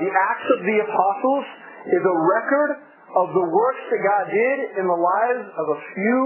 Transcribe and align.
the 0.00 0.10
Acts 0.12 0.48
of 0.52 0.60
the 0.64 0.76
Apostles 0.84 1.46
is 1.92 2.02
a 2.02 2.16
record 2.16 2.70
of 3.16 3.32
the 3.32 3.46
works 3.48 3.84
that 3.88 4.00
God 4.04 4.24
did 4.28 4.58
in 4.76 4.84
the 4.84 5.00
lives 5.00 5.44
of 5.48 5.66
a 5.72 5.78
few 5.96 6.22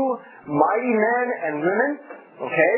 mighty 0.51 0.95
men 0.97 1.27
and 1.47 1.53
women. 1.63 1.91
Okay? 2.43 2.77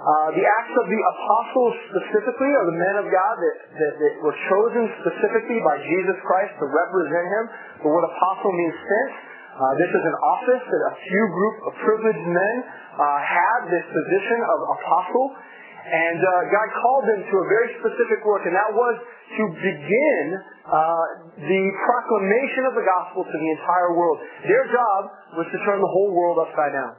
Uh, 0.00 0.32
the 0.32 0.40
acts 0.40 0.72
of 0.80 0.88
the 0.88 0.96
apostles 0.96 1.74
specifically 1.92 2.48
are 2.56 2.66
the 2.72 2.78
men 2.80 2.96
of 3.04 3.06
God 3.12 3.34
that, 3.36 3.56
that, 3.68 3.92
that, 4.00 4.14
were 4.24 4.32
chosen 4.48 4.88
specifically 5.04 5.60
by 5.60 5.76
Jesus 5.76 6.16
Christ 6.24 6.56
to 6.56 6.64
represent 6.64 7.26
him. 7.28 7.44
The 7.84 7.88
word 7.92 8.08
apostle 8.08 8.48
means 8.48 8.76
sent. 8.80 9.12
Uh, 9.60 9.76
this 9.76 9.92
is 9.92 10.00
an 10.00 10.16
office 10.24 10.64
that 10.72 10.82
a 10.88 10.94
few 11.04 11.24
group 11.36 11.56
of 11.68 11.72
privileged 11.84 12.26
men 12.32 12.54
uh, 12.96 13.04
had 13.20 13.68
this 13.68 13.84
position 13.92 14.40
of 14.40 14.58
apostle. 14.72 15.36
And 15.80 16.20
uh, 16.20 16.32
God 16.52 16.68
called 16.76 17.04
them 17.08 17.20
to 17.24 17.34
a 17.40 17.46
very 17.48 17.68
specific 17.80 18.20
work, 18.28 18.44
and 18.44 18.52
that 18.52 18.70
was 18.70 18.96
to 19.00 19.42
begin 19.56 20.24
uh, 20.68 21.06
the 21.40 21.62
proclamation 21.86 22.68
of 22.68 22.74
the 22.76 22.84
gospel 22.84 23.24
to 23.24 23.36
the 23.36 23.50
entire 23.56 23.96
world. 23.96 24.18
Their 24.44 24.64
job 24.68 25.00
was 25.40 25.46
to 25.50 25.58
turn 25.64 25.80
the 25.80 25.92
whole 25.96 26.12
world 26.12 26.38
upside 26.42 26.74
down. 26.76 26.94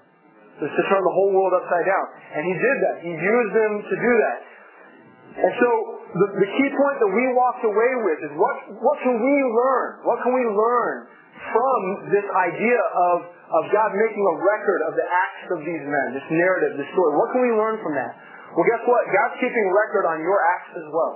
Was 0.60 0.74
to 0.74 0.84
turn 0.90 1.02
the 1.02 1.16
whole 1.16 1.32
world 1.34 1.54
upside 1.58 1.86
down. 1.90 2.06
And 2.38 2.42
he 2.46 2.54
did 2.54 2.78
that. 2.86 2.96
He 3.02 3.14
used 3.14 3.54
them 3.54 3.72
to 3.82 3.96
do 3.98 4.14
that. 4.26 4.40
And 5.42 5.54
so 5.58 5.70
the, 6.12 6.28
the 6.44 6.50
key 6.60 6.70
point 6.76 6.98
that 7.00 7.12
we 7.12 7.24
walked 7.32 7.64
away 7.64 7.92
with 8.04 8.20
is 8.28 8.32
what, 8.36 8.56
what 8.84 8.98
can 9.00 9.16
we 9.16 9.36
learn? 9.48 9.88
What 10.04 10.20
can 10.22 10.36
we 10.36 10.44
learn 10.44 11.08
from 11.50 11.80
this 12.12 12.28
idea 12.28 12.80
of, 12.84 13.18
of 13.32 13.64
God 13.72 13.90
making 13.96 14.22
a 14.22 14.36
record 14.44 14.80
of 14.92 14.94
the 15.00 15.08
acts 15.08 15.46
of 15.56 15.60
these 15.64 15.84
men, 15.88 16.06
this 16.14 16.28
narrative, 16.30 16.76
this 16.78 16.90
story? 16.92 17.12
What 17.16 17.32
can 17.32 17.42
we 17.42 17.54
learn 17.56 17.80
from 17.80 17.96
that? 17.96 18.14
Well, 18.52 18.68
guess 18.68 18.84
what? 18.84 19.04
God's 19.08 19.38
keeping 19.40 19.66
record 19.72 20.06
on 20.12 20.20
your 20.20 20.40
acts 20.60 20.72
as 20.76 20.88
well. 20.92 21.16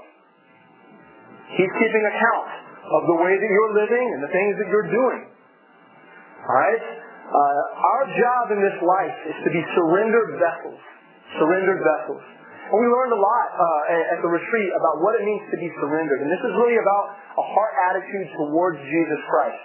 He's 1.60 1.74
keeping 1.78 2.04
account 2.08 2.50
of 2.86 3.02
the 3.12 3.18
way 3.20 3.34
that 3.36 3.50
you're 3.50 3.74
living 3.76 4.06
and 4.16 4.20
the 4.24 4.32
things 4.32 4.54
that 4.62 4.68
you're 4.72 4.90
doing. 4.90 5.22
All 6.48 6.56
right? 6.56 6.84
Uh, 7.26 7.64
our 7.76 8.04
job 8.16 8.44
in 8.54 8.60
this 8.62 8.78
life 8.86 9.18
is 9.26 9.38
to 9.44 9.50
be 9.52 9.62
surrendered 9.76 10.38
vessels. 10.38 10.80
Surrendered 11.42 11.82
vessels. 11.82 12.24
And 12.66 12.78
we 12.82 12.88
learned 12.90 13.14
a 13.14 13.22
lot 13.22 13.48
uh, 13.54 14.14
at 14.16 14.20
the 14.26 14.32
retreat 14.32 14.72
about 14.74 15.02
what 15.02 15.14
it 15.20 15.24
means 15.26 15.44
to 15.54 15.58
be 15.58 15.70
surrendered. 15.78 16.22
And 16.26 16.30
this 16.32 16.42
is 16.42 16.54
really 16.58 16.78
about 16.82 17.06
a 17.38 17.46
heart 17.46 17.74
attitude 17.94 18.28
towards 18.42 18.80
Jesus 18.82 19.22
Christ. 19.30 19.64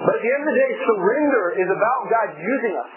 But 0.00 0.12
at 0.16 0.22
the 0.24 0.30
end 0.32 0.42
of 0.44 0.48
the 0.52 0.56
day, 0.56 0.70
surrender 0.84 1.44
is 1.60 1.68
about 1.72 2.00
God 2.08 2.28
using 2.36 2.74
us 2.76 2.92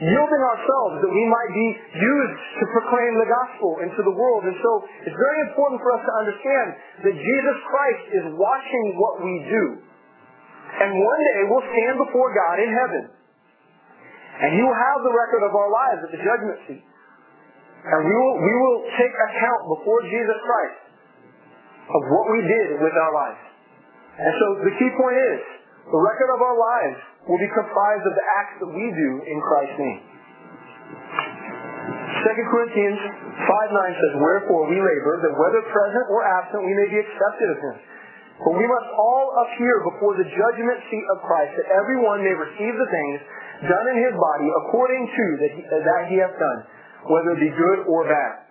yielding 0.00 0.42
ourselves 0.48 1.04
that 1.04 1.12
we 1.12 1.24
might 1.28 1.52
be 1.52 1.68
used 1.92 2.40
to 2.56 2.64
proclaim 2.72 3.12
the 3.20 3.28
gospel 3.28 3.84
into 3.84 4.00
the 4.00 4.14
world. 4.16 4.48
And 4.48 4.56
so 4.56 4.70
it's 5.04 5.16
very 5.16 5.40
important 5.52 5.84
for 5.84 5.92
us 5.92 6.02
to 6.08 6.12
understand 6.24 6.66
that 7.04 7.14
Jesus 7.14 7.58
Christ 7.68 8.04
is 8.16 8.24
watching 8.40 8.84
what 8.96 9.20
we 9.20 9.34
do. 9.44 9.64
And 10.80 10.88
one 10.96 11.20
day 11.20 11.40
we'll 11.52 11.68
stand 11.68 11.94
before 12.00 12.32
God 12.32 12.56
in 12.64 12.70
heaven. 12.72 13.02
And 14.40 14.48
He 14.56 14.60
will 14.64 14.78
have 14.80 14.98
the 15.04 15.12
record 15.12 15.44
of 15.44 15.52
our 15.52 15.68
lives 15.68 16.00
at 16.08 16.10
the 16.16 16.22
judgment 16.24 16.58
seat. 16.64 16.84
And 17.84 18.00
we 18.08 18.12
will, 18.12 18.36
we 18.40 18.54
will 18.56 18.78
take 18.96 19.12
account 19.12 19.60
before 19.68 20.00
Jesus 20.08 20.38
Christ 20.40 20.80
of 21.92 22.02
what 22.08 22.24
we 22.32 22.40
did 22.44 22.80
with 22.80 22.94
our 22.96 23.12
lives. 23.12 23.42
And 24.16 24.32
so 24.32 24.46
the 24.64 24.74
key 24.80 24.90
point 24.96 25.16
is, 25.16 25.40
the 25.92 26.00
record 26.00 26.30
of 26.32 26.40
our 26.40 26.56
lives 26.56 27.00
will 27.28 27.40
be 27.40 27.50
comprised 27.52 28.04
of 28.06 28.14
the 28.16 28.26
acts 28.40 28.56
that 28.60 28.70
we 28.70 28.86
do 28.92 29.10
in 29.28 29.36
Christ's 29.44 29.78
name. 29.80 30.00
2 32.20 32.52
Corinthians 32.52 33.00
5 33.00 33.48
9 33.48 34.00
says, 34.00 34.12
Wherefore 34.20 34.68
we 34.68 34.76
labor, 34.76 35.14
that 35.24 35.32
whether 35.32 35.60
present 35.72 36.06
or 36.12 36.20
absent 36.20 36.60
we 36.64 36.74
may 36.76 36.88
be 36.92 37.00
accepted 37.00 37.48
of 37.48 37.58
him. 37.64 37.76
For 38.40 38.56
we 38.56 38.64
must 38.64 38.88
all 38.96 39.26
appear 39.44 39.74
before 39.92 40.16
the 40.16 40.24
judgment 40.24 40.78
seat 40.88 41.06
of 41.12 41.20
Christ, 41.24 41.60
that 41.60 41.68
everyone 41.76 42.24
may 42.24 42.32
receive 42.32 42.72
the 42.72 42.88
things 42.88 43.18
done 43.68 43.86
in 43.92 43.96
his 44.00 44.14
body 44.16 44.48
according 44.64 45.02
to 45.04 45.24
that 45.44 45.50
he, 45.52 45.62
that 45.68 46.02
he 46.08 46.16
hath 46.24 46.36
done, 46.40 46.60
whether 47.12 47.36
it 47.36 47.40
be 47.40 47.52
good 47.52 47.84
or 47.84 48.08
bad. 48.08 48.48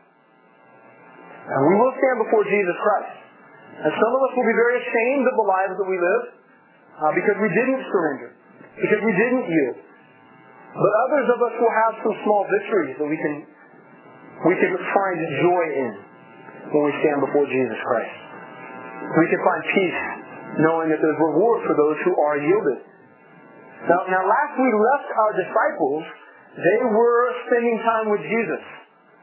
And 1.50 1.59
we 1.66 1.75
will 1.81 1.94
stand 1.97 2.22
before 2.22 2.46
Jesus 2.46 2.78
Christ. 2.78 3.13
And 3.81 3.90
some 3.90 4.12
of 4.13 4.22
us 4.29 4.31
will 4.38 4.46
be 4.46 4.53
very 4.53 4.78
ashamed 4.78 5.25
of 5.25 5.35
the 5.41 5.47
lives 5.50 5.74
that 5.81 5.90
we 5.90 5.97
live 5.97 6.24
uh, 7.02 7.12
because 7.18 7.38
we 7.41 7.50
didn't 7.50 7.81
surrender, 7.90 8.29
because 8.79 9.01
we 9.03 9.13
didn't 9.13 9.45
yield. 9.45 9.78
But 10.69 10.91
others 11.09 11.28
of 11.34 11.40
us 11.44 11.53
will 11.59 11.75
have 11.88 11.94
some 12.06 12.16
small 12.23 12.44
victories 12.45 12.95
that 13.01 13.09
we 13.09 13.17
can 13.17 13.35
we 14.47 14.56
can 14.56 14.72
find 14.72 15.17
joy 15.44 15.63
in 15.75 15.91
when 16.72 16.81
we 16.88 16.94
stand 17.03 17.19
before 17.19 17.44
Jesus 17.50 17.79
Christ. 17.84 18.16
We 19.19 19.25
can 19.28 19.41
find 19.44 19.62
peace 19.75 20.01
knowing 20.63 20.88
that 20.94 21.00
there's 21.03 21.19
reward 21.19 21.67
for 21.67 21.75
those 21.75 21.97
who 22.07 22.13
are 22.16 22.38
yielded. 22.40 22.79
Now, 23.88 24.00
now 24.07 24.22
last 24.23 24.53
we 24.56 24.69
left 24.72 25.09
our 25.11 25.34
disciples, 25.35 26.03
they 26.56 26.79
were 26.88 27.23
spending 27.47 27.78
time 27.84 28.07
with 28.11 28.23
Jesus. 28.23 28.63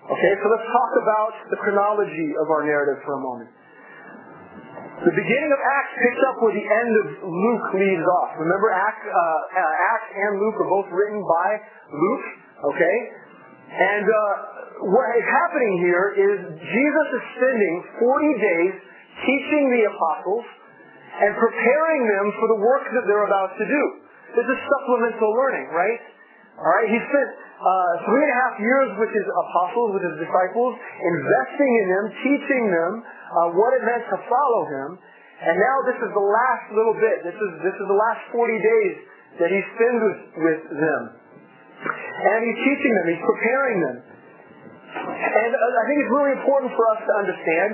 Okay, 0.06 0.32
so 0.38 0.44
let's 0.52 0.68
talk 0.70 0.92
about 1.02 1.32
the 1.50 1.58
chronology 1.64 2.28
of 2.38 2.46
our 2.52 2.62
narrative 2.62 3.02
for 3.02 3.18
a 3.18 3.22
moment. 3.22 3.50
The 4.96 5.12
beginning 5.12 5.52
of 5.52 5.60
Acts 5.60 5.92
picks 6.00 6.22
up 6.24 6.40
where 6.40 6.56
the 6.56 6.64
end 6.64 6.92
of 7.04 7.06
Luke 7.28 7.66
leaves 7.76 8.06
off. 8.16 8.32
Remember, 8.40 8.72
Acts, 8.72 9.04
uh, 9.04 9.12
uh, 9.12 9.92
Acts 9.92 10.08
and 10.16 10.40
Luke 10.40 10.56
are 10.56 10.70
both 10.72 10.88
written 10.88 11.20
by 11.20 11.48
Luke, 11.92 12.26
okay? 12.72 12.96
And 13.76 14.08
uh, 14.08 14.16
what 14.88 15.06
is 15.20 15.26
happening 15.28 15.72
here 15.84 16.06
is 16.16 16.36
Jesus 16.64 17.08
is 17.12 17.24
spending 17.36 17.74
40 18.00 18.40
days 18.40 18.74
teaching 19.20 19.64
the 19.68 19.82
apostles 19.84 20.48
and 21.20 21.32
preparing 21.44 22.02
them 22.08 22.26
for 22.40 22.46
the 22.56 22.60
work 22.64 22.88
that 22.88 23.04
they're 23.04 23.28
about 23.28 23.52
to 23.52 23.64
do. 23.68 23.82
This 24.32 24.48
is 24.48 24.58
supplemental 24.64 25.28
learning, 25.28 25.76
right? 25.76 26.00
All 26.56 26.72
right, 26.72 26.88
he 26.88 26.96
spent 27.04 27.30
three 27.56 28.20
and 28.20 28.32
a 28.32 28.38
half 28.44 28.56
years 28.60 28.88
with 29.00 29.10
his 29.16 29.24
apostles, 29.24 29.96
with 29.96 30.04
his 30.04 30.16
disciples, 30.20 30.76
investing 30.76 31.72
in 31.80 31.86
them, 31.88 32.04
teaching 32.20 32.64
them 32.68 32.92
uh, 33.00 33.56
what 33.56 33.72
it 33.76 33.82
meant 33.84 34.04
to 34.12 34.18
follow 34.28 34.62
him. 34.68 34.88
And 35.40 35.56
now 35.56 35.76
this 35.88 35.98
is 36.00 36.10
the 36.12 36.26
last 36.26 36.64
little 36.72 36.96
bit. 36.96 37.24
This 37.24 37.36
is 37.36 37.50
this 37.60 37.76
is 37.76 37.86
the 37.88 38.00
last 38.00 38.24
40 38.32 38.56
days 38.56 38.94
that 39.40 39.50
he 39.52 39.60
spends 39.76 40.00
with, 40.00 40.20
with 40.48 40.62
them. 40.68 41.02
And 41.80 42.38
he's 42.40 42.60
teaching 42.64 42.92
them, 42.96 43.06
he's 43.12 43.24
preparing 43.24 43.78
them. 43.84 43.96
And 44.96 45.50
uh, 45.52 45.80
I 45.80 45.82
think 45.88 45.96
it's 46.00 46.12
really 46.12 46.34
important 46.40 46.72
for 46.72 46.84
us 46.96 47.00
to 47.04 47.12
understand 47.20 47.70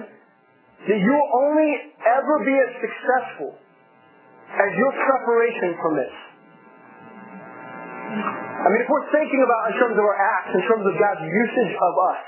that 0.90 0.98
you 0.98 1.12
will 1.14 1.30
only 1.46 1.70
ever 2.02 2.34
be 2.42 2.54
as 2.54 2.70
successful 2.82 3.54
as 4.50 4.70
your 4.74 4.92
preparation 4.92 5.78
permits. 5.78 6.31
I 8.12 8.66
mean, 8.68 8.80
if 8.84 8.88
we're 8.92 9.08
thinking 9.10 9.40
about 9.42 9.72
in 9.72 9.74
terms 9.80 9.96
of 9.96 10.04
our 10.04 10.18
acts, 10.20 10.52
in 10.52 10.62
terms 10.68 10.84
of 10.84 10.94
God's 11.00 11.24
usage 11.24 11.72
of 11.72 11.94
us, 12.12 12.22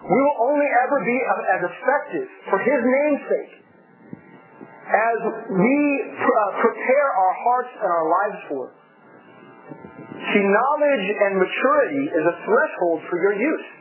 we 0.00 0.16
will 0.16 0.38
only 0.48 0.64
ever 0.64 0.98
be 1.04 1.18
as 1.20 1.60
effective 1.60 2.28
for 2.48 2.58
His 2.64 2.80
name's 2.80 3.22
sake 3.28 3.52
as 4.90 5.18
we 5.54 5.78
uh, 6.18 6.50
prepare 6.58 7.08
our 7.14 7.34
hearts 7.46 7.72
and 7.78 7.90
our 7.92 8.06
lives 8.08 8.40
for. 8.48 8.64
See, 10.34 10.44
knowledge 10.44 11.06
and 11.20 11.32
maturity 11.38 12.04
is 12.10 12.24
a 12.26 12.36
threshold 12.44 13.00
for 13.08 13.16
your 13.22 13.36
use. 13.38 13.79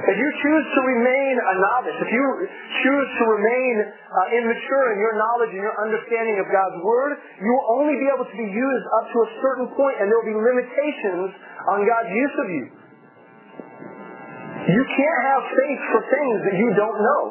If 0.00 0.16
you 0.16 0.30
choose 0.40 0.66
to 0.72 0.80
remain 0.80 1.34
a 1.36 1.54
novice, 1.60 1.98
if 2.00 2.08
you 2.08 2.24
choose 2.48 3.08
to 3.20 3.24
remain 3.36 3.74
uh, 3.84 4.38
immature 4.40 4.84
in 4.96 4.98
your 4.98 5.12
knowledge 5.20 5.52
and 5.52 5.60
your 5.60 5.76
understanding 5.76 6.40
of 6.40 6.48
God's 6.48 6.80
Word, 6.80 7.20
you 7.36 7.52
will 7.52 7.68
only 7.76 8.00
be 8.00 8.08
able 8.08 8.24
to 8.24 8.36
be 8.36 8.48
used 8.48 8.86
up 8.96 9.12
to 9.12 9.18
a 9.20 9.28
certain 9.44 9.68
point 9.76 10.00
and 10.00 10.08
there 10.08 10.16
will 10.16 10.30
be 10.32 10.40
limitations 10.40 11.36
on 11.68 11.84
God's 11.84 12.12
use 12.16 12.36
of 12.40 12.48
you. 12.48 12.64
You 14.72 14.84
can't 14.88 15.20
have 15.28 15.42
faith 15.52 15.82
for 15.92 16.00
things 16.08 16.36
that 16.48 16.56
you 16.56 16.68
don't 16.80 16.98
know. 17.04 17.22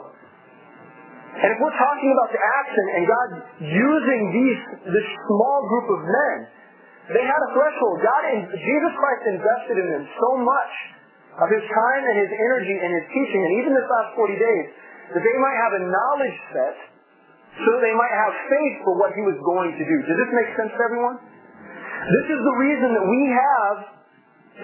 And 1.41 1.49
if 1.49 1.57
we're 1.57 1.79
talking 1.79 2.11
about 2.13 2.29
the 2.29 2.41
action 2.41 2.85
and 2.99 3.03
God 3.09 3.29
using 3.65 4.21
these 4.29 4.61
this 4.93 5.07
small 5.25 5.57
group 5.73 5.87
of 5.89 5.99
men, 6.05 6.37
they 7.17 7.25
had 7.25 7.39
a 7.49 7.49
threshold. 7.57 7.97
God, 8.05 8.23
Jesus 8.53 8.93
Christ 8.93 9.23
invested 9.25 9.75
in 9.81 9.87
them 9.89 10.05
so 10.05 10.29
much 10.45 10.73
of 11.37 11.47
his 11.53 11.65
time 11.69 12.03
and 12.09 12.15
his 12.17 12.31
energy 12.33 12.75
and 12.81 12.89
his 12.89 13.05
teaching, 13.13 13.41
and 13.45 13.53
even 13.61 13.71
this 13.77 13.85
last 13.85 14.17
40 14.17 14.33
days, 14.33 14.65
that 15.13 15.21
they 15.21 15.37
might 15.37 15.57
have 15.61 15.73
a 15.77 15.81
knowledge 15.85 16.37
set 16.53 16.75
so 17.65 17.69
they 17.81 17.95
might 17.97 18.13
have 18.13 18.33
faith 18.47 18.75
for 18.87 18.93
what 18.95 19.11
he 19.17 19.21
was 19.25 19.35
going 19.43 19.75
to 19.75 19.83
do. 19.83 19.95
Does 20.07 20.15
this 20.15 20.31
make 20.31 20.49
sense 20.55 20.71
to 20.71 20.81
everyone? 20.85 21.17
This 21.19 22.27
is 22.31 22.39
the 22.39 22.55
reason 22.61 22.89
that 22.95 23.03
we 23.03 23.21
have 23.35 23.75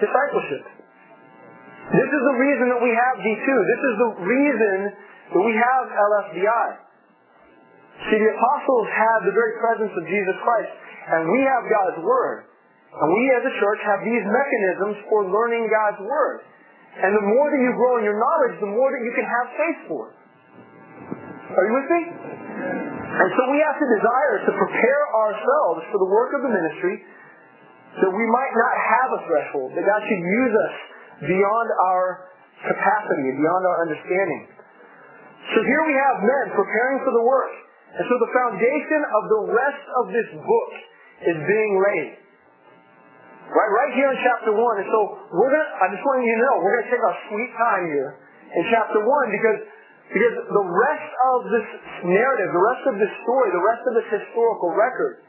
discipleship. 0.00 0.64
This 1.92 2.10
is 2.10 2.22
the 2.24 2.36
reason 2.40 2.66
that 2.72 2.82
we 2.82 2.92
have 2.96 3.14
D2. 3.20 3.46
This 3.46 3.82
is 3.84 3.94
the 4.00 4.12
reason 4.24 4.76
that 5.36 5.42
we 5.44 5.54
have 5.54 5.84
LFBI. 5.92 6.68
See, 8.10 8.18
the 8.20 8.30
apostles 8.32 8.86
had 8.92 9.18
the 9.28 9.34
very 9.34 9.54
presence 9.60 9.92
of 9.92 10.04
Jesus 10.08 10.36
Christ, 10.40 10.72
and 11.12 11.28
we 11.30 11.40
have 11.44 11.62
God's 11.68 12.00
Word. 12.00 12.48
And 12.96 13.08
we 13.12 13.24
as 13.36 13.44
a 13.44 13.54
church 13.60 13.80
have 13.84 14.00
these 14.08 14.24
mechanisms 14.24 15.04
for 15.12 15.28
learning 15.28 15.68
God's 15.68 16.00
Word. 16.00 16.48
And 16.96 17.10
the 17.12 17.26
more 17.28 17.46
that 17.52 17.60
you 17.60 17.72
grow 17.76 18.00
in 18.00 18.04
your 18.08 18.16
knowledge, 18.16 18.56
the 18.60 18.72
more 18.72 18.88
that 18.88 19.02
you 19.04 19.12
can 19.12 19.26
have 19.28 19.46
faith 19.52 19.80
for. 19.92 20.04
Are 21.56 21.64
you 21.68 21.74
with 21.76 21.88
me? 21.92 22.02
And 22.08 23.28
so 23.36 23.42
we 23.52 23.58
have 23.64 23.76
to 23.76 23.88
desire 24.00 24.36
to 24.48 24.52
prepare 24.56 25.02
ourselves 25.24 25.80
for 25.92 25.98
the 26.00 26.08
work 26.08 26.30
of 26.36 26.40
the 26.44 26.52
ministry 26.52 27.04
so 28.00 28.12
we 28.12 28.26
might 28.28 28.52
not 28.52 28.74
have 28.76 29.08
a 29.16 29.20
threshold, 29.24 29.72
that 29.72 29.84
God 29.84 30.00
should 30.04 30.20
use 30.20 30.52
us 30.52 30.74
beyond 31.32 31.68
our 31.88 32.28
capacity 32.60 33.32
and 33.32 33.36
beyond 33.40 33.62
our 33.64 33.78
understanding. 33.88 34.42
So 35.56 35.64
here 35.64 35.82
we 35.88 35.96
have 35.96 36.16
men 36.20 36.44
preparing 36.52 37.00
for 37.08 37.12
the 37.16 37.24
work. 37.24 37.52
And 37.96 38.04
so 38.04 38.14
the 38.20 38.32
foundation 38.36 39.00
of 39.00 39.22
the 39.32 39.42
rest 39.56 39.84
of 39.96 40.04
this 40.12 40.28
book 40.44 40.72
is 41.24 41.36
being 41.40 41.72
laid. 41.80 42.25
Right, 43.46 43.70
right 43.70 43.92
here 43.94 44.10
in 44.10 44.18
chapter 44.26 44.50
1. 44.50 44.58
And 44.58 44.88
so 44.90 44.98
we're 45.30 45.52
going 45.54 45.62
to, 45.62 45.70
I 45.78 45.86
just 45.94 46.02
want 46.02 46.18
you 46.26 46.34
to 46.34 46.42
know, 46.42 46.54
we're 46.66 46.74
going 46.82 46.86
to 46.90 46.92
take 46.92 47.04
our 47.06 47.18
sweet 47.30 47.52
time 47.54 47.84
here 47.94 48.10
in 48.58 48.62
chapter 48.74 48.98
1 48.98 49.06
because, 49.06 49.58
because 50.10 50.34
the 50.50 50.66
rest 50.66 51.10
of 51.30 51.38
this 51.54 51.68
narrative, 52.10 52.48
the 52.50 52.66
rest 52.74 52.84
of 52.90 52.94
this 52.98 53.12
story, 53.22 53.48
the 53.54 53.66
rest 53.66 53.82
of 53.86 53.92
this 53.94 54.08
historical 54.18 54.74
record 54.74 55.22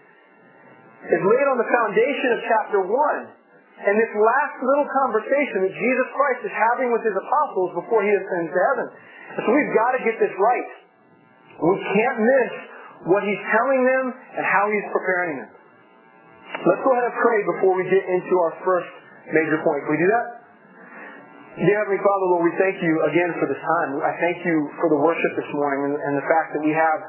is 1.13 1.21
laid 1.21 1.47
on 1.49 1.57
the 1.61 1.69
foundation 1.69 2.29
of 2.33 2.39
chapter 2.49 2.79
1. 2.81 3.85
And 3.85 3.93
this 3.93 4.09
last 4.09 4.57
little 4.65 4.89
conversation 4.89 5.69
that 5.69 5.73
Jesus 5.77 6.07
Christ 6.17 6.41
is 6.49 6.55
having 6.57 6.89
with 6.89 7.05
his 7.05 7.13
apostles 7.13 7.77
before 7.77 8.01
he 8.01 8.09
ascends 8.09 8.49
to 8.49 8.59
heaven. 8.73 8.87
So 9.45 9.53
we've 9.53 9.73
got 9.77 9.93
to 9.93 10.01
get 10.01 10.17
this 10.17 10.33
right. 10.33 10.69
We 11.61 11.77
can't 11.93 12.17
miss 12.17 12.53
what 13.05 13.21
he's 13.21 13.43
telling 13.53 13.85
them 13.85 14.05
and 14.09 14.41
how 14.41 14.65
he's 14.73 14.89
preparing 14.89 15.45
them. 15.45 15.51
Let's 16.47 16.81
go 16.83 16.89
ahead 16.95 17.07
and 17.11 17.17
pray 17.19 17.39
before 17.57 17.73
we 17.75 17.83
get 17.91 18.03
into 18.07 18.33
our 18.47 18.53
first 18.63 18.91
major 19.35 19.59
point. 19.63 19.83
Can 19.83 19.91
we 19.91 19.99
do 19.99 20.09
that? 20.15 20.25
Dear 21.57 21.77
Heavenly 21.83 21.99
Father, 22.05 22.25
Lord, 22.31 22.43
we 22.47 22.53
thank 22.61 22.77
you 22.85 22.93
again 23.09 23.33
for 23.41 23.49
this 23.49 23.57
time. 23.57 23.97
I 23.99 24.13
thank 24.21 24.45
you 24.45 24.55
for 24.77 24.87
the 24.93 24.99
worship 25.01 25.33
this 25.35 25.49
morning 25.57 25.89
and, 25.89 25.95
and 25.97 26.13
the 26.21 26.27
fact 26.29 26.53
that 26.53 26.61
we 26.61 26.69
have 26.69 26.99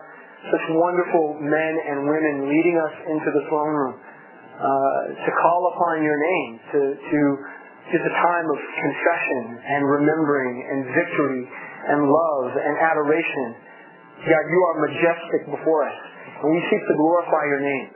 such 0.48 0.64
wonderful 0.72 1.36
men 1.44 1.72
and 1.84 2.08
women 2.08 2.48
leading 2.48 2.76
us 2.80 2.94
into 3.12 3.28
the 3.28 3.42
throne 3.52 3.74
room 3.76 3.94
uh, 3.94 5.00
to 5.20 5.30
call 5.36 5.62
upon 5.76 6.00
your 6.00 6.16
name, 6.16 6.50
to, 6.72 6.80
to 6.96 7.18
just 7.92 8.04
a 8.08 8.14
time 8.24 8.46
of 8.48 8.58
confession 8.58 9.42
and 9.62 9.80
remembering 9.84 10.56
and 10.64 10.78
victory 10.96 11.42
and 11.92 11.98
love 12.08 12.48
and 12.56 12.74
adoration. 12.80 13.46
God, 14.24 14.44
you 14.48 14.60
are 14.64 14.76
majestic 14.82 15.42
before 15.54 15.86
us, 15.86 15.98
and 16.42 16.48
we 16.50 16.60
seek 16.72 16.82
to 16.88 16.94
glorify 16.96 17.42
your 17.52 17.62
name. 17.62 17.88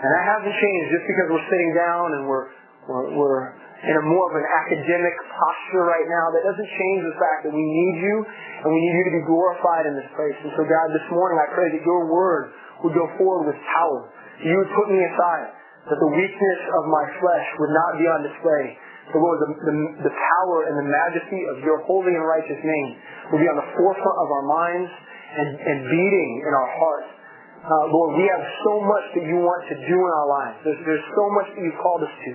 And 0.00 0.08
that 0.08 0.24
hasn't 0.24 0.56
changed 0.56 0.86
just 0.96 1.04
because 1.04 1.28
we're 1.28 1.48
sitting 1.52 1.72
down 1.76 2.06
and 2.16 2.22
we're, 2.24 2.46
we're, 2.88 3.06
we're 3.20 3.40
in 3.84 3.94
a 3.96 4.04
more 4.08 4.28
of 4.28 4.34
an 4.36 4.48
academic 4.64 5.12
posture 5.28 5.84
right 5.84 6.08
now. 6.08 6.32
That 6.32 6.44
doesn't 6.52 6.70
change 6.72 7.00
the 7.04 7.16
fact 7.20 7.38
that 7.48 7.52
we 7.52 7.60
need 7.60 7.96
you 8.00 8.16
and 8.24 8.68
we 8.68 8.80
need 8.80 8.94
you 8.96 9.04
to 9.12 9.14
be 9.20 9.24
glorified 9.28 9.84
in 9.88 9.94
this 10.00 10.08
place. 10.16 10.36
And 10.40 10.52
so 10.56 10.64
God, 10.64 10.86
this 10.96 11.04
morning 11.12 11.36
I 11.36 11.48
pray 11.52 11.68
that 11.76 11.82
your 11.84 12.08
word 12.08 12.52
would 12.84 12.96
go 12.96 13.08
forward 13.20 13.52
with 13.52 13.60
power. 13.60 14.08
You 14.40 14.56
would 14.56 14.72
put 14.72 14.88
me 14.88 15.00
aside, 15.04 15.52
that 15.92 16.00
the 16.00 16.12
weakness 16.16 16.60
of 16.80 16.82
my 16.88 17.04
flesh 17.20 17.46
would 17.60 17.72
not 17.72 17.90
be 18.00 18.04
on 18.08 18.20
display. 18.24 18.64
So 19.12 19.20
Lord, 19.20 19.36
the, 19.42 19.50
the, 19.68 19.74
the 20.08 20.14
power 20.16 20.56
and 20.64 20.80
the 20.80 20.88
majesty 20.88 21.40
of 21.52 21.60
your 21.60 21.84
holy 21.84 22.16
and 22.16 22.24
righteous 22.24 22.60
name 22.60 22.88
will 23.32 23.40
be 23.42 23.48
on 23.48 23.58
the 23.58 23.68
forefront 23.76 24.16
of 24.16 24.28
our 24.32 24.44
minds 24.48 24.92
and, 25.40 25.48
and 25.60 25.78
beating 25.88 26.30
in 26.46 26.52
our 26.56 26.70
hearts. 26.72 27.19
Uh, 27.60 27.92
Lord, 27.92 28.16
we 28.16 28.24
have 28.24 28.44
so 28.64 28.80
much 28.80 29.04
that 29.20 29.24
you 29.28 29.36
want 29.36 29.62
to 29.68 29.76
do 29.76 29.96
in 30.00 30.10
our 30.16 30.28
lives. 30.32 30.56
There's, 30.64 30.80
there's 30.88 31.08
so 31.12 31.24
much 31.36 31.48
that 31.52 31.60
you've 31.60 31.76
called 31.84 32.00
us 32.00 32.08
to. 32.08 32.30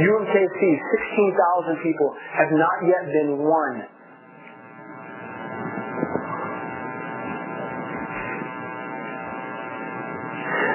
UMKC, 0.00 0.60
16,000 1.76 1.84
people, 1.84 2.08
have 2.32 2.48
not 2.56 2.76
yet 2.88 3.04
been 3.12 3.36
won. 3.36 3.84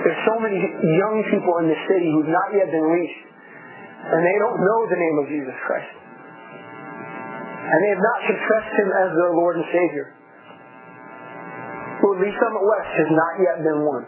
There's 0.05 0.23
so 0.29 0.37
many 0.45 0.61
young 0.61 1.17
people 1.33 1.57
in 1.65 1.67
the 1.73 1.79
city 1.89 2.05
who've 2.13 2.29
not 2.29 2.53
yet 2.53 2.69
been 2.69 2.85
reached, 2.85 3.25
and 4.13 4.21
they 4.21 4.37
don't 4.37 4.61
know 4.61 4.79
the 4.93 4.99
name 5.01 5.17
of 5.17 5.25
Jesus 5.25 5.57
Christ. 5.65 5.89
And 7.65 7.77
they 7.81 7.91
have 7.97 8.05
not 8.05 8.19
confessed 8.29 8.73
him 8.77 8.89
as 8.93 9.09
their 9.17 9.33
Lord 9.33 9.57
and 9.57 9.65
Savior. 9.73 10.16
Lord, 12.03 12.17
Lee 12.21 12.33
Summit 12.37 12.63
West 12.63 12.91
has 12.93 13.09
not 13.09 13.33
yet 13.41 13.57
been 13.65 13.79
won. 13.81 14.03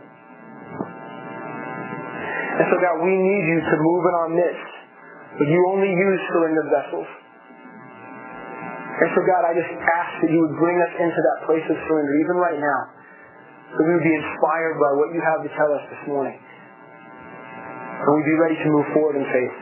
And 2.59 2.65
so, 2.69 2.75
God, 2.77 3.01
we 3.01 3.13
need 3.15 3.43
you 3.49 3.59
to 3.63 3.75
move 3.79 4.03
in 4.03 4.13
our 4.19 4.29
midst. 4.35 4.71
But 5.39 5.47
you 5.47 5.59
only 5.71 5.87
use 5.87 6.19
surrendered 6.35 6.67
vessels. 6.67 7.07
And 8.99 9.09
so, 9.15 9.23
God, 9.23 9.47
I 9.47 9.55
just 9.55 9.71
ask 9.71 10.11
that 10.19 10.27
you 10.27 10.43
would 10.43 10.59
bring 10.59 10.75
us 10.75 10.93
into 10.99 11.19
that 11.23 11.47
place 11.47 11.63
of 11.71 11.77
surrender, 11.87 12.13
even 12.19 12.35
right 12.35 12.59
now. 12.59 12.81
That 13.79 13.83
we 13.87 13.91
would 13.95 14.03
be 14.03 14.11
inspired 14.11 14.75
by 14.75 14.91
what 14.99 15.15
you 15.15 15.21
have 15.23 15.39
to 15.47 15.51
tell 15.55 15.71
us 15.71 15.83
this 15.87 16.03
morning. 16.11 16.35
And 16.35 18.09
we'd 18.11 18.27
be 18.27 18.39
ready 18.43 18.57
to 18.59 18.67
move 18.75 18.87
forward 18.91 19.15
in 19.15 19.23
faith, 19.23 19.55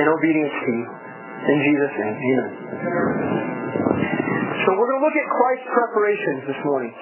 in 0.00 0.06
obedience 0.08 0.54
to 0.56 0.70
you. 0.72 0.86
In 1.42 1.58
Jesus' 1.68 1.94
name, 2.00 2.16
amen. 2.16 2.50
So 4.62 4.68
we're 4.78 4.88
going 4.88 5.00
to 5.02 5.06
look 5.10 5.18
at 5.20 5.26
Christ's 5.26 5.68
preparations 5.68 6.40
this 6.48 6.60
morning. 6.64 6.92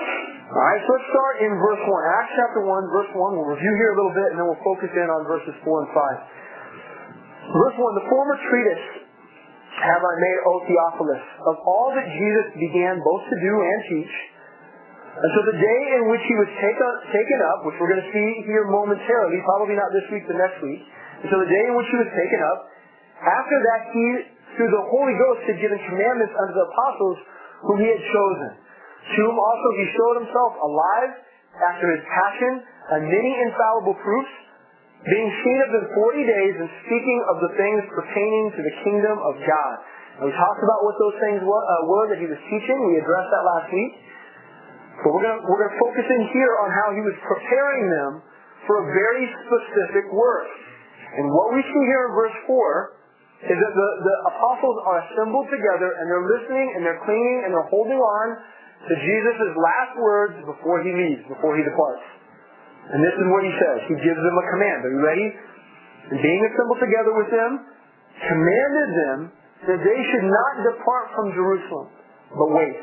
Alright, 0.51 0.83
so 0.83 0.99
let's 0.99 1.07
start 1.15 1.35
in 1.47 1.53
verse 1.63 1.79
1. 1.79 1.87
Acts 2.19 2.35
chapter 2.35 2.67
1, 2.67 2.91
verse 2.91 3.07
1. 3.15 3.39
We'll 3.39 3.55
review 3.55 3.71
here 3.71 3.95
a 3.95 3.97
little 4.03 4.11
bit 4.19 4.35
and 4.35 4.37
then 4.43 4.51
we'll 4.51 4.65
focus 4.67 4.91
in 4.91 5.07
on 5.07 5.23
verses 5.23 5.55
4 5.63 5.63
and 5.63 5.91
5. 5.95 7.55
Verse 7.55 7.77
1, 7.79 7.99
the 8.03 8.07
former 8.11 8.35
treatise 8.51 9.07
have 9.79 10.03
I 10.03 10.15
made, 10.19 10.39
O 10.51 10.53
Theophilus, 10.67 11.23
of 11.23 11.55
all 11.71 11.95
that 11.95 12.03
Jesus 12.03 12.47
began 12.59 12.99
both 12.99 13.23
to 13.31 13.37
do 13.39 13.53
and 13.63 13.79
teach, 13.95 14.15
until 15.23 15.45
the 15.55 15.59
day 15.63 15.83
in 16.03 16.11
which 16.11 16.25
he 16.27 16.35
was 16.35 16.51
taken, 16.59 16.83
uh, 16.83 17.15
taken 17.15 17.39
up, 17.55 17.71
which 17.71 17.79
we're 17.79 17.95
going 17.95 18.03
to 18.03 18.11
see 18.11 18.29
here 18.51 18.67
momentarily, 18.67 19.39
probably 19.47 19.79
not 19.79 19.95
this 19.95 20.11
week, 20.11 20.27
but 20.27 20.35
next 20.35 20.59
week, 20.67 20.83
until 21.31 21.47
the 21.47 21.51
day 21.51 21.65
in 21.71 21.79
which 21.79 21.87
he 21.95 21.99
was 22.03 22.11
taken 22.19 22.43
up, 22.43 22.67
after 23.23 23.55
that 23.71 23.81
he, 23.95 24.35
through 24.59 24.71
the 24.75 24.85
Holy 24.91 25.15
Ghost, 25.15 25.47
had 25.47 25.63
given 25.63 25.79
commandments 25.87 26.35
unto 26.35 26.59
the 26.59 26.67
apostles 26.75 27.19
whom 27.71 27.79
he 27.79 27.87
had 27.87 28.03
chosen 28.03 28.60
to 29.01 29.19
whom 29.25 29.37
also 29.37 29.69
he 29.81 29.87
showed 29.97 30.17
himself 30.25 30.53
alive 30.61 31.11
after 31.61 31.87
his 31.91 32.03
passion 32.05 32.53
and 32.97 33.01
many 33.09 33.33
infallible 33.49 33.97
proofs, 34.01 34.35
being 35.07 35.31
seen 35.41 35.59
of 35.65 35.71
them 35.73 35.87
forty 35.97 36.25
days 36.29 36.55
and 36.61 36.69
speaking 36.85 37.21
of 37.33 37.41
the 37.41 37.53
things 37.57 37.81
pertaining 37.89 38.47
to 38.53 38.61
the 38.61 38.75
kingdom 38.85 39.17
of 39.25 39.35
God. 39.41 39.75
And 40.21 40.29
we 40.29 40.33
talked 40.37 40.61
about 40.61 40.81
what 40.85 40.97
those 41.01 41.17
things 41.17 41.41
were, 41.41 41.65
uh, 41.65 41.89
were 41.89 42.07
that 42.13 42.21
he 42.21 42.29
was 42.29 42.37
teaching. 42.53 42.77
We 42.93 43.01
addressed 43.01 43.31
that 43.33 43.45
last 43.57 43.69
week. 43.73 43.93
But 45.01 45.17
we're 45.17 45.25
going 45.25 45.41
we're 45.49 45.65
to 45.65 45.77
focus 45.81 46.05
in 46.05 46.23
here 46.29 46.53
on 46.61 46.69
how 46.69 46.93
he 46.93 47.01
was 47.01 47.17
preparing 47.25 47.89
them 47.89 48.13
for 48.69 48.85
a 48.85 48.87
very 48.93 49.25
specific 49.49 50.13
work. 50.13 50.49
And 51.17 51.25
what 51.33 51.57
we 51.57 51.65
see 51.65 51.83
here 51.89 52.03
in 52.07 52.13
verse 52.13 52.37
4 52.45 53.49
is 53.49 53.57
that 53.57 53.73
the, 53.73 53.89
the 54.05 54.17
apostles 54.37 54.77
are 54.85 55.01
assembled 55.09 55.49
together 55.49 55.89
and 55.97 56.05
they're 56.13 56.29
listening 56.29 56.69
and 56.77 56.85
they're 56.85 57.01
clinging 57.09 57.39
and 57.49 57.57
they're 57.57 57.73
holding 57.73 57.97
on 57.97 58.27
to 58.81 58.95
Jesus' 58.97 59.53
last 59.61 59.95
words 60.01 60.37
before 60.49 60.81
he 60.81 60.91
leaves, 60.93 61.23
before 61.29 61.53
he 61.57 61.63
departs. 61.63 62.07
And 62.91 63.05
this 63.05 63.13
is 63.13 63.27
what 63.29 63.45
he 63.45 63.53
says. 63.55 63.79
He 63.87 63.97
gives 64.01 64.19
them 64.19 64.37
a 64.41 64.47
command. 64.57 64.79
Are 64.89 64.93
you 64.93 65.03
ready? 65.05 65.29
And 66.11 66.19
being 66.19 66.43
assembled 66.49 66.81
together 66.81 67.13
with 67.15 67.31
them, 67.31 67.51
commanded 68.25 68.89
them 68.97 69.19
that 69.69 69.81
they 69.85 70.01
should 70.11 70.27
not 70.27 70.53
depart 70.65 71.07
from 71.13 71.27
Jerusalem, 71.37 71.89
but 72.35 72.49
wait. 72.57 72.81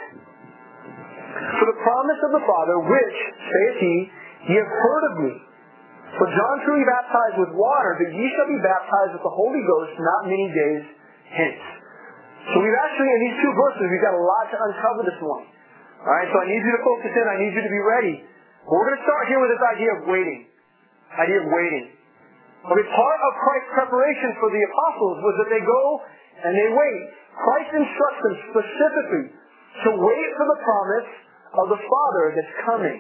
For 1.58 1.66
the 1.66 1.80
promise 1.82 2.20
of 2.30 2.32
the 2.40 2.44
Father, 2.46 2.76
which, 2.88 3.18
saith 3.42 3.78
he, 3.82 3.96
ye 4.54 4.56
have 4.62 4.70
heard 4.70 5.04
of 5.12 5.14
me. 5.26 5.34
For 6.16 6.28
John 6.30 6.56
truly 6.64 6.86
baptized 6.88 7.38
with 7.42 7.52
water, 7.58 8.00
but 8.00 8.10
ye 8.14 8.26
shall 8.38 8.48
be 8.48 8.62
baptized 8.64 9.12
with 9.18 9.26
the 9.26 9.34
Holy 9.34 9.60
Ghost 9.60 9.92
not 10.00 10.22
many 10.30 10.48
days 10.54 10.84
hence. 11.36 11.64
So 12.54 12.64
we've 12.64 12.80
actually, 12.80 13.12
in 13.12 13.20
these 13.28 13.38
two 13.44 13.54
verses, 13.60 13.86
we've 13.92 14.06
got 14.08 14.16
a 14.16 14.24
lot 14.24 14.46
to 14.48 14.58
uncover 14.72 15.02
this 15.04 15.20
morning. 15.20 15.52
Alright, 15.98 16.30
so 16.30 16.38
I 16.38 16.46
need 16.46 16.62
you 16.62 16.74
to 16.78 16.84
focus 16.86 17.12
in, 17.14 17.26
I 17.26 17.38
need 17.42 17.54
you 17.58 17.64
to 17.66 17.74
be 17.74 17.84
ready. 17.84 18.16
But 18.68 18.72
we're 18.78 18.88
going 18.94 19.00
to 19.02 19.08
start 19.08 19.24
here 19.32 19.40
with 19.42 19.52
this 19.54 19.66
idea 19.74 19.90
of 19.98 20.00
waiting. 20.12 20.42
Idea 21.18 21.40
of 21.42 21.48
waiting. 21.50 21.86
Okay, 22.68 22.86
part 22.94 23.20
of 23.24 23.32
Christ's 23.42 23.72
preparation 23.80 24.30
for 24.44 24.50
the 24.52 24.62
apostles 24.62 25.18
was 25.24 25.34
that 25.42 25.50
they 25.56 25.64
go 25.64 25.84
and 26.44 26.52
they 26.52 26.70
wait. 26.70 27.02
Christ 27.38 27.72
instructs 27.80 28.22
them 28.28 28.36
specifically 28.52 29.26
to 29.88 29.90
wait 30.04 30.30
for 30.36 30.46
the 30.52 30.60
promise 30.62 31.10
of 31.64 31.66
the 31.72 31.80
Father 31.80 32.26
that's 32.36 32.56
coming. 32.68 32.98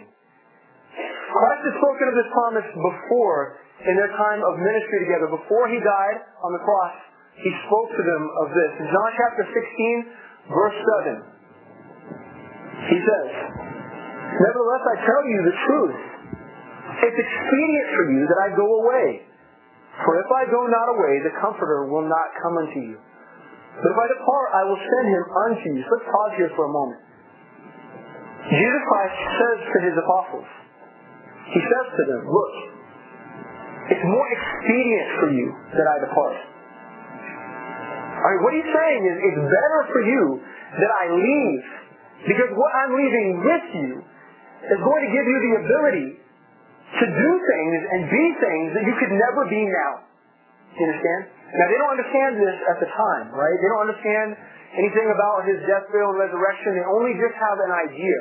Christ 0.97 1.61
has 1.67 1.75
spoken 1.83 2.05
of 2.09 2.15
this 2.15 2.29
promise 2.31 2.69
before 2.71 3.59
in 3.85 3.93
their 3.93 4.09
time 4.15 4.41
of 4.41 4.57
ministry 4.57 5.05
together. 5.05 5.27
Before 5.29 5.69
he 5.69 5.77
died 5.77 6.17
on 6.41 6.51
the 6.55 6.63
cross, 6.63 6.95
he 7.43 7.51
spoke 7.69 7.89
to 7.93 8.03
them 8.07 8.23
of 8.41 8.47
this. 8.49 8.71
In 8.81 8.85
John 8.89 9.09
chapter 9.13 9.43
16, 9.45 10.49
verse 10.49 10.77
7, 11.13 11.36
he 12.87 12.97
says, 13.03 13.29
Nevertheless, 14.37 14.83
I 14.85 14.95
tell 15.01 15.23
you 15.25 15.39
the 15.43 15.55
truth. 15.65 15.99
It's 16.97 17.19
expedient 17.19 17.87
for 17.93 18.05
you 18.13 18.21
that 18.25 18.39
I 18.41 18.49
go 18.55 18.67
away. 18.85 19.07
For 20.05 20.13
if 20.21 20.29
I 20.29 20.45
go 20.45 20.61
not 20.69 20.87
away, 20.93 21.13
the 21.25 21.33
Comforter 21.41 21.89
will 21.89 22.05
not 22.05 22.27
come 22.41 22.55
unto 22.61 22.79
you. 22.85 22.97
But 23.81 23.89
if 23.93 23.97
I 23.97 24.07
depart, 24.13 24.47
I 24.53 24.63
will 24.65 24.81
send 24.81 25.05
him 25.09 25.23
unto 25.49 25.67
you. 25.73 25.81
So 25.85 25.89
let's 25.97 26.09
pause 26.09 26.33
here 26.37 26.51
for 26.53 26.65
a 26.65 26.73
moment. 26.73 27.01
Jesus 28.49 28.83
Christ 28.87 29.17
says 29.37 29.59
to 29.67 29.77
his 29.83 29.95
apostles. 29.97 30.49
He 31.51 31.61
says 31.61 31.87
to 31.91 32.03
them, 32.13 32.21
look, 32.29 32.53
it's 33.89 34.05
more 34.05 34.27
expedient 34.31 35.07
for 35.19 35.29
you 35.31 35.47
that 35.75 35.87
I 35.87 35.95
depart. 36.03 36.37
All 38.17 38.27
right, 38.33 38.41
what 38.43 38.53
he's 38.53 38.67
saying 38.67 39.01
is 39.07 39.15
it's 39.31 39.41
better 39.45 39.81
for 39.93 40.01
you 40.03 40.23
that 40.81 40.91
I 40.91 41.05
leave 41.13 41.65
because 42.25 42.49
what 42.55 42.71
I'm 42.81 42.93
leaving 42.97 43.27
with 43.45 43.65
you 43.77 43.91
is 44.73 44.79
going 44.81 45.01
to 45.05 45.11
give 45.13 45.25
you 45.27 45.37
the 45.37 45.53
ability 45.61 46.09
to 46.97 47.05
do 47.05 47.29
things 47.37 47.79
and 47.93 47.99
be 48.09 48.25
things 48.41 48.67
that 48.73 48.83
you 48.87 48.95
could 48.97 49.13
never 49.13 49.45
be 49.51 49.61
now. 49.67 50.07
You 50.73 50.83
understand? 50.87 51.21
Now 51.53 51.65
they 51.69 51.77
don't 51.77 51.93
understand 51.93 52.31
this 52.41 52.57
at 52.67 52.77
the 52.79 52.89
time, 52.89 53.25
right? 53.35 53.57
They 53.59 53.69
don't 53.69 53.83
understand 53.91 54.27
anything 54.75 55.07
about 55.11 55.47
his 55.47 55.61
death, 55.67 55.87
burial, 55.93 56.15
and 56.15 56.19
resurrection. 56.19 56.75
They 56.75 56.87
only 56.87 57.13
just 57.15 57.35
have 57.37 57.57
an 57.59 57.71
idea. 57.71 58.19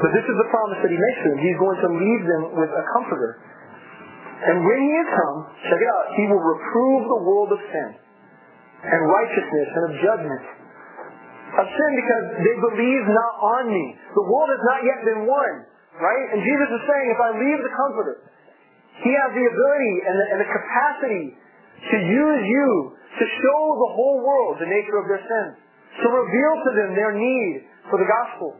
But 0.00 0.10
this 0.16 0.24
is 0.24 0.36
the 0.36 0.48
promise 0.48 0.78
that 0.80 0.90
he 0.90 0.98
makes 0.98 1.18
to 1.26 1.28
them. 1.34 1.38
He's 1.42 1.58
going 1.60 1.78
to 1.82 1.90
leave 1.90 2.22
them 2.24 2.42
with 2.56 2.70
a 2.70 2.84
comforter. 2.96 3.42
And 4.40 4.64
when 4.64 4.78
he 4.80 4.92
has 5.04 5.08
come, 5.12 5.38
check 5.68 5.76
it 5.76 5.90
out, 5.90 6.06
he 6.16 6.24
will 6.32 6.40
reprove 6.40 7.02
the 7.04 7.20
world 7.28 7.50
of 7.52 7.60
sin 7.60 7.90
and 8.80 9.00
righteousness 9.04 9.68
and 9.76 9.82
of 9.84 9.92
judgment. 10.00 10.44
Of 11.50 11.66
sin 11.66 11.90
because 11.98 12.24
they 12.46 12.56
believe 12.62 13.04
not 13.10 13.34
on 13.42 13.64
me. 13.74 13.98
The 14.14 14.26
world 14.26 14.50
has 14.54 14.62
not 14.70 14.80
yet 14.86 14.98
been 15.02 15.26
won. 15.26 15.52
Right? 15.98 16.26
And 16.32 16.38
Jesus 16.46 16.68
is 16.70 16.82
saying, 16.86 17.06
if 17.10 17.20
I 17.20 17.30
leave 17.34 17.60
the 17.60 17.74
comforter, 17.74 18.16
he 19.02 19.10
has 19.10 19.30
the 19.34 19.44
ability 19.44 19.94
and 20.06 20.14
the, 20.14 20.26
and 20.30 20.38
the 20.46 20.50
capacity 20.50 21.24
to 21.90 21.96
use 21.98 22.42
you 22.46 22.68
to 23.18 23.24
show 23.26 23.60
the 23.74 23.90
whole 23.98 24.18
world 24.22 24.62
the 24.62 24.70
nature 24.70 24.96
of 25.02 25.10
their 25.10 25.20
sin. 25.20 25.46
To 26.04 26.06
reveal 26.06 26.52
to 26.62 26.70
them 26.78 26.90
their 26.94 27.12
need 27.18 27.66
for 27.90 27.98
the 27.98 28.06
gospel. 28.06 28.54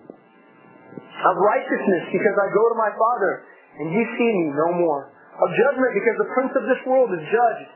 Of 0.98 1.34
righteousness 1.38 2.10
because 2.10 2.36
I 2.36 2.46
go 2.50 2.64
to 2.74 2.76
my 2.80 2.90
Father 2.90 3.32
and 3.78 3.86
ye 3.94 4.02
see 4.02 4.30
me 4.34 4.46
no 4.56 4.74
more 4.82 5.14
of 5.40 5.48
judgment 5.56 5.92
because 5.96 6.16
the 6.20 6.30
prince 6.36 6.52
of 6.52 6.64
this 6.68 6.80
world 6.84 7.08
is 7.16 7.22
judged. 7.24 7.70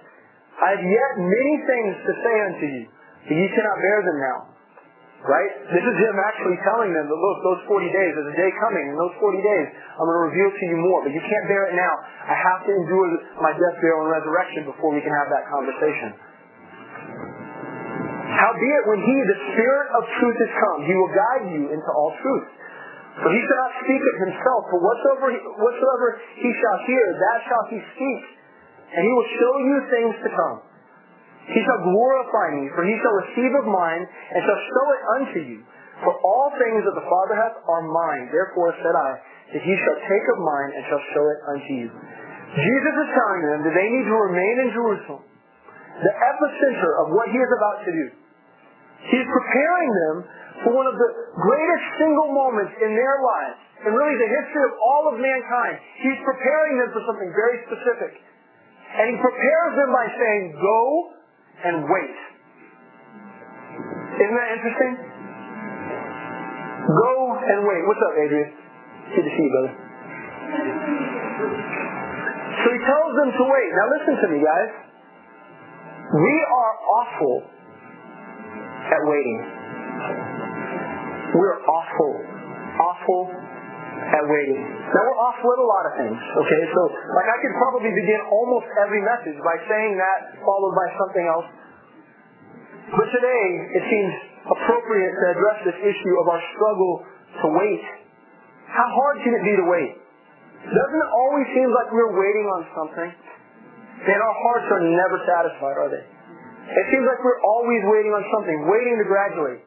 I 0.61 0.77
have 0.77 0.85
yet 0.85 1.13
many 1.19 1.55
things 1.65 1.95
to 2.05 2.13
say 2.21 2.37
unto 2.53 2.67
you, 2.69 2.85
but 3.27 3.35
ye 3.35 3.47
cannot 3.49 3.79
bear 3.81 3.99
them 4.05 4.19
now. 4.21 4.39
Right? 5.25 5.53
This 5.73 5.81
is 5.81 5.97
him 6.05 6.17
actually 6.21 6.61
telling 6.69 6.93
them 6.93 7.09
that 7.09 7.17
look, 7.17 7.39
those 7.41 7.65
40 7.65 7.89
days, 7.89 8.13
there's 8.13 8.29
a 8.29 8.37
day 8.37 8.53
coming, 8.61 8.93
in 8.93 8.97
those 9.01 9.17
40 9.17 9.41
days, 9.41 9.67
I'm 9.97 10.05
going 10.05 10.21
to 10.21 10.25
reveal 10.29 10.53
to 10.53 10.65
you 10.69 10.77
more, 10.85 11.01
but 11.01 11.17
you 11.17 11.23
can't 11.25 11.47
bear 11.49 11.65
it 11.73 11.75
now. 11.81 11.95
I 12.29 12.37
have 12.37 12.61
to 12.69 12.71
endure 12.77 13.09
my 13.41 13.57
death, 13.57 13.77
burial, 13.81 14.05
and 14.05 14.13
resurrection 14.13 14.69
before 14.69 14.93
we 14.93 15.01
can 15.01 15.17
have 15.17 15.33
that 15.33 15.49
conversation. 15.49 16.13
Howbeit, 18.37 18.83
when 18.85 19.01
he, 19.01 19.17
the 19.25 19.39
Spirit 19.57 19.87
of 19.97 20.03
truth, 20.21 20.39
is 20.45 20.53
come, 20.61 20.79
he 20.85 20.93
will 20.93 21.13
guide 21.17 21.45
you 21.57 21.63
into 21.73 21.91
all 21.97 22.13
truth. 22.21 22.49
For 23.25 23.33
he 23.33 23.41
shall 23.41 23.61
not 23.65 23.73
speak 23.81 24.03
of 24.05 24.17
himself, 24.29 24.61
but 24.77 24.81
whatsoever 24.85 25.27
he, 25.33 25.41
whatsoever 25.41 26.07
he 26.37 26.51
shall 26.53 26.79
hear, 26.85 27.05
that 27.17 27.39
shall 27.49 27.65
he 27.73 27.79
speak. 27.97 28.23
And 28.93 29.01
he 29.01 29.13
will 29.15 29.31
show 29.41 29.55
you 29.57 29.77
things 29.89 30.15
to 30.21 30.29
come. 30.37 30.57
He 31.45 31.61
shall 31.61 31.81
glorify 31.85 32.47
me, 32.57 32.73
for 32.73 32.83
he 32.89 32.97
shall 33.05 33.17
receive 33.29 33.53
of 33.61 33.67
mine, 33.69 34.03
and 34.05 34.41
shall 34.41 34.61
show 34.65 34.87
it 34.97 35.03
unto 35.21 35.41
you. 35.45 35.61
For 36.01 36.13
all 36.13 36.49
things 36.57 36.83
that 36.89 36.97
the 36.97 37.07
Father 37.07 37.37
hath 37.37 37.57
are 37.69 37.85
mine. 37.85 38.33
Therefore 38.33 38.73
said 38.81 38.97
I, 38.97 39.11
that 39.53 39.63
he 39.63 39.75
shall 39.77 39.99
take 40.09 40.27
of 40.35 40.39
mine, 40.41 40.71
and 40.73 40.83
shall 40.89 41.05
show 41.13 41.25
it 41.29 41.41
unto 41.53 41.73
you. 41.85 41.89
Jesus 42.55 42.95
is 42.97 43.09
telling 43.13 43.43
them 43.51 43.59
that 43.67 43.75
they 43.77 43.89
need 43.93 44.07
to 44.09 44.17
remain 44.31 44.55
in 44.63 44.69
Jerusalem, 44.73 45.23
the 46.01 46.13
epicenter 46.15 46.93
of 47.05 47.07
what 47.13 47.29
he 47.29 47.39
is 47.39 47.53
about 47.61 47.79
to 47.85 47.93
do. 47.93 48.07
He's 49.11 49.29
preparing 49.29 49.91
them 49.91 50.17
for 50.65 50.71
one 50.73 50.89
of 50.89 50.97
the 50.97 51.11
greatest 51.35 51.85
single 52.01 52.31
moments 52.33 52.73
in 52.81 52.95
their 52.95 53.17
lives, 53.21 53.59
and 53.85 53.91
really 53.93 54.17
the 54.17 54.33
history 54.33 54.65
of 54.65 54.73
all 54.81 55.13
of 55.13 55.21
mankind. 55.21 55.77
He's 56.01 56.21
preparing 56.25 56.81
them 56.81 56.91
for 56.97 57.03
something 57.05 57.31
very 57.37 57.61
specific. 57.69 58.17
And 58.97 59.13
he 59.13 59.17
prepares 59.21 59.73
them 59.77 59.91
by 59.93 60.07
saying, 60.09 60.43
go 60.57 60.81
and 61.63 61.85
wait. 61.87 62.17
Isn't 64.15 64.37
that 64.37 64.51
interesting? 64.59 64.93
Go 66.85 67.13
and 67.39 67.59
wait. 67.67 67.83
What's 67.87 68.03
up, 68.03 68.15
Adrian? 68.19 68.51
Good 69.15 69.25
to 69.25 69.33
see 69.33 69.45
you, 69.45 69.53
brother. 69.55 69.73
So 72.55 72.67
he 72.73 72.81
tells 72.85 73.13
them 73.23 73.31
to 73.39 73.45
wait. 73.45 73.71
Now 73.75 73.87
listen 73.99 74.15
to 74.23 74.29
me, 74.33 74.39
guys. 74.43 74.73
We 76.15 76.35
are 76.47 76.73
awful 77.01 77.37
at 78.85 79.03
waiting. 79.09 79.41
We're 81.35 81.59
awful, 81.67 82.13
awful 82.79 83.23
at 83.95 84.25
waiting. 84.27 84.59
Now 84.59 85.01
we're 85.07 85.21
awful 85.23 85.49
at 85.55 85.61
a 85.61 85.69
lot 85.69 85.85
of 85.91 85.93
things, 86.01 86.19
okay? 86.19 86.63
So, 86.71 86.81
like 87.15 87.29
I 87.31 87.37
could 87.43 87.55
probably 87.59 87.93
begin 87.95 88.21
almost 88.31 88.67
every 88.83 89.03
message 89.03 89.39
by 89.41 89.57
saying 89.71 89.99
that 89.99 90.19
followed 90.43 90.75
by 90.75 90.89
something 90.99 91.27
else. 91.27 91.49
But 92.95 93.09
today, 93.11 93.45
it 93.75 93.85
seems 93.89 94.13
appropriate 94.45 95.15
to 95.15 95.25
address 95.35 95.59
this 95.73 95.79
issue 95.83 96.15
of 96.21 96.27
our 96.29 96.43
struggle 96.55 96.95
to 97.43 97.47
wait. 97.57 97.85
How 98.69 98.89
hard 98.91 99.25
can 99.25 99.33
it 99.33 99.43
be 99.43 99.55
to 99.57 99.67
wait? 99.71 99.93
Doesn't 100.65 101.01
it 101.01 101.11
always 101.13 101.47
seem 101.53 101.69
like 101.73 101.89
we're 101.93 102.15
waiting 102.17 102.47
on 102.49 102.63
something? 102.77 103.11
And 104.05 104.19
our 104.21 104.37
hearts 104.37 104.69
are 104.69 104.85
never 104.85 105.17
satisfied, 105.25 105.77
are 105.81 105.91
they? 105.93 106.05
It 106.65 106.85
seems 106.93 107.05
like 107.05 107.21
we're 107.21 107.45
always 107.45 107.83
waiting 107.89 108.13
on 108.13 108.25
something, 108.33 108.57
waiting 108.69 108.97
to 109.01 109.07
graduate, 109.09 109.63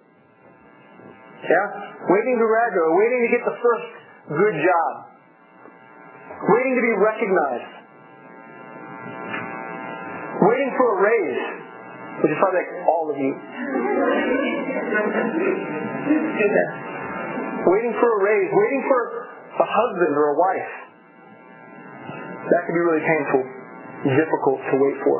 yeah? 1.45 1.67
Waiting 2.09 2.35
to 2.41 2.47
graduate, 2.49 2.91
waiting 2.97 3.19
to 3.21 3.29
get 3.29 3.43
the 3.45 3.57
first 3.61 3.87
good 4.27 4.55
job. 4.59 4.91
Waiting 6.37 6.75
to 6.75 6.83
be 6.83 6.93
recognized. 6.99 7.73
Waiting 10.43 10.71
for 10.77 10.87
a 10.91 10.97
raise. 11.01 11.43
Which 12.17 12.31
is 12.33 12.37
probably 12.41 12.59
like 12.65 12.73
all 12.89 13.05
of 13.13 13.17
you. 13.17 13.33
Waiting 17.67 17.93
for 17.99 18.09
a 18.09 18.19
raise. 18.23 18.49
Waiting 18.51 18.83
for 18.87 18.99
a 19.57 19.67
husband 19.67 20.13
or 20.17 20.25
a 20.33 20.37
wife. 20.37 20.71
That 22.47 22.61
can 22.63 22.73
be 22.77 22.79
really 22.79 23.03
painful, 23.03 23.43
difficult 24.07 24.59
to 24.71 24.75
wait 24.79 24.97
for. 25.03 25.17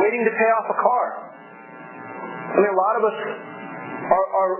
Waiting 0.00 0.24
to 0.24 0.32
pay 0.32 0.50
off 0.56 0.66
a 0.70 0.78
car. 0.80 1.06
I 2.46 2.56
mean, 2.56 2.72
a 2.72 2.78
lot 2.78 2.94
of 2.96 3.04
us 3.04 3.18
are, 4.06 4.26
our 4.32 4.52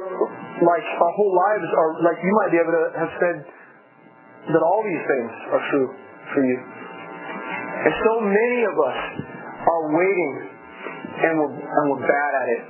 like 0.65 0.85
our 0.85 1.13
whole 1.13 1.35
lives 1.37 1.69
are 1.69 1.91
like 2.01 2.17
you 2.25 2.33
might 2.41 2.51
be 2.53 2.57
able 2.57 2.73
to 2.73 2.87
have 2.97 3.13
said 3.21 3.37
that 3.45 4.63
all 4.63 4.81
these 4.87 5.05
things 5.05 5.33
are 5.53 5.63
true 5.69 5.89
for 6.33 6.43
you. 6.47 6.57
And 6.57 7.93
so 7.93 8.13
many 8.25 8.61
of 8.65 8.77
us 8.81 9.01
are 9.69 9.85
waiting 9.93 10.33
and 11.17 11.33
we're, 11.41 11.55
and 11.61 11.83
we're 11.93 12.07
bad 12.09 12.33
at 12.41 12.49
it. 12.57 12.63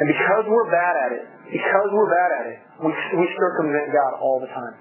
And 0.00 0.06
because 0.08 0.44
we're 0.48 0.70
bad 0.72 0.94
at 0.96 1.10
it, 1.12 1.24
because 1.52 1.88
we're 1.92 2.12
bad 2.12 2.30
at 2.40 2.44
it, 2.52 2.58
we, 2.84 2.90
we 2.92 3.26
circumvent 3.36 3.88
God 3.92 4.12
all 4.20 4.38
the 4.40 4.50
time. 4.52 4.74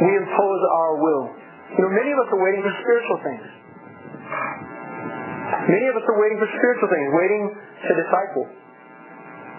We 0.00 0.10
impose 0.16 0.62
our 0.72 0.92
will. 1.00 1.24
You 1.76 1.80
know, 1.84 1.92
many 1.92 2.10
of 2.12 2.18
us 2.20 2.28
are 2.32 2.42
waiting 2.42 2.62
for 2.64 2.74
spiritual 2.80 3.18
things. 3.24 3.46
Many 5.68 5.86
of 5.90 5.94
us 6.00 6.04
are 6.06 6.18
waiting 6.18 6.38
for 6.40 6.48
spiritual 6.48 6.88
things, 6.88 7.08
waiting 7.12 7.42
to 7.56 7.90
disciple 7.98 8.46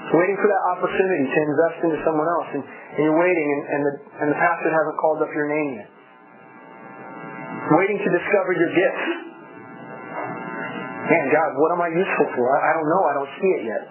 waiting 0.10 0.38
for 0.41 0.50
that 0.50 0.63
opportunity 0.75 1.25
to 1.29 1.39
invest 1.46 1.77
into 1.86 1.98
someone 2.03 2.27
else, 2.27 2.50
and, 2.58 2.63
and 2.65 3.01
you're 3.05 3.20
waiting, 3.22 3.48
and, 3.48 3.62
and, 3.70 3.81
the, 3.86 3.93
and 4.25 4.27
the 4.34 4.39
pastor 4.39 4.70
hasn't 4.74 4.98
called 4.98 5.22
up 5.22 5.31
your 5.31 5.48
name 5.48 5.70
yet. 5.77 5.89
Waiting 7.77 8.00
to 8.01 8.10
discover 8.10 8.51
your 8.58 8.72
gifts. 8.74 9.05
Man, 11.08 11.25
God, 11.31 11.50
what 11.55 11.72
am 11.77 11.81
I 11.86 11.89
useful 11.93 12.27
for? 12.36 12.46
I, 12.51 12.58
I 12.60 12.72
don't 12.75 12.89
know. 12.89 13.03
I 13.08 13.13
don't 13.15 13.31
see 13.39 13.51
it 13.62 13.63
yet. 13.70 13.84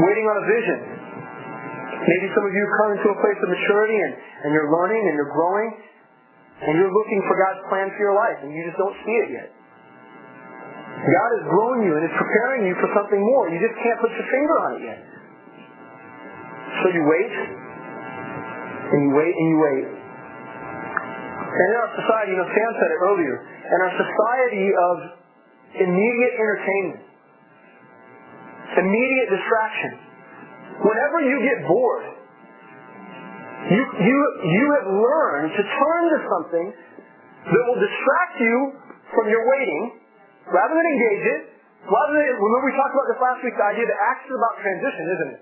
Waiting 0.00 0.26
on 0.26 0.36
a 0.40 0.46
vision. 0.48 0.78
Maybe 2.00 2.26
some 2.32 2.44
of 2.48 2.52
you 2.56 2.64
come 2.80 2.90
into 2.96 3.08
a 3.12 3.18
place 3.20 3.38
of 3.44 3.48
maturity 3.52 3.98
and, 4.00 4.12
and 4.16 4.48
you're 4.56 4.72
learning 4.72 5.02
and 5.04 5.14
you're 5.14 5.32
growing 5.36 5.70
and 6.64 6.72
you're 6.80 6.90
looking 6.92 7.20
for 7.28 7.36
God's 7.36 7.60
plan 7.68 7.92
for 7.92 8.00
your 8.00 8.16
life 8.16 8.38
and 8.40 8.50
you 8.50 8.64
just 8.64 8.78
don't 8.80 8.96
see 9.04 9.16
it 9.20 9.28
yet. 9.36 9.48
God 11.00 11.30
has 11.40 11.44
grown 11.48 11.78
you 11.88 11.96
and 11.96 12.04
is 12.04 12.12
preparing 12.12 12.68
you 12.68 12.76
for 12.76 12.92
something 12.92 13.16
more. 13.16 13.48
You 13.48 13.56
just 13.56 13.76
can't 13.80 13.98
put 14.04 14.12
your 14.12 14.28
finger 14.28 14.56
on 14.60 14.70
it 14.76 14.82
yet. 14.84 15.00
So 16.84 16.92
you 16.92 17.02
wait, 17.08 17.34
and 18.92 18.98
you 19.08 19.10
wait, 19.16 19.32
and 19.32 19.46
you 19.48 19.58
wait. 19.58 19.86
And 21.50 21.66
in 21.72 21.76
our 21.80 21.92
society, 21.96 22.36
you 22.36 22.38
know, 22.38 22.50
Sam 22.52 22.70
said 22.78 22.90
it 22.92 23.00
earlier, 23.00 23.36
in 23.42 23.78
our 23.80 23.94
society 23.96 24.68
of 24.70 24.96
immediate 25.88 26.34
entertainment, 26.36 27.02
immediate 28.76 29.28
distraction, 29.34 29.92
whenever 30.84 31.18
you 31.26 31.36
get 31.42 31.58
bored, 31.66 32.06
you, 33.72 33.82
you, 34.04 34.18
you 34.46 34.64
have 34.78 34.88
learned 34.88 35.50
to 35.52 35.62
turn 35.64 36.02
to 36.12 36.18
something 36.28 36.66
that 37.50 37.62
will 37.66 37.80
distract 37.80 38.36
you 38.40 38.56
from 39.16 39.28
your 39.28 39.42
waiting 39.48 39.99
rather 40.50 40.74
than 40.74 40.86
engage 40.86 41.24
it, 41.38 41.40
rather 41.86 42.12
than, 42.14 42.26
remember 42.34 42.66
we 42.66 42.74
talked 42.76 42.94
about 42.94 43.08
this 43.10 43.20
last 43.22 43.40
week, 43.42 43.54
the 43.54 43.68
idea 43.70 43.86
that 43.86 43.98
Acts 44.10 44.26
is 44.26 44.34
about 44.34 44.54
transition, 44.60 45.04
isn't 45.06 45.30
it? 45.38 45.40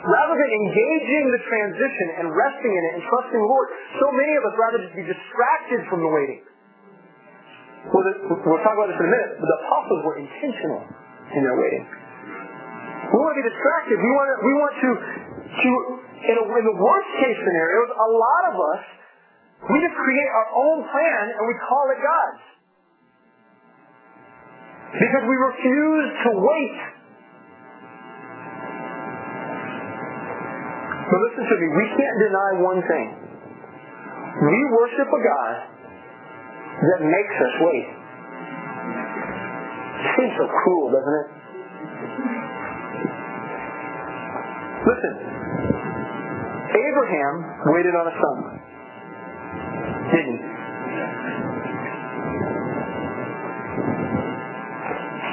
rather 0.00 0.32
than 0.32 0.48
engaging 0.48 1.24
the 1.28 1.42
transition 1.44 2.06
and 2.20 2.24
resting 2.32 2.72
in 2.72 2.82
it 2.88 2.92
and 2.96 3.02
trusting 3.04 3.36
the 3.36 3.50
Lord, 3.50 3.68
so 4.00 4.08
many 4.16 4.32
of 4.32 4.42
us 4.48 4.54
rather 4.56 4.78
just 4.80 4.96
be 4.96 5.04
distracted 5.04 5.84
from 5.92 6.00
the 6.00 6.08
waiting. 6.08 6.40
Well, 7.92 8.04
we'll 8.04 8.64
talk 8.64 8.76
about 8.76 8.88
this 8.92 9.00
in 9.00 9.06
a 9.08 9.12
minute, 9.12 9.30
but 9.40 9.48
the 9.48 9.58
apostles 9.64 10.00
were 10.04 10.16
intentional 10.20 10.80
in 11.36 11.40
their 11.44 11.56
waiting. 11.56 11.84
We 13.08 13.16
want 13.16 13.32
to 13.34 13.40
be 13.40 13.48
distracted. 13.48 13.96
We 13.96 14.10
want 14.12 14.28
to, 14.28 14.36
we 14.40 14.52
want 14.60 14.74
to, 14.76 14.88
to 15.48 15.70
in, 16.28 16.34
a, 16.36 16.44
in 16.44 16.64
the 16.68 16.76
worst 16.76 17.10
case 17.20 17.38
scenarios, 17.40 17.88
a 17.92 18.10
lot 18.12 18.42
of 18.52 18.54
us, 18.76 18.82
we 19.72 19.76
just 19.80 19.96
create 19.96 20.30
our 20.32 20.48
own 20.56 20.78
plan 20.88 21.24
and 21.36 21.42
we 21.44 21.56
call 21.64 21.84
it 21.92 22.00
God's. 22.00 22.44
Because 24.90 25.22
we 25.22 25.36
refuse 25.38 26.08
to 26.26 26.30
wait. 26.34 26.78
But 31.10 31.18
listen 31.30 31.44
to 31.46 31.56
me, 31.58 31.66
we 31.74 31.86
can't 31.94 32.18
deny 32.26 32.50
one 32.62 32.82
thing. 32.86 33.08
We 34.40 34.58
worship 34.78 35.08
a 35.10 35.20
God 35.22 35.54
that 36.80 37.00
makes 37.02 37.34
us 37.38 37.54
wait. 37.60 37.86
It 40.00 40.06
seems 40.16 40.34
so 40.38 40.46
cruel, 40.46 40.86
doesn't 40.90 41.16
it? 41.22 41.28
Listen, 44.80 45.14
Abraham 46.72 47.34
waited 47.74 47.94
on 47.94 48.06
a 48.06 48.14
son. 48.16 48.38
Didn't 50.10 50.38
he? 50.38 50.49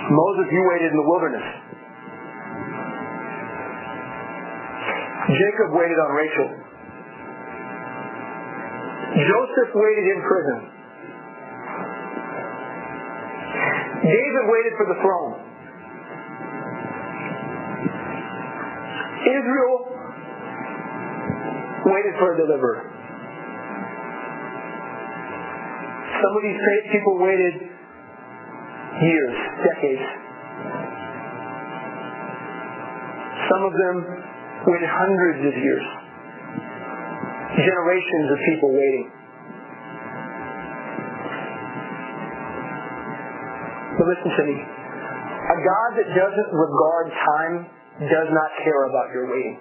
Moses, 0.10 0.48
you 0.52 0.62
waited 0.72 0.92
in 0.92 0.98
the 0.98 1.08
wilderness. 1.08 1.48
Jacob 5.28 5.76
waited 5.76 6.00
on 6.00 6.12
Rachel. 6.16 6.50
Joseph 9.18 9.72
waited 9.76 10.06
in 10.08 10.20
prison. 10.24 10.60
David 14.08 14.44
waited 14.48 14.74
for 14.78 14.86
the 14.88 14.98
throne. 15.04 15.34
Israel 19.28 19.76
waited 21.92 22.16
for 22.16 22.34
a 22.34 22.38
deliverer. 22.38 22.88
Some 26.24 26.34
of 26.38 26.42
these 26.44 26.60
people 26.92 27.20
waited 27.20 27.76
years, 29.01 29.36
decades. 29.63 30.08
Some 33.48 33.62
of 33.63 33.74
them 33.74 33.96
waited 34.68 34.89
hundreds 34.89 35.42
of 35.48 35.54
years. 35.56 35.86
Generations 37.58 38.27
of 38.32 38.38
people 38.51 38.70
waiting. 38.74 39.08
But 43.98 44.06
listen 44.13 44.30
to 44.30 44.44
me. 44.46 44.58
A 44.58 45.58
God 45.63 45.89
that 45.98 46.10
doesn't 46.12 46.50
regard 46.54 47.08
time 47.10 47.56
does 48.04 48.30
not 48.30 48.50
care 48.62 48.84
about 48.89 49.10
your 49.10 49.25
waiting. 49.25 49.58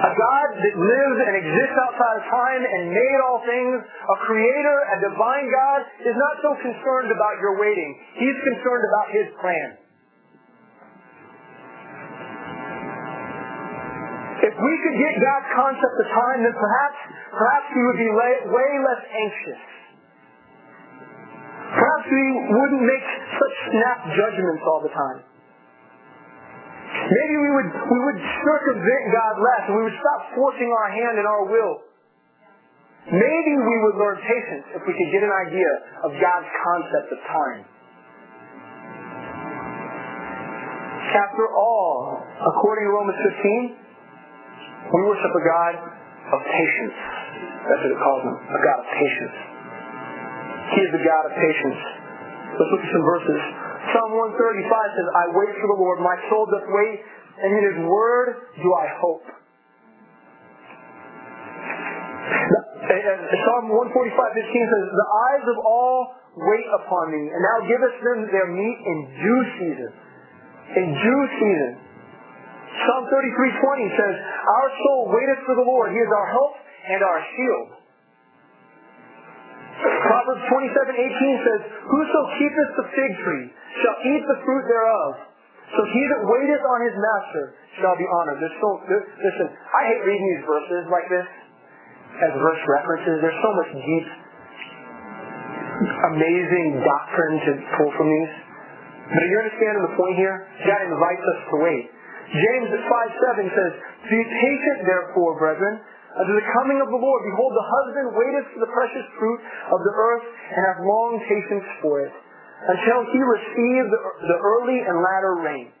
A 0.00 0.12
God 0.16 0.48
that 0.56 0.74
lives 0.80 1.18
and 1.28 1.34
exists 1.36 1.76
outside 1.76 2.16
of 2.20 2.24
time 2.32 2.62
and 2.64 2.88
made 2.88 3.18
all 3.20 3.44
things, 3.44 3.84
a 3.84 4.16
creator, 4.24 4.76
a 4.96 4.96
divine 5.12 5.46
God, 5.52 5.80
is 6.08 6.16
not 6.16 6.34
so 6.40 6.56
concerned 6.56 7.12
about 7.12 7.36
your 7.36 7.60
waiting. 7.60 7.90
He's 8.16 8.38
concerned 8.40 8.84
about 8.88 9.08
his 9.12 9.28
plan. 9.44 9.68
If 14.40 14.56
we 14.56 14.74
could 14.80 14.96
get 14.96 15.14
God's 15.20 15.48
concept 15.52 15.94
of 16.00 16.06
time, 16.16 16.48
then 16.48 16.56
perhaps, 16.56 16.98
perhaps 17.36 17.66
we 17.76 17.82
would 17.84 18.00
be 18.00 18.08
way, 18.08 18.32
way 18.48 18.70
less 18.80 19.02
anxious. 19.04 19.60
Perhaps 21.76 22.06
we 22.08 22.24
wouldn't 22.56 22.84
make 22.88 23.06
such 23.36 23.54
snap 23.68 23.98
judgments 24.16 24.64
all 24.64 24.80
the 24.80 24.94
time. 24.96 25.29
Maybe 27.10 27.34
we 27.42 27.50
would, 27.50 27.68
we 27.74 27.98
would 28.06 28.20
circumvent 28.22 29.02
God 29.10 29.34
less 29.42 29.62
and 29.66 29.74
we 29.78 29.82
would 29.90 29.98
stop 29.98 30.20
forcing 30.38 30.70
our 30.70 30.88
hand 30.94 31.18
and 31.18 31.26
our 31.26 31.44
will. 31.50 31.74
Maybe 33.10 33.52
we 33.58 33.76
would 33.82 33.96
learn 33.98 34.16
patience 34.22 34.66
if 34.78 34.82
we 34.86 34.92
could 34.94 35.10
get 35.10 35.22
an 35.26 35.34
idea 35.34 35.70
of 36.06 36.14
God's 36.14 36.46
concept 36.62 37.08
of 37.10 37.18
time. 37.26 37.62
After 41.10 41.50
all, 41.50 42.22
according 42.22 42.86
to 42.86 42.92
Romans 42.94 43.18
15, 43.42 43.74
we 44.94 45.00
worship 45.10 45.32
a 45.34 45.44
God 45.50 45.74
of 46.30 46.40
patience. 46.46 46.94
That's 47.66 47.82
what 47.82 47.90
it 47.90 47.98
calls 47.98 48.22
him, 48.22 48.36
a 48.38 48.60
God 48.62 48.78
of 48.78 48.88
patience. 48.94 49.36
He 50.70 50.80
is 50.86 50.90
the 50.94 51.02
God 51.02 51.22
of 51.26 51.32
patience. 51.34 51.80
Let's 52.54 52.70
look 52.70 52.82
at 52.86 52.90
some 52.94 53.06
verses. 53.10 53.42
Psalm 53.90 54.10
135 54.14 54.96
says, 54.96 55.08
I 55.10 55.24
wait 55.34 55.52
for 55.58 55.68
the 55.74 55.78
Lord. 55.78 55.98
My 55.98 56.14
soul 56.30 56.46
doth 56.46 56.66
wait, 56.66 56.98
and 57.42 57.50
in 57.58 57.62
his 57.74 57.78
word 57.86 58.28
do 58.62 58.68
I 58.70 58.86
hope. 59.02 59.26
Psalm 62.90 63.70
145, 63.70 64.14
15 64.14 64.46
says, 64.46 64.84
The 64.94 65.10
eyes 65.30 65.44
of 65.46 65.58
all 65.62 65.98
wait 66.38 66.68
upon 66.82 67.10
me, 67.10 67.22
and 67.30 67.40
thou 67.42 67.58
givest 67.66 67.98
them 68.02 68.18
their 68.30 68.48
meat 68.50 68.78
in 68.86 68.98
due 69.18 69.42
season. 69.58 69.90
In 70.70 70.86
due 70.94 71.24
season. 71.38 71.72
Psalm 72.86 73.04
33, 73.10 73.58
20 73.58 73.98
says, 73.98 74.14
Our 74.22 74.68
soul 74.86 75.00
waiteth 75.10 75.42
for 75.46 75.54
the 75.58 75.66
Lord. 75.66 75.90
He 75.90 75.98
is 75.98 76.10
our 76.10 76.28
help 76.30 76.54
and 76.86 77.00
our 77.02 77.20
shield. 77.34 77.79
Proverbs 80.30 80.94
27, 80.94 80.94
18 80.94 81.46
says, 81.46 81.60
Whoso 81.90 82.20
keepeth 82.38 82.70
the 82.78 82.86
fig 82.94 83.12
tree 83.18 83.46
shall 83.82 83.98
eat 84.14 84.22
the 84.30 84.38
fruit 84.46 84.64
thereof. 84.70 85.12
So 85.74 85.80
he 85.90 86.02
that 86.06 86.22
waiteth 86.22 86.62
on 86.62 86.80
his 86.86 86.94
master 86.94 87.44
shall 87.82 87.96
be 87.98 88.06
honored. 88.06 88.38
There's 88.38 88.58
so, 88.62 88.70
there's, 88.86 89.06
listen, 89.10 89.46
I 89.50 89.80
hate 89.90 90.02
reading 90.06 90.26
these 90.34 90.46
verses 90.46 90.82
like 90.90 91.06
this 91.10 91.26
as 92.22 92.30
verse 92.30 92.62
references. 92.78 93.22
There's 93.22 93.42
so 93.42 93.52
much 93.58 93.70
deep, 93.74 94.06
amazing 96.14 96.78
doctrine 96.82 97.36
to 97.50 97.50
pull 97.78 97.90
from 97.98 98.06
these. 98.06 98.34
But 99.10 99.18
are 99.26 99.30
you 99.34 99.38
understanding 99.42 99.82
the 99.82 99.94
point 99.98 100.14
here? 100.14 100.46
God 100.62 100.82
invites 100.86 101.24
us 101.26 101.40
to 101.50 101.56
wait. 101.58 101.84
James 102.30 102.70
5, 102.70 102.86
7 103.42 103.58
says, 103.58 103.72
Be 104.06 104.20
patient 104.22 104.78
therefore, 104.86 105.34
brethren, 105.42 105.82
unto 106.18 106.32
the 106.34 106.46
coming 106.58 106.78
of 106.82 106.88
the 106.90 106.98
Lord. 106.98 107.20
Behold, 107.22 107.52
the 107.54 107.68
husband 107.68 108.06
waiteth 108.18 108.46
for 108.56 108.60
the 108.66 108.72
precious 108.74 109.06
fruit 109.14 109.40
of 109.70 109.78
the 109.78 109.94
earth 109.94 110.26
and 110.26 110.60
hath 110.66 110.78
long 110.82 111.22
patience 111.22 111.66
for 111.84 112.02
it 112.02 112.14
until 112.66 113.06
he 113.14 113.20
receive 113.22 113.82
the, 114.26 114.36
early 114.36 114.78
and 114.84 114.94
latter 115.00 115.34
rain. 115.40 115.72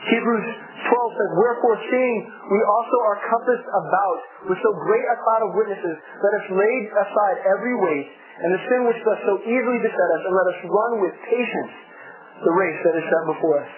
Hebrews 0.00 0.46
12 0.88 1.18
says, 1.20 1.30
Wherefore 1.36 1.76
seeing 1.92 2.16
we 2.48 2.60
also 2.64 2.96
are 3.04 3.18
compassed 3.28 3.68
about 3.68 4.18
with 4.48 4.58
so 4.64 4.72
great 4.88 5.04
a 5.04 5.16
cloud 5.20 5.42
of 5.44 5.50
witnesses, 5.52 5.96
let 6.24 6.32
us 6.40 6.46
lay 6.56 6.74
aside 6.88 7.36
every 7.44 7.76
weight 7.76 8.08
and 8.40 8.48
the 8.56 8.62
sin 8.72 8.80
which 8.88 9.00
does 9.04 9.20
so 9.28 9.36
easily 9.44 9.78
beset 9.84 10.08
us, 10.16 10.22
and 10.24 10.32
let 10.32 10.48
us 10.48 10.58
run 10.64 10.92
with 11.04 11.12
patience 11.28 11.74
the 12.40 12.52
race 12.56 12.80
that 12.88 12.96
is 12.96 13.04
set 13.04 13.24
before 13.28 13.60
us. 13.60 13.72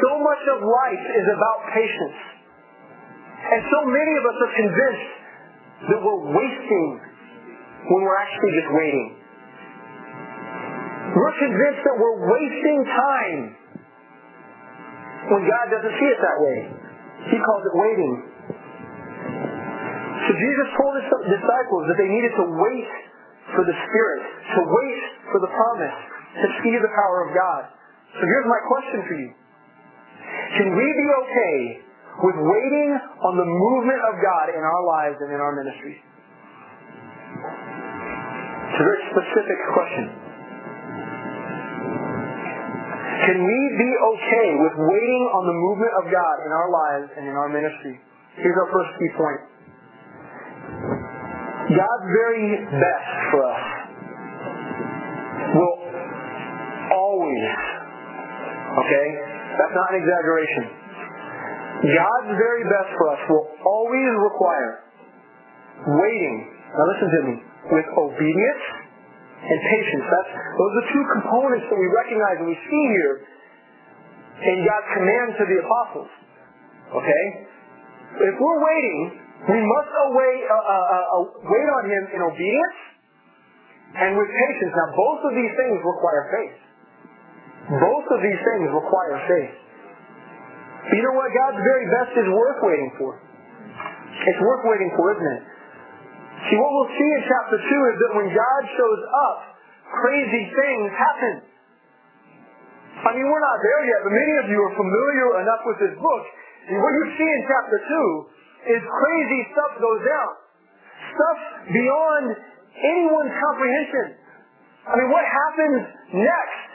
So 0.00 0.10
much 0.24 0.42
of 0.56 0.64
life 0.64 1.04
is 1.12 1.26
about 1.28 1.58
patience. 1.76 2.37
And 3.48 3.60
so 3.64 3.80
many 3.88 4.12
of 4.20 4.24
us 4.28 4.36
are 4.44 4.54
convinced 4.60 5.08
that 5.88 5.98
we're 6.04 6.24
wasting 6.36 6.88
when 7.88 8.00
we're 8.04 8.20
actually 8.20 8.52
just 8.60 8.70
waiting. 8.76 9.08
We're 11.16 11.38
convinced 11.40 11.82
that 11.88 11.96
we're 11.96 12.20
wasting 12.28 12.78
time 12.84 13.40
when 15.32 15.42
God 15.48 15.64
doesn't 15.72 15.94
see 15.96 16.08
it 16.12 16.20
that 16.20 16.38
way. 16.44 16.58
He 17.32 17.36
calls 17.40 17.62
it 17.64 17.74
waiting. 17.74 18.14
So 20.28 20.30
Jesus 20.36 20.66
told 20.76 20.92
his 21.00 21.08
disciples 21.32 21.82
that 21.88 21.96
they 21.96 22.10
needed 22.12 22.32
to 22.36 22.46
wait 22.52 22.90
for 23.56 23.64
the 23.64 23.72
Spirit, 23.72 24.22
to 24.28 24.60
wait 24.60 25.00
for 25.32 25.40
the 25.40 25.48
promise, 25.48 25.96
to 26.44 26.46
see 26.60 26.76
the 26.76 26.92
power 26.92 27.24
of 27.24 27.32
God. 27.32 27.62
So 28.12 28.22
here's 28.28 28.48
my 28.48 28.60
question 28.68 28.98
for 29.08 29.16
you. 29.16 29.30
Can 30.60 30.68
we 30.76 30.84
be 30.84 31.08
okay 31.08 31.87
with 32.18 32.34
waiting 32.34 32.90
on 33.22 33.34
the 33.38 33.46
movement 33.46 34.00
of 34.10 34.14
God 34.18 34.46
in 34.50 34.62
our 34.62 34.82
lives 34.86 35.16
and 35.22 35.30
in 35.30 35.38
our 35.38 35.54
ministries? 35.54 36.02
It's 38.68 38.80
a 38.80 38.86
very 38.86 39.02
specific 39.14 39.58
question. 39.74 40.06
Can 43.28 43.38
we 43.44 43.60
be 43.76 43.90
okay 43.92 44.48
with 44.56 44.74
waiting 44.78 45.24
on 45.36 45.42
the 45.46 45.52
movement 45.52 45.92
of 46.00 46.04
God 46.10 46.36
in 46.42 46.50
our 46.50 46.68
lives 46.70 47.08
and 47.18 47.24
in 47.28 47.34
our 47.34 47.50
ministry? 47.50 48.00
Here's 48.40 48.56
our 48.56 48.70
first 48.72 48.90
key 48.98 49.10
point. 49.18 49.40
God's 51.68 52.06
very 52.08 52.64
best 52.72 53.10
for 53.28 53.40
us 53.44 53.64
will 55.52 55.76
always, 56.94 57.50
okay? 58.80 59.06
That's 59.60 59.74
not 59.76 59.86
an 59.92 59.96
exaggeration. 60.00 60.64
God's 61.78 62.32
very 62.34 62.64
best 62.66 62.90
for 62.98 63.06
us 63.14 63.20
will 63.30 63.46
always 63.62 64.12
require 64.18 64.70
waiting. 65.94 66.36
Now 66.74 66.84
listen 66.90 67.08
to 67.08 67.20
me. 67.30 67.34
With 67.68 67.88
obedience 67.94 68.64
and 69.38 69.58
patience. 69.62 70.06
That's, 70.10 70.32
those 70.34 70.74
are 70.82 70.86
two 70.90 71.04
components 71.20 71.66
that 71.70 71.78
we 71.78 71.88
recognize 71.94 72.36
and 72.42 72.48
we 72.50 72.58
see 72.58 72.84
here 72.98 73.14
in 74.42 74.56
God's 74.66 74.88
command 74.98 75.28
to 75.38 75.44
the 75.46 75.56
apostles. 75.62 76.10
Okay? 76.98 77.24
If 78.18 78.34
we're 78.40 78.60
waiting, 78.64 79.00
we 79.46 79.60
must 79.62 79.92
await, 80.10 80.40
uh, 80.50 80.54
uh, 80.54 80.58
uh, 80.58 81.14
uh, 81.14 81.24
wait 81.46 81.68
on 81.78 81.82
Him 81.86 82.02
in 82.18 82.20
obedience 82.26 82.78
and 83.94 84.10
with 84.18 84.26
patience. 84.26 84.72
Now, 84.74 84.88
both 84.98 85.20
of 85.30 85.32
these 85.38 85.54
things 85.54 85.78
require 85.78 86.22
faith. 86.34 86.58
Both 87.78 88.06
of 88.10 88.18
these 88.24 88.40
things 88.42 88.66
require 88.74 89.16
faith. 89.28 89.54
You 90.86 91.02
know 91.02 91.14
what? 91.18 91.28
God's 91.34 91.60
very 91.60 91.86
best 91.90 92.12
is 92.16 92.28
worth 92.30 92.60
waiting 92.62 92.90
for. 92.96 93.10
It's 93.18 94.40
worth 94.40 94.64
waiting 94.66 94.90
for, 94.94 95.14
isn't 95.14 95.30
it? 95.36 95.42
See, 96.48 96.56
what 96.56 96.70
we'll 96.70 96.94
see 96.94 97.10
in 97.18 97.22
chapter 97.26 97.58
2 97.58 97.66
is 97.66 97.96
that 97.98 98.10
when 98.14 98.28
God 98.30 98.62
shows 98.70 99.02
up, 99.26 99.38
crazy 99.90 100.44
things 100.54 100.86
happen. 100.94 101.34
I 102.98 103.10
mean, 103.14 103.26
we're 103.26 103.46
not 103.46 103.58
there 103.62 103.82
yet, 103.86 104.00
but 104.06 104.12
many 104.14 104.34
of 104.42 104.46
you 104.50 104.58
are 104.58 104.74
familiar 104.74 105.28
enough 105.42 105.62
with 105.66 105.78
this 105.82 105.94
book. 105.98 106.24
And 106.70 106.78
what 106.82 106.92
you 106.94 107.04
see 107.14 107.26
in 107.26 107.40
chapter 107.46 107.78
2 108.70 108.74
is 108.74 108.80
crazy 108.82 109.40
stuff 109.54 109.72
goes 109.82 110.02
down. 110.02 110.32
Stuff 111.14 111.38
beyond 111.74 112.26
anyone's 112.74 113.34
comprehension. 113.34 114.06
I 114.88 114.92
mean, 114.98 115.10
what 115.10 115.26
happens 115.26 115.78
next 116.16 116.68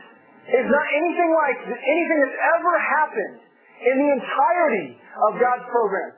is 0.54 0.66
not 0.68 0.86
anything 0.92 1.32
like 1.34 1.58
anything 1.66 2.20
that's 2.24 2.40
ever 2.60 2.74
happened 2.78 3.38
in 3.84 3.96
the 4.00 4.10
entirety 4.16 4.88
of 5.28 5.32
God's 5.40 5.66
program. 5.68 6.12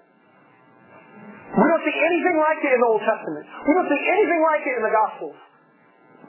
We 1.55 1.65
don't 1.65 1.83
see 1.87 1.97
anything 1.97 2.37
like 2.37 2.59
it 2.61 2.71
in 2.75 2.79
the 2.83 2.89
Old 2.89 3.03
Testament. 3.05 3.45
We 3.65 3.73
don't 3.73 3.89
see 3.89 4.03
anything 4.11 4.41
like 4.43 4.63
it 4.65 4.75
in 4.75 4.83
the 4.83 4.93
Gospels. 4.93 5.37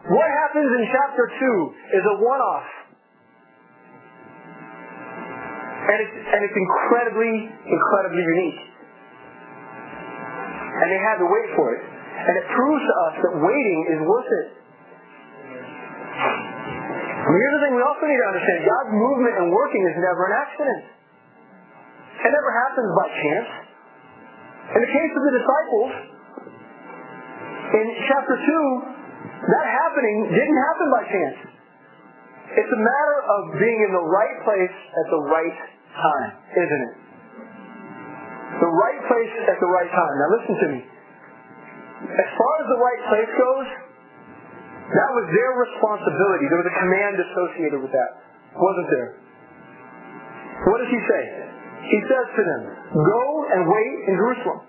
What 0.06 0.28
happens 0.30 0.70
in 0.70 0.82
chapter 0.86 1.24
2 1.34 1.98
is 1.98 2.04
a 2.06 2.16
one-off. 2.22 2.68
And 5.86 5.96
it's, 6.02 6.14
and 6.14 6.40
it's 6.46 6.54
incredibly, 6.54 7.50
incredibly 7.66 8.22
unique. 8.22 8.60
And 10.78 10.86
they 10.92 11.00
had 11.02 11.18
to 11.18 11.26
wait 11.26 11.48
for 11.58 11.74
it. 11.74 11.82
And 11.82 12.34
it 12.38 12.46
proves 12.54 12.82
to 12.86 12.94
us 13.06 13.14
that 13.22 13.34
waiting 13.42 13.80
is 13.94 14.00
worth 14.06 14.30
it. 14.30 14.48
And 17.26 17.32
here's 17.34 17.54
the 17.58 17.62
thing 17.66 17.74
we 17.74 17.82
also 17.82 18.04
need 18.06 18.20
to 18.22 18.28
understand. 18.30 18.58
God's 18.62 18.92
movement 18.94 19.34
and 19.42 19.46
working 19.50 19.82
is 19.90 19.96
never 19.98 20.22
an 20.30 20.34
accident. 20.38 20.95
It 22.26 22.30
never 22.34 22.50
happens 22.50 22.90
by 22.90 23.06
chance. 23.22 23.50
In 24.74 24.80
the 24.82 24.90
case 24.90 25.12
of 25.14 25.22
the 25.22 25.34
disciples, 25.38 25.92
in 27.70 27.86
chapter 28.10 28.34
2, 28.34 29.46
that 29.46 29.66
happening 29.70 30.16
didn't 30.34 30.58
happen 30.58 30.86
by 30.90 31.02
chance. 31.06 31.38
It's 32.50 32.72
a 32.72 32.82
matter 32.82 33.16
of 33.30 33.40
being 33.62 33.78
in 33.78 33.90
the 33.94 34.06
right 34.10 34.36
place 34.42 34.74
at 34.74 35.06
the 35.14 35.22
right 35.30 35.58
time, 35.94 36.30
isn't 36.50 36.82
it? 36.90 36.94
The 38.58 38.72
right 38.74 39.00
place 39.06 39.34
at 39.46 39.58
the 39.62 39.70
right 39.70 39.90
time. 39.94 40.14
Now 40.18 40.28
listen 40.34 40.54
to 40.56 40.68
me. 40.74 40.80
As 42.10 42.28
far 42.34 42.52
as 42.58 42.66
the 42.74 42.80
right 42.82 43.02
place 43.06 43.30
goes, 43.38 43.68
that 44.82 45.10
was 45.14 45.26
their 45.30 45.52
responsibility. 45.62 46.50
There 46.50 46.58
was 46.58 46.70
a 46.74 46.78
command 46.82 47.14
associated 47.22 47.78
with 47.86 47.94
that. 47.94 48.10
Wasn't 48.58 48.88
there? 48.90 49.10
What 50.74 50.82
does 50.82 50.90
he 50.90 51.00
say? 51.06 51.22
He 51.86 51.98
says 52.02 52.26
to 52.34 52.42
them, 52.42 52.62
go 52.98 53.24
and 53.54 53.60
wait 53.70 53.96
in 54.10 54.14
Jerusalem. 54.18 54.60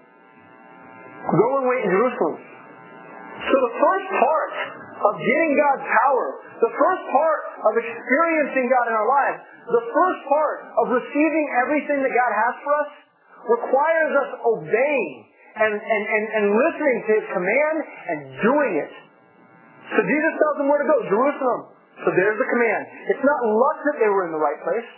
Go 1.28 1.50
and 1.58 1.66
wait 1.66 1.82
in 1.86 1.92
Jerusalem. 1.92 2.36
So 2.38 3.56
the 3.58 3.74
first 3.78 4.08
part 4.22 4.54
of 4.98 5.14
getting 5.18 5.52
God's 5.58 5.86
power, 5.86 6.26
the 6.62 6.74
first 6.74 7.04
part 7.10 7.42
of 7.70 7.72
experiencing 7.78 8.66
God 8.70 8.86
in 8.90 8.96
our 8.98 9.10
lives, 9.10 9.40
the 9.66 9.86
first 9.94 10.22
part 10.30 10.58
of 10.78 10.86
receiving 10.94 11.46
everything 11.66 12.00
that 12.02 12.14
God 12.14 12.32
has 12.34 12.54
for 12.62 12.74
us 12.86 12.92
requires 13.50 14.12
us 14.26 14.32
obeying 14.46 15.16
and, 15.58 15.74
and, 15.74 16.04
and, 16.06 16.24
and 16.38 16.46
listening 16.54 16.98
to 17.02 17.12
His 17.18 17.28
command 17.34 17.78
and 17.82 18.18
doing 18.42 18.74
it. 18.78 18.94
So 19.96 20.00
Jesus 20.06 20.34
tells 20.38 20.56
them 20.62 20.68
where 20.70 20.82
to 20.82 20.88
go, 20.88 20.98
Jerusalem. 21.08 21.62
So 22.06 22.14
there's 22.14 22.38
the 22.38 22.50
command. 22.50 22.82
It's 23.10 23.26
not 23.26 23.40
luck 23.42 23.78
that 23.90 23.98
they 23.98 24.10
were 24.12 24.30
in 24.30 24.34
the 24.36 24.42
right 24.42 24.60
place. 24.62 24.90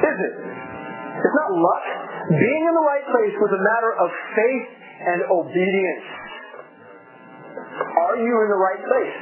Is 0.00 0.16
it? 0.16 0.34
It's 1.20 1.36
not 1.36 1.50
luck. 1.52 1.84
Being 2.32 2.62
in 2.64 2.74
the 2.74 2.86
right 2.86 3.04
place 3.04 3.34
was 3.36 3.52
a 3.52 3.60
matter 3.60 3.92
of 4.00 4.08
faith 4.32 4.68
and 5.00 5.18
obedience. 5.28 6.08
Are 7.80 8.16
you 8.16 8.34
in 8.44 8.48
the 8.48 8.60
right 8.60 8.82
place? 8.86 9.16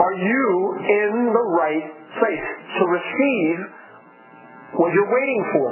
Are 0.00 0.16
you 0.16 0.46
in 0.80 1.12
the 1.32 1.46
right 1.56 1.86
place 2.20 2.46
to 2.78 2.82
receive 2.88 3.58
what 4.76 4.92
you're 4.92 5.12
waiting 5.12 5.42
for? 5.52 5.68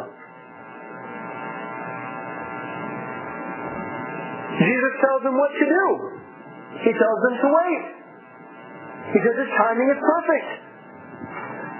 Jesus 4.58 4.92
tells 5.00 5.22
them 5.22 5.36
what 5.38 5.52
to 5.54 5.64
do. 5.64 5.84
He 6.82 6.92
tells 6.92 7.18
them 7.28 7.34
to 7.40 7.48
wait. 7.52 7.84
Because 9.12 9.36
his 9.38 9.50
timing 9.56 9.88
is 9.88 10.00
perfect. 10.00 10.67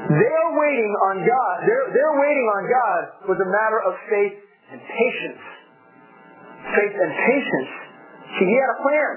Their 0.06 0.44
waiting 0.54 0.92
on 1.10 1.16
God, 1.26 1.54
their, 1.66 1.82
their 1.90 2.12
waiting 2.22 2.46
on 2.54 2.62
God 2.70 3.00
was 3.34 3.38
a 3.42 3.48
matter 3.50 3.80
of 3.82 3.92
faith 4.06 4.36
and 4.70 4.78
patience. 4.78 5.42
Faith 6.70 6.94
and 6.94 7.10
patience. 7.10 7.72
See, 8.38 8.46
he 8.46 8.54
had 8.54 8.70
a 8.78 8.80
plan. 8.86 9.14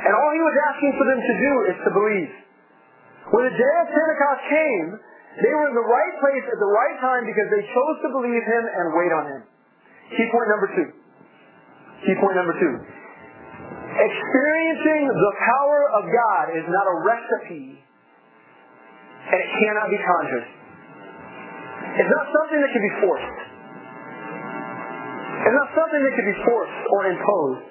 And 0.00 0.12
all 0.16 0.30
he 0.32 0.40
was 0.40 0.56
asking 0.72 0.92
for 0.96 1.06
them 1.06 1.20
to 1.20 1.34
do 1.36 1.52
is 1.68 1.76
to 1.84 1.90
believe. 1.92 2.32
When 3.36 3.44
the 3.46 3.54
day 3.54 3.74
of 3.84 3.86
Pentecost 3.92 4.42
came, 4.48 4.86
they 5.44 5.52
were 5.52 5.68
in 5.68 5.76
the 5.76 5.88
right 5.88 6.14
place 6.24 6.44
at 6.48 6.58
the 6.58 6.72
right 6.72 6.96
time 7.00 7.22
because 7.28 7.48
they 7.52 7.62
chose 7.70 7.96
to 8.04 8.08
believe 8.16 8.42
him 8.42 8.64
and 8.64 8.84
wait 8.96 9.12
on 9.12 9.24
him. 9.28 9.42
Key 10.16 10.26
point 10.32 10.48
number 10.48 10.68
two. 10.72 10.88
Key 12.08 12.16
point 12.16 12.36
number 12.36 12.56
two. 12.56 12.74
Experiencing 13.92 15.02
the 15.04 15.32
power 15.36 15.80
of 16.00 16.02
God 16.08 16.44
is 16.56 16.64
not 16.64 16.84
a 16.88 16.96
recipe 17.04 17.76
and 19.28 19.36
it 19.38 19.50
cannot 19.62 19.86
be 19.90 20.00
conjured. 20.02 20.46
It's 21.92 22.12
not 22.12 22.26
something 22.32 22.58
that 22.62 22.72
can 22.72 22.82
be 22.82 22.94
forced. 23.04 23.38
It's 25.42 25.58
not 25.58 25.70
something 25.74 26.02
that 26.02 26.14
can 26.14 26.26
be 26.26 26.38
forced 26.46 26.80
or 26.88 27.00
imposed. 27.10 27.64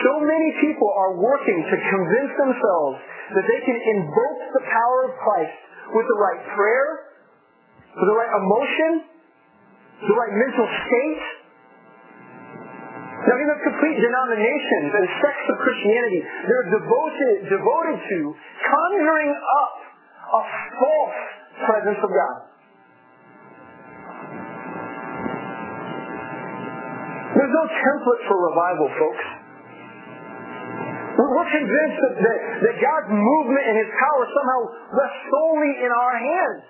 So 0.00 0.12
many 0.24 0.50
people 0.60 0.88
are 0.96 1.12
working 1.20 1.58
to 1.60 1.76
convince 1.76 2.32
themselves 2.34 2.96
that 3.36 3.44
they 3.46 3.60
can 3.62 3.78
invoke 3.78 4.40
the 4.56 4.64
power 4.64 4.98
of 5.06 5.12
Christ 5.20 5.58
with 5.92 6.06
the 6.06 6.18
right 6.18 6.42
prayer, 6.56 6.88
with 7.94 8.06
the 8.08 8.16
right 8.16 8.32
emotion, 8.32 8.90
the 10.00 10.16
right 10.16 10.32
mental 10.32 10.66
state. 10.88 11.24
Now, 13.20 13.36
even 13.36 13.56
complete 13.60 14.00
denominations 14.00 14.90
and 14.96 15.04
sects 15.20 15.46
of 15.52 15.56
Christianity, 15.60 16.20
they're 16.48 16.68
devoted, 16.72 17.36
devoted 17.52 17.98
to 18.00 18.18
conjuring 18.64 19.30
up 19.36 19.89
a 20.30 20.42
false 20.78 21.18
presence 21.66 22.00
of 22.00 22.10
God. 22.10 22.36
There's 27.34 27.54
no 27.54 27.64
template 27.66 28.22
for 28.30 28.36
revival, 28.50 28.88
folks. 28.94 29.26
We're 31.20 31.50
convinced 31.50 31.98
that, 32.00 32.14
that, 32.20 32.38
that 32.62 32.76
God's 32.80 33.10
movement 33.10 33.64
and 33.66 33.76
His 33.76 33.90
power 33.92 34.22
somehow 34.28 34.60
rests 34.92 35.20
solely 35.30 35.72
in 35.82 35.90
our 35.90 36.14
hands. 36.16 36.62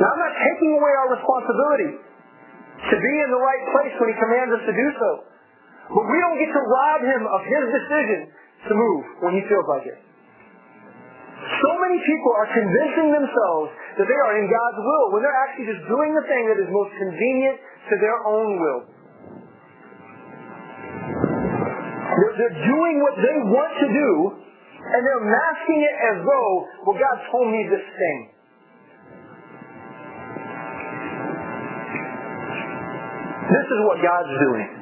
Now, 0.00 0.08
I'm 0.14 0.22
not 0.24 0.36
taking 0.40 0.70
away 0.72 0.92
our 1.04 1.08
responsibility 1.14 1.90
to 2.00 2.94
be 2.96 3.14
in 3.20 3.28
the 3.28 3.40
right 3.40 3.64
place 3.76 3.94
when 4.00 4.08
He 4.08 4.16
commands 4.16 4.52
us 4.56 4.64
to 4.64 4.74
do 4.74 4.88
so. 4.96 5.10
But 5.90 6.04
we 6.06 6.16
don't 6.22 6.38
get 6.38 6.50
to 6.54 6.62
rob 6.64 7.00
Him 7.04 7.22
of 7.28 7.40
His 7.44 7.64
decision 7.76 8.20
to 8.68 8.72
move 8.74 9.02
when 9.24 9.32
He 9.38 9.42
feels 9.48 9.66
like 9.72 9.86
it. 9.88 9.98
So 11.40 11.70
many 11.80 11.98
people 12.04 12.32
are 12.36 12.48
convincing 12.52 13.08
themselves 13.16 13.72
that 13.96 14.04
they 14.04 14.20
are 14.28 14.34
in 14.36 14.46
God's 14.48 14.80
will 14.80 15.06
when 15.16 15.20
they're 15.24 15.40
actually 15.48 15.68
just 15.72 15.84
doing 15.88 16.12
the 16.12 16.24
thing 16.28 16.42
that 16.52 16.58
is 16.60 16.68
most 16.68 16.92
convenient 17.00 17.56
to 17.88 17.94
their 17.96 18.18
own 18.28 18.48
will. 18.60 18.80
They're, 22.20 22.34
they're 22.36 22.60
doing 22.60 22.96
what 23.00 23.16
they 23.16 23.36
want 23.48 23.72
to 23.80 23.88
do, 23.88 24.10
and 24.84 25.00
they're 25.00 25.24
masking 25.24 25.80
it 25.80 25.96
as 26.12 26.16
though, 26.20 26.52
well, 26.84 26.98
God 27.00 27.16
told 27.32 27.48
me 27.48 27.60
this 27.72 27.86
thing. 27.88 28.18
This 33.48 33.66
is 33.66 33.80
what 33.88 33.98
God's 34.04 34.34
doing. 34.44 34.79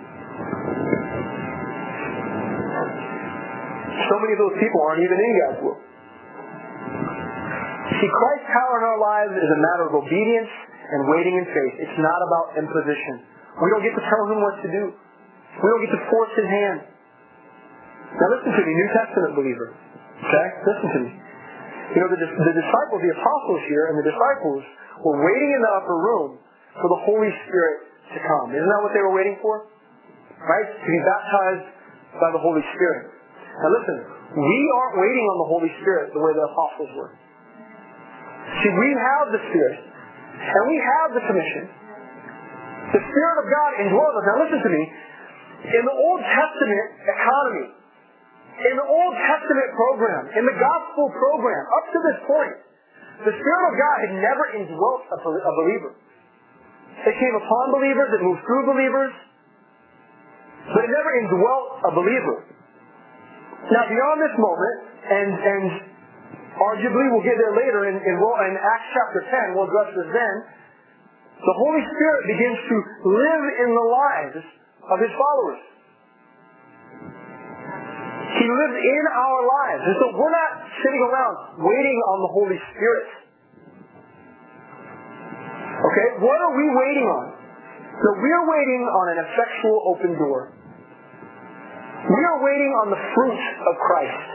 So 4.06 4.14
many 4.22 4.32
of 4.38 4.40
those 4.46 4.56
people 4.62 4.78
aren't 4.86 5.02
even 5.02 5.18
in 5.18 5.32
God's 5.42 5.60
will. 5.66 5.78
See, 7.98 8.10
Christ's 8.14 8.48
power 8.52 8.74
in 8.78 8.84
our 8.84 9.00
lives 9.00 9.34
is 9.34 9.50
a 9.50 9.60
matter 9.64 9.84
of 9.90 9.92
obedience 9.98 10.52
and 10.92 11.08
waiting 11.10 11.34
in 11.40 11.46
faith. 11.50 11.74
It's 11.82 11.98
not 11.98 12.20
about 12.22 12.46
imposition. 12.60 13.26
We 13.58 13.68
don't 13.74 13.82
get 13.82 13.96
to 13.96 14.04
tell 14.06 14.24
him 14.30 14.38
what 14.38 14.56
to 14.62 14.68
do. 14.70 14.84
We 14.92 15.66
don't 15.66 15.82
get 15.82 15.92
to 15.98 16.02
force 16.06 16.32
his 16.38 16.46
hand. 16.46 16.78
Now 18.14 18.28
listen 18.38 18.54
to 18.54 18.62
me, 18.62 18.72
New 18.72 18.90
Testament 18.94 19.32
believer. 19.34 19.68
Okay? 20.22 20.46
Listen 20.62 20.88
to 20.94 21.00
me. 21.08 21.10
You 21.96 21.98
know, 22.04 22.08
the, 22.12 22.20
the 22.20 22.54
disciples, 22.54 23.00
the 23.02 23.12
apostles 23.16 23.60
here, 23.66 23.84
and 23.90 23.94
the 23.98 24.06
disciples 24.06 24.62
were 25.02 25.18
waiting 25.18 25.50
in 25.56 25.60
the 25.64 25.72
upper 25.80 25.96
room 25.98 26.30
for 26.78 26.88
the 26.92 27.00
Holy 27.02 27.32
Spirit 27.48 27.76
to 28.14 28.18
come. 28.20 28.54
Isn't 28.54 28.68
that 28.68 28.80
what 28.84 28.92
they 28.94 29.02
were 29.02 29.16
waiting 29.16 29.40
for? 29.40 29.66
Right? 30.38 30.68
To 30.70 30.86
be 30.86 31.00
baptized 31.02 31.66
by 32.20 32.30
the 32.30 32.40
Holy 32.40 32.62
Spirit. 32.76 33.17
Now 33.58 33.70
listen, 33.74 33.98
we 34.38 34.58
aren't 34.78 34.96
waiting 35.02 35.26
on 35.34 35.36
the 35.42 35.48
Holy 35.50 35.70
Spirit 35.82 36.14
the 36.14 36.22
way 36.22 36.30
the 36.30 36.46
apostles 36.46 36.90
were. 36.94 37.10
See, 38.62 38.70
we 38.70 38.90
have 38.94 39.34
the 39.34 39.42
Spirit, 39.50 39.78
and 40.38 40.62
we 40.70 40.78
have 40.78 41.08
the 41.12 41.24
commission. 41.26 41.64
The 42.94 43.02
Spirit 43.02 43.36
of 43.42 43.46
God 43.50 43.70
indwells 43.82 44.14
us. 44.14 44.24
Now 44.24 44.36
listen 44.46 44.60
to 44.62 44.70
me. 44.72 44.82
In 45.74 45.82
the 45.82 45.96
Old 46.06 46.20
Testament 46.22 46.88
economy, 47.02 47.66
in 48.62 48.74
the 48.78 48.88
Old 48.88 49.14
Testament 49.18 49.68
program, 49.74 50.22
in 50.38 50.44
the 50.46 50.56
gospel 50.56 51.06
program, 51.18 51.62
up 51.82 51.86
to 51.90 51.98
this 51.98 52.18
point, 52.30 52.56
the 53.26 53.34
Spirit 53.34 53.64
of 53.66 53.74
God 53.74 53.96
had 54.06 54.12
never 54.22 54.44
indwelt 54.54 55.02
a 55.10 55.18
believer. 55.18 55.92
It 57.10 57.14
came 57.18 57.34
upon 57.34 57.64
believers, 57.74 58.06
it 58.14 58.22
moved 58.22 58.42
through 58.46 58.64
believers, 58.70 59.12
but 60.74 60.86
it 60.86 60.90
never 60.94 61.10
indwelt 61.26 61.66
a 61.86 61.92
believer. 61.94 62.36
Now, 63.66 63.84
beyond 63.90 64.16
this 64.22 64.36
moment, 64.38 64.76
and, 65.10 65.30
and 65.34 65.64
arguably 66.62 67.04
we'll 67.10 67.26
get 67.26 67.36
there 67.36 67.54
later 67.58 67.90
in, 67.90 67.96
in, 67.98 68.14
in 68.14 68.52
Acts 68.54 68.88
chapter 68.94 69.20
10, 69.26 69.58
we'll 69.58 69.66
address 69.66 69.90
this 69.98 70.10
then, 70.14 70.34
the 71.38 71.54
Holy 71.54 71.82
Spirit 71.82 72.20
begins 72.26 72.58
to 72.66 72.76
live 73.14 73.44
in 73.62 73.70
the 73.74 73.86
lives 73.90 74.42
of 74.90 74.96
His 74.98 75.12
followers. 75.14 75.62
He 78.38 78.46
lives 78.46 78.76
in 78.78 79.04
our 79.10 79.40
lives. 79.42 79.82
And 79.86 79.94
so 79.98 80.04
we're 80.18 80.34
not 80.34 80.52
sitting 80.82 81.02
around 81.02 81.34
waiting 81.62 81.98
on 82.10 82.18
the 82.22 82.30
Holy 82.34 82.58
Spirit. 82.74 83.08
Okay? 85.78 86.08
What 86.22 86.38
are 86.42 86.54
we 86.54 86.66
waiting 86.74 87.06
on? 87.06 87.26
So 87.98 88.08
we're 88.18 88.46
waiting 88.46 88.82
on 88.86 89.06
an 89.14 89.18
effectual 89.26 89.78
open 89.94 90.12
door. 90.18 90.57
We 91.98 92.20
are 92.22 92.38
waiting 92.38 92.72
on 92.78 92.94
the 92.94 93.00
fruit 93.10 93.42
of 93.42 93.74
Christ. 93.82 94.30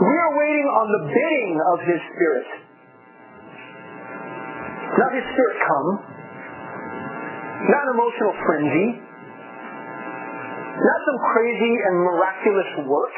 We 0.00 0.14
are 0.16 0.32
waiting 0.32 0.68
on 0.72 0.86
the 0.88 1.02
bidding 1.12 1.52
of 1.60 1.76
His 1.84 2.00
Spirit. 2.16 2.48
Not 4.96 5.12
His 5.12 5.26
Spirit 5.28 5.56
come. 5.60 5.88
Not 7.68 7.82
an 7.84 7.90
emotional 8.00 8.32
frenzy. 8.48 8.88
Not 8.96 11.00
some 11.04 11.18
crazy 11.36 11.72
and 11.84 11.94
miraculous 12.00 12.70
work. 12.88 13.16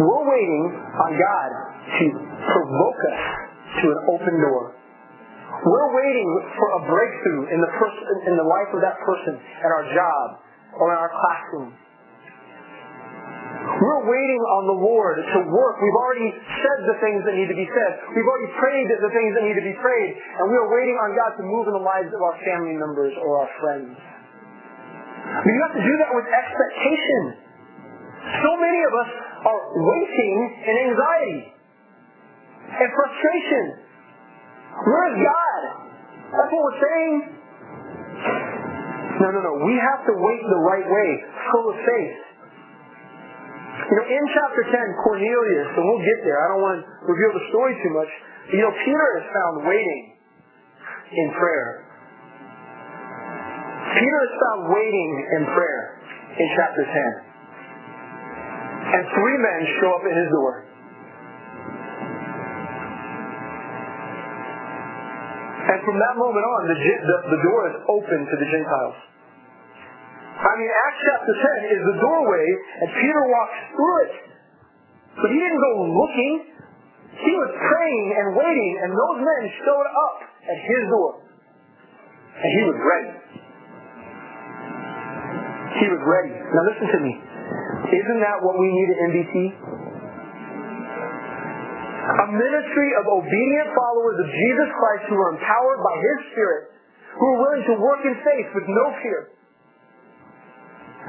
We're 0.00 0.24
waiting 0.24 0.64
on 0.72 1.10
God 1.20 1.50
to 2.00 2.04
provoke 2.16 3.00
us 3.12 3.20
to 3.76 3.84
an 3.92 4.00
open 4.08 4.34
door. 4.40 4.72
We're 5.52 5.92
waiting 6.00 6.30
for 6.56 6.68
a 6.80 6.82
breakthrough 6.88 7.44
in 7.52 7.60
the 7.60 7.70
in 8.24 8.34
the 8.40 8.48
life 8.48 8.72
of 8.72 8.80
that 8.80 8.96
person 9.04 9.36
at 9.36 9.68
our 9.68 9.84
job 9.92 10.40
or 10.78 10.92
in 10.92 10.98
our 10.98 11.12
classroom. 11.12 11.70
We're 13.62 14.04
waiting 14.06 14.42
on 14.58 14.62
the 14.74 14.78
Lord 14.78 15.16
to 15.22 15.38
work. 15.46 15.74
We've 15.78 16.00
already 16.02 16.30
said 16.34 16.78
the 16.86 16.98
things 16.98 17.22
that 17.26 17.34
need 17.38 17.50
to 17.50 17.58
be 17.58 17.68
said. 17.70 17.92
We've 18.10 18.26
already 18.26 18.50
prayed 18.58 18.86
the 18.90 19.12
things 19.14 19.30
that 19.38 19.42
need 19.46 19.58
to 19.58 19.66
be 19.66 19.76
prayed. 19.78 20.10
And 20.18 20.44
we 20.50 20.56
are 20.58 20.70
waiting 20.70 20.98
on 20.98 21.14
God 21.14 21.38
to 21.38 21.44
move 21.46 21.70
in 21.70 21.74
the 21.78 21.86
lives 21.86 22.10
of 22.10 22.20
our 22.22 22.36
family 22.42 22.74
members 22.74 23.14
or 23.22 23.46
our 23.46 23.50
friends. 23.62 23.94
But 23.94 25.50
you 25.50 25.60
have 25.62 25.76
to 25.78 25.84
do 25.84 25.94
that 26.02 26.10
with 26.10 26.26
expectation. 26.26 27.22
So 28.42 28.50
many 28.58 28.80
of 28.82 28.92
us 28.98 29.10
are 29.46 29.60
waiting 29.78 30.36
in 30.62 30.74
anxiety 30.90 31.42
and 32.82 32.88
frustration. 32.90 33.64
Where 34.86 35.04
is 35.10 35.16
God? 35.22 35.60
That's 36.34 36.50
what 36.50 36.62
we're 36.66 36.82
saying. 36.82 37.41
No, 39.22 39.30
no, 39.30 39.38
no. 39.38 39.54
We 39.62 39.78
have 39.78 40.02
to 40.10 40.14
wait 40.18 40.42
the 40.42 40.62
right 40.66 40.82
way, 40.82 41.08
full 41.54 41.70
of 41.70 41.78
faith. 41.78 42.18
You 43.86 43.94
know, 44.02 44.06
in 44.10 44.24
chapter 44.34 44.62
10, 44.66 44.98
Cornelius, 45.06 45.68
and 45.78 45.82
we'll 45.86 46.02
get 46.02 46.18
there, 46.26 46.38
I 46.42 46.46
don't 46.50 46.62
want 46.62 46.76
to 46.82 46.86
reveal 47.06 47.30
the 47.38 47.46
story 47.54 47.78
too 47.86 47.92
much, 47.94 48.10
you 48.50 48.58
know, 48.66 48.74
Peter 48.82 49.08
is 49.22 49.26
found 49.30 49.54
waiting 49.62 50.02
in 51.14 51.26
prayer. 51.38 51.86
Peter 53.94 54.20
is 54.26 54.34
found 54.42 54.60
waiting 54.74 55.10
in 55.38 55.42
prayer 55.54 55.82
in 56.42 56.46
chapter 56.58 56.82
10. 56.82 56.90
And 58.82 59.02
three 59.14 59.38
men 59.38 59.58
show 59.78 59.90
up 59.94 60.02
at 60.02 60.14
his 60.18 60.28
door. 60.34 60.52
And 65.62 65.78
from 65.86 65.96
that 65.96 66.14
moment 66.18 66.42
on, 66.42 66.60
the, 66.66 66.76
the, 66.82 67.16
the 67.38 67.40
door 67.46 67.60
is 67.70 67.76
open 67.86 68.18
to 68.26 68.34
the 68.34 68.48
Gentiles. 68.50 69.11
I 70.42 70.52
mean, 70.58 70.70
Acts 70.74 71.00
chapter 71.06 71.34
10 71.70 71.70
is 71.70 71.80
the 71.86 71.96
doorway, 72.02 72.46
and 72.82 72.88
Peter 72.98 73.22
walks 73.30 73.58
through 73.78 73.98
it. 74.02 74.14
But 75.22 75.30
he 75.30 75.38
didn't 75.38 75.62
go 75.62 75.72
looking. 75.86 76.34
He 77.14 77.32
was 77.38 77.50
praying 77.54 78.06
and 78.18 78.26
waiting, 78.34 78.72
and 78.82 78.90
those 78.90 79.18
men 79.22 79.42
showed 79.62 79.86
up 79.86 80.16
at 80.26 80.58
his 80.58 80.82
door. 80.90 81.12
And 82.42 82.50
he 82.58 82.62
was 82.66 82.78
ready. 82.82 83.12
He 85.78 85.86
was 85.94 86.02
ready. 86.02 86.34
Now 86.34 86.62
listen 86.74 86.88
to 86.90 87.00
me. 87.06 87.12
Isn't 87.92 88.20
that 88.24 88.42
what 88.42 88.58
we 88.58 88.66
need 88.66 88.88
at 88.90 88.98
NBC? 89.14 89.34
A 92.02 92.26
ministry 92.34 92.90
of 92.98 93.04
obedient 93.06 93.68
followers 93.78 94.16
of 94.18 94.26
Jesus 94.26 94.68
Christ 94.74 95.04
who 95.06 95.16
are 95.22 95.38
empowered 95.38 95.80
by 95.86 95.94
His 96.02 96.18
Spirit, 96.34 96.62
who 97.14 97.24
are 97.30 97.38
willing 97.46 97.64
to 97.70 97.74
work 97.78 98.02
in 98.02 98.14
faith 98.26 98.48
with 98.58 98.66
no 98.66 98.84
fear. 99.06 99.20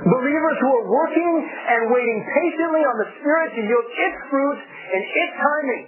Believers 0.04 0.58
who 0.60 0.70
are 0.84 0.88
working 0.92 1.32
and 1.48 1.82
waiting 1.88 2.20
patiently 2.28 2.84
on 2.84 2.96
the 3.00 3.08
Spirit 3.20 3.56
to 3.56 3.62
yield 3.64 3.88
its 3.88 4.18
fruit 4.28 4.60
in 4.60 5.00
its 5.00 5.34
timing. 5.40 5.84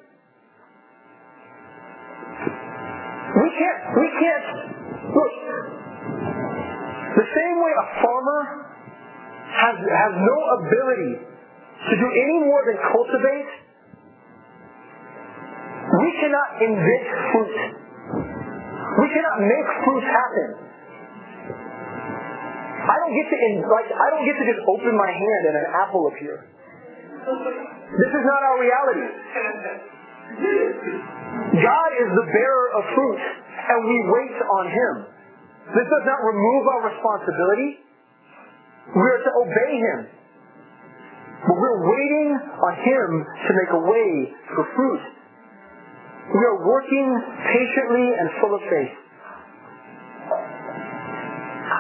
We 3.36 3.50
can't, 3.60 3.80
we 3.92 4.08
can't, 4.16 4.48
look, 5.12 5.34
the 7.20 7.28
same 7.28 7.58
way 7.60 7.74
a 7.76 7.88
farmer 8.00 8.42
has, 9.52 9.76
has 9.84 10.14
no 10.16 10.38
ability 10.64 11.14
to 11.20 11.94
do 12.00 12.08
any 12.08 12.40
more 12.48 12.64
than 12.72 12.78
cultivate, 12.88 13.52
we 15.92 16.10
cannot 16.24 16.50
invent 16.64 17.06
fruit. 17.36 17.56
We 18.96 19.08
cannot 19.12 19.38
make 19.44 19.68
fruit 19.84 20.04
happen. 20.08 20.65
I 22.86 22.96
don't 23.02 23.14
get 23.18 23.26
to 23.34 23.38
like 23.66 23.90
I 23.90 24.08
don't 24.14 24.26
get 24.26 24.36
to 24.38 24.46
just 24.46 24.62
open 24.70 24.94
my 24.94 25.10
hand 25.10 25.42
and 25.50 25.56
an 25.58 25.68
apple 25.74 26.06
appear. 26.14 26.46
This 27.26 28.12
is 28.14 28.24
not 28.26 28.42
our 28.46 28.58
reality. 28.62 29.08
God 31.56 31.90
is 31.98 32.10
the 32.14 32.26
bearer 32.30 32.68
of 32.78 32.84
fruit, 32.94 33.22
and 33.22 33.78
we 33.90 33.98
wait 34.14 34.38
on 34.38 34.66
Him. 34.70 34.94
This 35.74 35.88
does 35.90 36.06
not 36.06 36.20
remove 36.22 36.64
our 36.70 36.82
responsibility. 36.94 37.70
We 38.94 39.02
are 39.02 39.22
to 39.26 39.32
obey 39.42 39.72
Him. 39.82 40.00
But 41.46 41.56
we're 41.58 41.82
waiting 41.90 42.30
on 42.38 42.74
Him 42.86 43.10
to 43.26 43.50
make 43.54 43.72
a 43.74 43.84
way 43.86 44.10
for 44.54 44.64
fruit. 44.78 45.02
We 46.26 46.42
are 46.42 46.60
working 46.66 47.08
patiently 47.54 48.08
and 48.18 48.28
full 48.42 48.54
of 48.54 48.62
faith. 48.70 48.94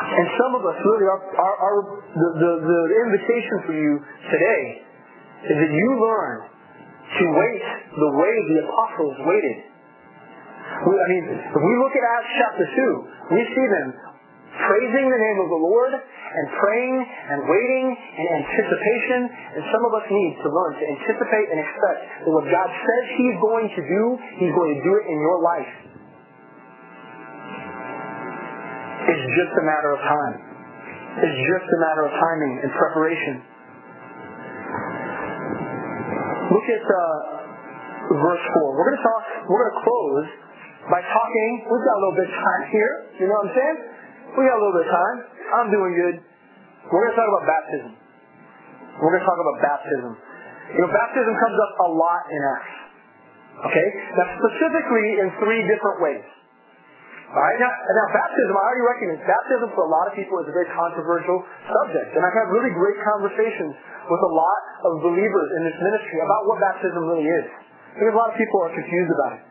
And 0.06 0.26
some 0.38 0.52
of 0.56 0.64
us, 0.70 0.78
really, 0.86 1.08
our, 1.10 1.78
the, 2.14 2.30
the, 2.38 2.52
the 2.62 2.80
invitation 3.10 3.58
for 3.66 3.74
you 3.74 3.94
today 4.30 4.64
is 5.50 5.56
that 5.58 5.72
you 5.74 5.90
learn 5.98 6.38
to 7.06 7.24
wait 7.34 7.64
the 7.90 8.12
way 8.14 8.34
the 8.54 8.58
apostles 8.70 9.18
waited. 9.26 9.58
We, 10.86 10.94
I 10.94 11.08
mean, 11.10 11.24
if 11.30 11.62
we 11.62 11.74
look 11.82 11.94
at 11.94 12.04
Acts 12.06 12.34
chapter 12.38 12.66
2, 13.34 13.34
we 13.38 13.42
see 13.50 13.68
them 13.70 13.88
praising 14.56 15.06
the 15.10 15.22
name 15.22 15.40
of 15.42 15.50
the 15.52 15.62
Lord 15.62 15.94
and 15.94 16.46
praying 16.60 16.96
and 17.02 17.40
waiting 17.50 17.86
in 17.94 18.26
anticipation. 18.42 19.20
And 19.58 19.62
some 19.74 19.84
of 19.90 19.92
us 20.00 20.06
need 20.10 20.34
to 20.42 20.48
learn 20.50 20.74
to 20.80 20.86
anticipate 20.86 21.48
and 21.50 21.60
expect 21.62 22.00
that 22.26 22.32
what 22.32 22.46
God 22.50 22.70
says 22.70 23.04
He's 23.18 23.38
going 23.42 23.68
to 23.74 23.82
do, 23.84 24.04
He's 24.42 24.54
going 24.54 24.72
to 24.76 24.82
do 24.82 24.94
it 25.02 25.06
in 25.10 25.18
your 25.18 25.40
life. 25.42 25.72
It's 29.06 29.26
just 29.38 29.54
a 29.62 29.64
matter 29.66 29.92
of 29.94 30.00
time. 30.02 30.36
It's 31.22 31.40
just 31.46 31.68
a 31.70 31.80
matter 31.80 32.04
of 32.10 32.12
timing 32.18 32.54
and 32.66 32.70
preparation. 32.74 33.56
look 36.56 36.68
at 36.72 36.86
uh, 36.88 38.16
verse 38.16 38.44
4. 38.64 38.78
We're 38.78 38.88
going 38.90 39.00
to 39.00 39.06
talk, 39.06 39.24
we're 39.50 39.62
going 39.62 39.74
to 39.76 39.82
close 39.84 40.28
by 40.90 41.02
talking, 41.02 41.50
we've 41.66 41.86
got 41.86 41.96
a 41.98 42.02
little 42.06 42.18
bit 42.18 42.28
of 42.30 42.38
time 42.38 42.64
here, 42.70 42.94
you 43.18 43.26
know 43.26 43.36
what 43.42 43.50
I'm 43.50 43.56
saying? 43.58 43.78
We 44.38 44.40
got 44.46 44.56
a 44.58 44.62
little 44.62 44.78
bit 44.78 44.86
of 44.86 44.94
time. 44.94 45.18
I'm 45.58 45.70
doing 45.74 45.94
good. 45.98 46.16
We're 46.90 47.02
going 47.10 47.14
to 47.14 47.18
talk 47.18 47.30
about 47.30 47.46
baptism. 47.50 47.92
We're 49.02 49.14
going 49.18 49.24
to 49.26 49.30
talk 49.30 49.40
about 49.42 49.58
baptism. 49.62 50.12
You 50.76 50.80
know, 50.86 50.92
baptism 50.94 51.34
comes 51.34 51.58
up 51.58 51.72
a 51.86 51.90
lot 51.94 52.22
in 52.30 52.42
Acts. 52.42 52.76
Okay? 53.70 53.88
Now, 54.18 54.28
specifically 54.38 55.08
in 55.22 55.28
three 55.42 55.62
different 55.66 55.98
ways. 56.02 56.28
Alright, 57.26 57.58
now, 57.58 57.74
now 57.74 58.08
baptism, 58.14 58.54
I 58.54 58.62
already 58.62 58.86
recognize, 58.86 59.22
baptism 59.26 59.68
for 59.74 59.90
a 59.90 59.92
lot 59.92 60.06
of 60.06 60.14
people 60.14 60.38
is 60.46 60.48
a 60.48 60.56
very 60.56 60.70
controversial 60.70 61.42
subject. 61.66 62.14
And 62.14 62.22
I've 62.22 62.38
had 62.38 62.48
really 62.54 62.70
great 62.78 63.02
conversations 63.02 63.74
with 64.06 64.22
a 64.22 64.32
lot 64.32 64.62
of 64.86 64.92
believers 65.10 65.48
in 65.58 65.62
this 65.66 65.78
ministry 65.82 66.22
about 66.22 66.42
what 66.46 66.62
baptism 66.62 67.02
really 67.02 67.26
is. 67.26 67.48
Because 67.98 68.14
a 68.14 68.18
lot 68.18 68.30
of 68.30 68.38
people 68.38 68.58
are 68.62 68.74
confused 68.78 69.12
about 69.18 69.32
it. 69.42 69.44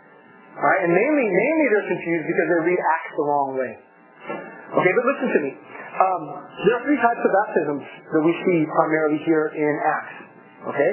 Alright, 0.54 0.80
and 0.87 0.92
mainly, 0.94 1.26
mainly 1.26 1.66
they're 1.74 1.90
confused 1.90 2.24
because 2.30 2.46
they 2.46 2.60
read 2.62 2.78
Acts 2.78 3.12
the 3.18 3.26
wrong 3.26 3.50
way. 3.58 3.72
Okay, 4.70 4.92
but 4.94 5.04
listen 5.10 5.28
to 5.34 5.40
me. 5.42 5.52
Um, 5.94 6.22
there 6.66 6.74
are 6.78 6.84
three 6.87 6.98
types 7.02 7.22
of 7.22 7.30
baptisms 7.30 7.84
that 8.14 8.22
we 8.22 8.32
see 8.46 8.66
primarily 8.70 9.18
here 9.26 9.50
in 9.50 9.74
Acts. 9.82 10.16
Okay? 10.70 10.90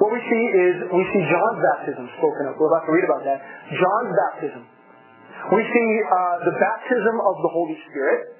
What 0.00 0.10
we 0.10 0.20
see 0.24 0.44
is, 0.56 0.74
we 0.88 1.04
see 1.14 1.22
John's 1.28 1.60
baptism 1.60 2.04
spoken 2.18 2.50
of. 2.50 2.58
We're 2.58 2.72
about 2.72 2.84
to 2.88 2.92
read 2.92 3.06
about 3.06 3.22
that. 3.28 3.38
John's 3.70 4.12
baptism. 4.12 4.62
We 5.52 5.60
see 5.60 5.88
uh, 6.08 6.36
the 6.48 6.54
baptism 6.56 7.16
of 7.20 7.34
the 7.44 7.50
Holy 7.52 7.76
Spirit. 7.90 8.32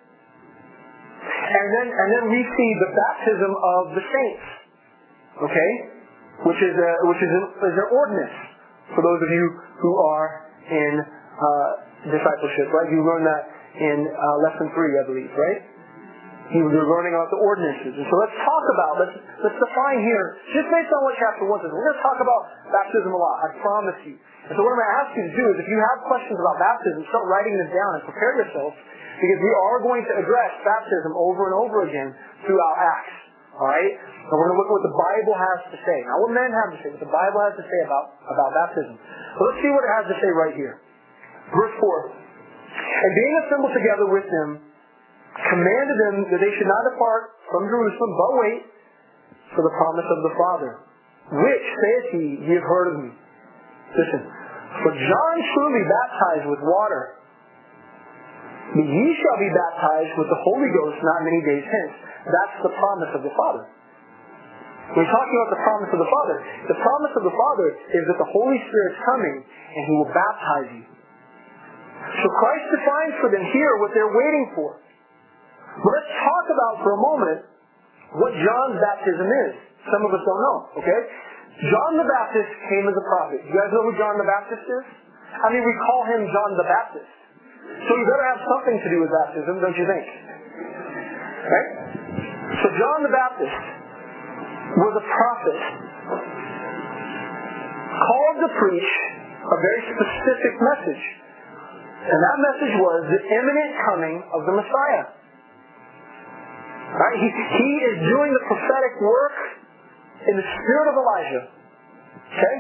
And 1.24 1.66
then, 1.76 1.86
and 1.92 2.08
then 2.16 2.24
we 2.32 2.40
see 2.40 2.70
the 2.80 2.90
baptism 2.96 3.52
of 3.52 3.82
the 3.92 4.02
saints. 4.04 4.46
Okay? 5.44 5.70
Which 6.48 6.60
is, 6.64 6.74
a, 6.74 6.90
which 7.08 7.20
is, 7.20 7.32
a, 7.32 7.42
is 7.68 7.76
an 7.76 7.88
ordinance 7.92 8.38
for 8.92 9.00
those 9.00 9.20
of 9.24 9.30
you 9.32 9.44
who 9.80 9.92
are 9.96 10.28
in 10.68 10.92
uh, 11.00 11.70
discipleship, 12.08 12.68
right? 12.72 12.88
You 12.92 13.00
learn 13.00 13.24
that 13.24 13.42
in 13.80 13.98
uh, 14.06 14.36
lesson 14.44 14.68
three, 14.76 14.92
I 15.00 15.04
believe, 15.08 15.32
right? 15.32 15.60
He 16.52 16.60
was 16.60 16.76
learning 16.76 17.16
about 17.16 17.32
the 17.32 17.40
ordinances. 17.40 17.96
And 17.96 18.04
so 18.04 18.14
let's 18.20 18.36
talk 18.44 18.64
about, 18.76 18.92
let's, 19.00 19.16
let's 19.40 19.56
define 19.56 20.04
here, 20.04 20.36
just 20.52 20.68
based 20.68 20.92
on 20.92 21.00
what 21.00 21.16
chapter 21.16 21.48
1 21.48 21.64
says, 21.64 21.72
we're 21.72 21.88
going 21.88 21.96
to 21.96 22.04
talk 22.04 22.18
about 22.20 22.40
baptism 22.68 23.10
a 23.16 23.16
lot, 23.16 23.36
I 23.40 23.48
promise 23.64 23.98
you. 24.04 24.16
And 24.44 24.52
so 24.52 24.60
what 24.60 24.76
I'm 24.76 24.80
going 24.80 24.92
to 24.92 24.98
ask 25.00 25.10
you 25.16 25.24
to 25.24 25.34
do 25.40 25.44
is 25.52 25.56
if 25.64 25.68
you 25.72 25.80
have 25.80 26.04
questions 26.04 26.36
about 26.36 26.60
baptism, 26.60 27.00
start 27.08 27.24
writing 27.32 27.56
them 27.56 27.70
down 27.72 27.90
and 27.96 28.02
prepare 28.04 28.32
yourself 28.44 28.76
because 29.16 29.40
we 29.40 29.52
are 29.56 29.78
going 29.80 30.04
to 30.04 30.14
address 30.20 30.52
baptism 30.60 31.16
over 31.16 31.48
and 31.48 31.54
over 31.64 31.88
again 31.88 32.12
throughout 32.44 32.76
Acts. 32.76 33.16
Alright? 33.56 33.94
And 33.96 34.34
we're 34.34 34.52
going 34.52 34.56
to 34.56 34.60
look 34.60 34.68
at 34.68 34.76
what 34.76 34.84
the 34.84 34.96
Bible 35.00 35.36
has 35.38 35.60
to 35.72 35.78
say. 35.80 35.96
Not 36.04 36.18
what 36.28 36.32
men 36.36 36.50
have 36.52 36.70
to 36.76 36.78
say, 36.84 36.88
what 36.92 37.00
the 37.00 37.14
Bible 37.14 37.40
has 37.40 37.54
to 37.56 37.64
say 37.64 37.80
about, 37.88 38.20
about 38.20 38.50
baptism. 38.52 38.94
So 39.00 39.40
let's 39.48 39.60
see 39.64 39.72
what 39.72 39.84
it 39.86 39.92
has 39.96 40.06
to 40.12 40.16
say 40.20 40.30
right 40.34 40.54
here. 40.58 40.74
Verse 41.54 41.74
4. 41.80 41.88
And 42.84 43.10
being 43.16 43.34
assembled 43.46 43.72
together 43.72 44.06
with 44.12 44.26
them, 44.28 44.48
commanded 45.40 45.96
them 46.04 46.14
that 46.34 46.40
they 46.42 46.52
should 46.58 46.68
not 46.68 46.82
depart 46.92 47.38
from 47.48 47.64
Jerusalem, 47.70 48.12
but 48.12 48.30
wait 48.44 48.60
for 49.56 49.62
the 49.62 49.72
promise 49.72 50.08
of 50.10 50.20
the 50.26 50.32
Father, 50.34 50.72
which, 51.32 51.64
saith 51.64 52.06
he, 52.18 52.26
ye 52.44 52.52
have 52.58 52.66
heard 52.66 52.88
of 52.92 52.96
me. 53.06 53.10
Listen, 53.94 54.22
for 54.82 54.90
John 54.90 55.34
truly 55.54 55.82
baptized 55.86 56.46
with 56.50 56.60
water, 56.66 57.14
but 58.74 58.82
ye 58.82 59.06
shall 59.14 59.38
be 59.38 59.50
baptized 59.54 60.18
with 60.18 60.26
the 60.26 60.40
Holy 60.50 60.66
Ghost 60.66 60.98
not 60.98 61.22
many 61.22 61.40
days 61.46 61.62
hence. 61.62 61.94
That's 62.26 62.56
the 62.66 62.74
promise 62.74 63.12
of 63.14 63.22
the 63.22 63.34
Father. 63.38 63.64
We're 64.98 65.08
talking 65.08 65.36
about 65.40 65.50
the 65.54 65.62
promise 65.62 65.90
of 65.94 66.00
the 66.02 66.10
Father. 66.10 66.36
The 66.68 66.78
promise 66.82 67.14
of 67.16 67.24
the 67.24 67.34
Father 67.34 67.68
is 67.94 68.02
that 68.04 68.18
the 68.18 68.30
Holy 68.34 68.58
Spirit's 68.66 69.00
coming 69.06 69.36
and 69.46 69.82
He 69.88 69.92
will 69.96 70.12
baptize 70.12 70.70
you. 70.74 70.84
So 72.04 72.26
Christ 72.28 72.66
defines 72.68 73.14
for 73.22 73.28
them 73.32 73.44
here 73.48 73.72
what 73.80 73.96
they're 73.96 74.12
waiting 74.12 74.46
for. 74.58 74.76
But 75.80 75.90
let's 75.94 76.12
talk 76.12 76.44
about 76.52 76.74
for 76.84 76.90
a 76.94 77.00
moment 77.00 77.40
what 78.20 78.32
John's 78.36 78.78
baptism 78.78 79.28
is. 79.48 79.52
Some 79.88 80.02
of 80.04 80.10
us 80.12 80.22
don't 80.22 80.42
know, 80.42 80.58
okay? 80.84 81.00
John 81.54 81.92
the 81.94 82.08
Baptist 82.08 82.50
came 82.66 82.84
as 82.90 82.96
a 82.98 83.04
prophet. 83.06 83.46
You 83.46 83.54
guys 83.54 83.70
know 83.70 83.86
who 83.86 83.94
John 83.94 84.18
the 84.18 84.26
Baptist 84.26 84.66
is? 84.66 84.86
I 85.38 85.50
mean, 85.54 85.62
we 85.62 85.74
call 85.86 86.02
him 86.10 86.26
John 86.26 86.50
the 86.58 86.66
Baptist. 86.66 87.12
So 87.86 87.90
he 87.94 88.02
better 88.02 88.26
have 88.34 88.42
something 88.42 88.76
to 88.76 88.88
do 88.90 88.98
with 89.02 89.10
baptism, 89.10 89.54
don't 89.62 89.78
you 89.78 89.86
think? 89.86 90.06
Right? 91.46 91.70
So 92.58 92.66
John 92.74 92.98
the 93.06 93.14
Baptist 93.14 93.62
was 94.78 94.92
a 94.98 95.04
prophet 95.06 95.60
called 97.94 98.36
to 98.42 98.48
preach 98.58 98.92
a 99.44 99.56
very 99.62 99.82
specific 99.94 100.54
message. 100.58 101.04
And 102.04 102.18
that 102.20 102.36
message 102.36 102.74
was 102.82 103.00
the 103.08 103.20
imminent 103.22 103.72
coming 103.88 104.16
of 104.34 104.40
the 104.44 104.54
Messiah. 104.58 105.06
Right? 106.94 107.16
He, 107.16 107.28
he 107.32 107.70
is 107.90 107.96
doing 108.10 108.30
the 108.34 108.44
prophetic 108.44 108.94
work 109.00 109.63
in 110.28 110.34
the 110.36 110.46
spirit 110.46 110.86
of 110.92 110.94
Elijah. 110.96 111.44
Okay? 112.32 112.56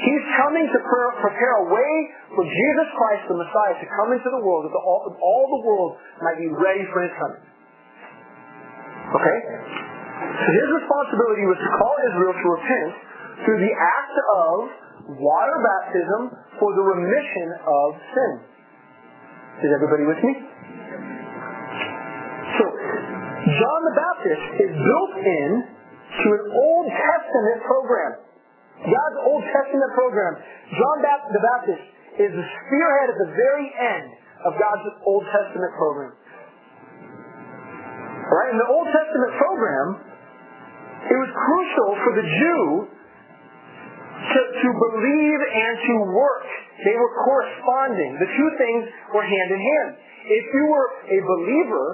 He's 0.00 0.24
coming 0.38 0.64
to 0.64 0.78
prepare 1.20 1.54
a 1.60 1.66
way 1.68 1.92
for 2.32 2.44
Jesus 2.46 2.88
Christ, 2.96 3.22
the 3.28 3.36
Messiah, 3.36 3.74
to 3.82 3.88
come 4.00 4.14
into 4.16 4.30
the 4.30 4.40
world, 4.40 4.64
that 4.64 4.72
all, 4.80 5.02
all 5.10 5.44
the 5.60 5.62
world 5.66 5.90
might 6.24 6.38
be 6.38 6.48
ready 6.48 6.86
for 6.88 7.04
his 7.04 7.12
coming. 7.20 7.42
Okay? 9.10 9.38
So 10.20 10.48
his 10.56 10.68
responsibility 10.78 11.44
was 11.50 11.58
to 11.58 11.70
call 11.74 11.94
Israel 12.06 12.34
to 12.38 12.46
repent 12.54 12.92
through 13.44 13.60
the 13.60 13.74
act 13.74 14.16
of 14.36 14.54
water 15.20 15.56
baptism 15.58 16.22
for 16.60 16.70
the 16.76 16.84
remission 16.84 17.48
of 17.66 17.88
sin. 18.14 18.32
Is 19.66 19.70
everybody 19.74 20.04
with 20.06 20.20
me? 20.22 20.32
So, 22.56 22.64
John 23.44 23.80
the 23.84 23.96
Baptist 23.96 24.44
is 24.64 24.72
built 24.72 25.12
in 25.18 25.48
to 26.10 26.26
an 26.26 26.44
Old 26.50 26.86
Testament 26.90 27.58
program. 27.62 28.12
God's 28.80 29.18
Old 29.28 29.44
Testament 29.44 29.92
program. 29.94 30.32
John 30.72 30.96
the 31.04 31.42
Baptist 31.42 31.84
is 32.18 32.30
the 32.32 32.46
spearhead 32.46 33.08
at 33.12 33.18
the 33.20 33.30
very 33.36 33.68
end 33.76 34.08
of 34.48 34.56
God's 34.56 34.84
Old 35.04 35.24
Testament 35.28 35.72
program. 35.76 36.12
Right? 38.30 38.50
In 38.54 38.58
the 38.58 38.70
Old 38.70 38.88
Testament 38.88 39.32
program, 39.36 39.86
it 41.10 41.18
was 41.18 41.30
crucial 41.32 41.90
for 42.04 42.12
the 42.16 42.26
Jew 42.26 42.64
to, 44.20 44.40
to 44.64 44.68
believe 44.68 45.40
and 45.44 45.74
to 45.80 45.94
work. 46.12 46.46
They 46.84 46.96
were 46.96 47.12
corresponding. 47.24 48.16
The 48.20 48.30
two 48.30 48.50
things 48.56 48.82
were 49.12 49.24
hand 49.24 49.48
in 49.52 49.60
hand. 49.60 49.90
If 50.24 50.44
you 50.52 50.64
were 50.68 50.88
a 51.10 51.18
believer, 51.20 51.86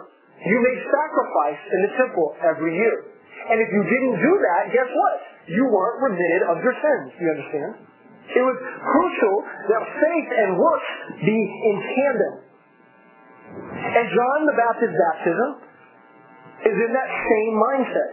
you 0.45 0.57
made 0.61 0.81
sacrifice 0.87 1.63
in 1.73 1.79
the 1.89 1.93
temple 1.97 2.37
every 2.45 2.77
year. 2.77 3.16
And 3.47 3.57
if 3.63 3.71
you 3.71 3.83
didn't 3.87 4.17
do 4.19 4.33
that, 4.43 4.63
guess 4.75 4.91
what? 4.91 5.15
You 5.47 5.63
weren't 5.71 5.99
remitted 6.03 6.43
of 6.51 6.57
your 6.63 6.75
sins. 6.75 7.15
You 7.19 7.29
understand? 7.31 7.73
It 8.27 8.43
was 8.43 8.59
crucial 8.59 9.37
that 9.71 9.83
faith 10.03 10.29
and 10.35 10.59
works 10.59 10.91
be 11.23 11.39
in 11.39 11.77
tandem. 11.79 12.35
And 13.87 14.05
John 14.11 14.39
the 14.51 14.57
Baptist's 14.59 14.99
baptism 14.99 15.51
is 16.67 16.75
in 16.75 16.91
that 16.91 17.11
same 17.23 17.55
mindset. 17.55 18.13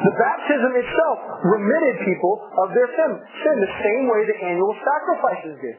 The 0.00 0.14
baptism 0.16 0.72
itself 0.80 1.18
remitted 1.44 1.94
people 2.08 2.40
of 2.64 2.72
their 2.72 2.88
sin, 2.88 3.10
sin 3.20 3.56
the 3.60 3.74
same 3.84 4.08
way 4.08 4.24
the 4.24 4.38
annual 4.40 4.72
sacrifices 4.80 5.54
did. 5.60 5.76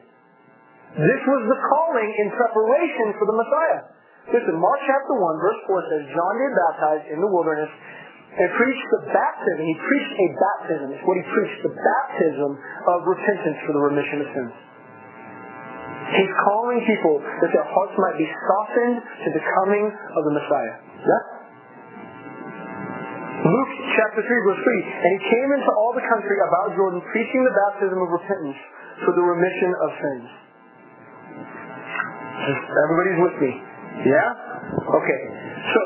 This 1.02 1.22
was 1.26 1.42
the 1.50 1.58
calling 1.58 2.10
in 2.22 2.28
preparation 2.30 3.18
for 3.18 3.26
the 3.26 3.36
Messiah. 3.42 3.82
Listen, 4.30 4.54
Mark 4.54 4.78
chapter 4.86 5.14
1, 5.18 5.42
verse 5.42 5.60
4 5.66 5.90
says, 5.90 6.02
John 6.14 6.34
did 6.38 6.52
baptize 6.54 7.04
in 7.10 7.18
the 7.18 7.26
wilderness 7.26 7.72
and 8.38 8.48
preached 8.54 8.88
the 8.94 9.02
baptism. 9.10 9.60
He 9.66 9.76
preached 9.76 10.14
a 10.14 10.28
baptism. 10.38 10.86
It's 10.94 11.04
what 11.04 11.18
he 11.18 11.24
preached, 11.26 11.58
the 11.66 11.74
baptism 11.74 12.50
of 12.54 12.98
repentance 13.04 13.58
for 13.66 13.72
the 13.74 13.82
remission 13.82 14.22
of 14.22 14.28
sins. 14.30 14.54
He's 16.16 16.34
calling 16.44 16.80
people 16.86 17.18
that 17.18 17.50
their 17.50 17.66
hearts 17.66 17.96
might 17.98 18.16
be 18.20 18.28
softened 18.28 18.96
to 19.00 19.28
the 19.32 19.42
coming 19.42 19.84
of 19.90 20.22
the 20.28 20.32
Messiah. 20.38 20.74
Yeah? 21.02 21.22
Luke 23.42 23.72
chapter 23.98 24.22
3 24.22 24.48
verse 24.48 24.60
3, 24.62 25.02
And 25.02 25.10
he 25.18 25.20
came 25.26 25.50
into 25.50 25.70
all 25.82 25.92
the 25.98 26.06
country 26.06 26.38
about 26.46 26.78
Jordan 26.78 27.02
preaching 27.10 27.42
the 27.42 27.54
baptism 27.66 27.98
of 27.98 28.08
repentance 28.14 28.60
for 29.02 29.12
the 29.18 29.24
remission 29.24 29.70
of 29.82 29.88
sins. 29.98 30.26
Everybody's 32.86 33.20
with 33.22 33.36
me. 33.42 33.71
Yeah? 34.00 34.28
Okay. 34.80 35.20
So, 35.72 35.80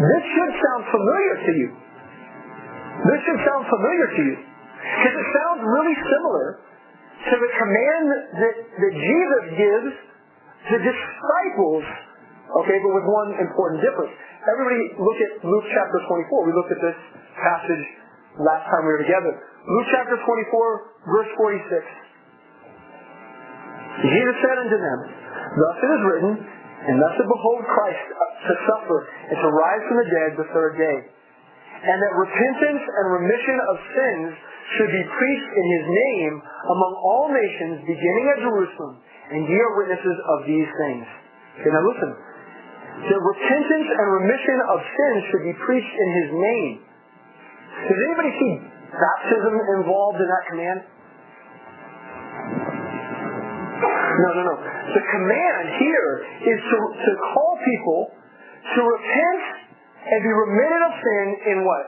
this 0.00 0.22
should 0.26 0.52
sound 0.58 0.82
familiar 0.90 1.34
to 1.38 1.52
you. 1.54 1.68
This 3.06 3.20
should 3.24 3.40
sound 3.46 3.64
familiar 3.70 4.06
to 4.16 4.22
you. 4.26 4.36
Because 4.80 5.16
it 5.16 5.28
sounds 5.36 5.60
really 5.62 5.96
similar 5.96 6.46
to 7.20 7.34
the 7.36 7.50
command 7.52 8.04
that, 8.40 8.54
that 8.80 8.92
Jesus 8.96 9.44
gives 9.60 9.92
to 10.72 10.74
disciples, 10.80 11.84
okay, 12.64 12.76
but 12.80 12.92
with 12.96 13.06
one 13.08 13.30
important 13.40 13.80
difference. 13.84 14.12
Everybody 14.44 14.96
look 14.96 15.18
at 15.20 15.32
Luke 15.44 15.66
chapter 15.68 16.00
24. 16.00 16.48
We 16.48 16.52
looked 16.56 16.72
at 16.72 16.80
this 16.80 16.96
passage 17.36 17.84
last 18.40 18.64
time 18.72 18.88
we 18.88 18.92
were 18.96 19.04
together. 19.04 19.32
Luke 19.36 19.88
chapter 19.92 20.16
24, 20.16 21.12
verse 21.12 21.30
46. 21.36 22.00
Jesus 24.00 24.36
said 24.40 24.56
unto 24.64 24.78
them, 24.80 24.98
Thus 25.60 25.76
it 25.76 25.90
is 25.92 26.02
written, 26.08 26.32
and 26.80 26.96
thus 26.96 27.14
it 27.20 27.28
behold 27.28 27.60
Christ 27.68 28.06
uh, 28.08 28.24
to 28.48 28.54
suffer 28.64 28.98
and 29.28 29.36
to 29.36 29.48
rise 29.52 29.82
from 29.84 29.96
the 30.00 30.08
dead 30.08 30.30
the 30.40 30.48
third 30.56 30.80
day. 30.80 30.98
And 31.80 31.96
that 31.96 32.14
repentance 32.16 32.84
and 32.84 33.04
remission 33.20 33.58
of 33.72 33.76
sins 33.96 34.28
should 34.76 34.92
be 34.92 35.04
preached 35.04 35.50
in 35.56 35.66
his 35.80 35.84
name 35.88 36.34
among 36.44 36.92
all 37.04 37.26
nations, 37.32 37.84
beginning 37.84 38.26
at 38.36 38.38
Jerusalem, 38.44 38.94
and 39.32 39.40
ye 39.48 39.56
are 39.56 39.74
witnesses 39.80 40.18
of 40.36 40.38
these 40.44 40.70
things. 40.86 41.04
Okay, 41.60 41.72
now 41.72 41.84
listen. 41.84 42.10
The 43.00 43.16
repentance 43.16 43.88
and 43.96 44.06
remission 44.24 44.58
of 44.72 44.78
sins 44.84 45.20
should 45.32 45.44
be 45.48 45.56
preached 45.56 45.94
in 45.96 46.08
his 46.20 46.28
name. 46.36 46.74
Does 47.88 48.00
anybody 48.12 48.32
see 48.36 48.52
baptism 48.92 49.54
involved 49.80 50.20
in 50.20 50.28
that 50.28 50.44
command? 50.52 50.78
No, 54.20 54.28
no, 54.36 54.42
no. 54.42 54.56
The 54.60 55.04
command 55.16 55.64
here 55.80 56.10
is 56.44 56.58
to, 56.60 56.76
to 56.76 57.10
call 57.32 57.52
people 57.64 58.00
to 58.76 58.80
repent 58.84 59.42
and 60.00 60.18
be 60.20 60.32
remitted 60.32 60.80
of 60.84 60.92
sin 61.00 61.26
in 61.56 61.58
what? 61.64 61.86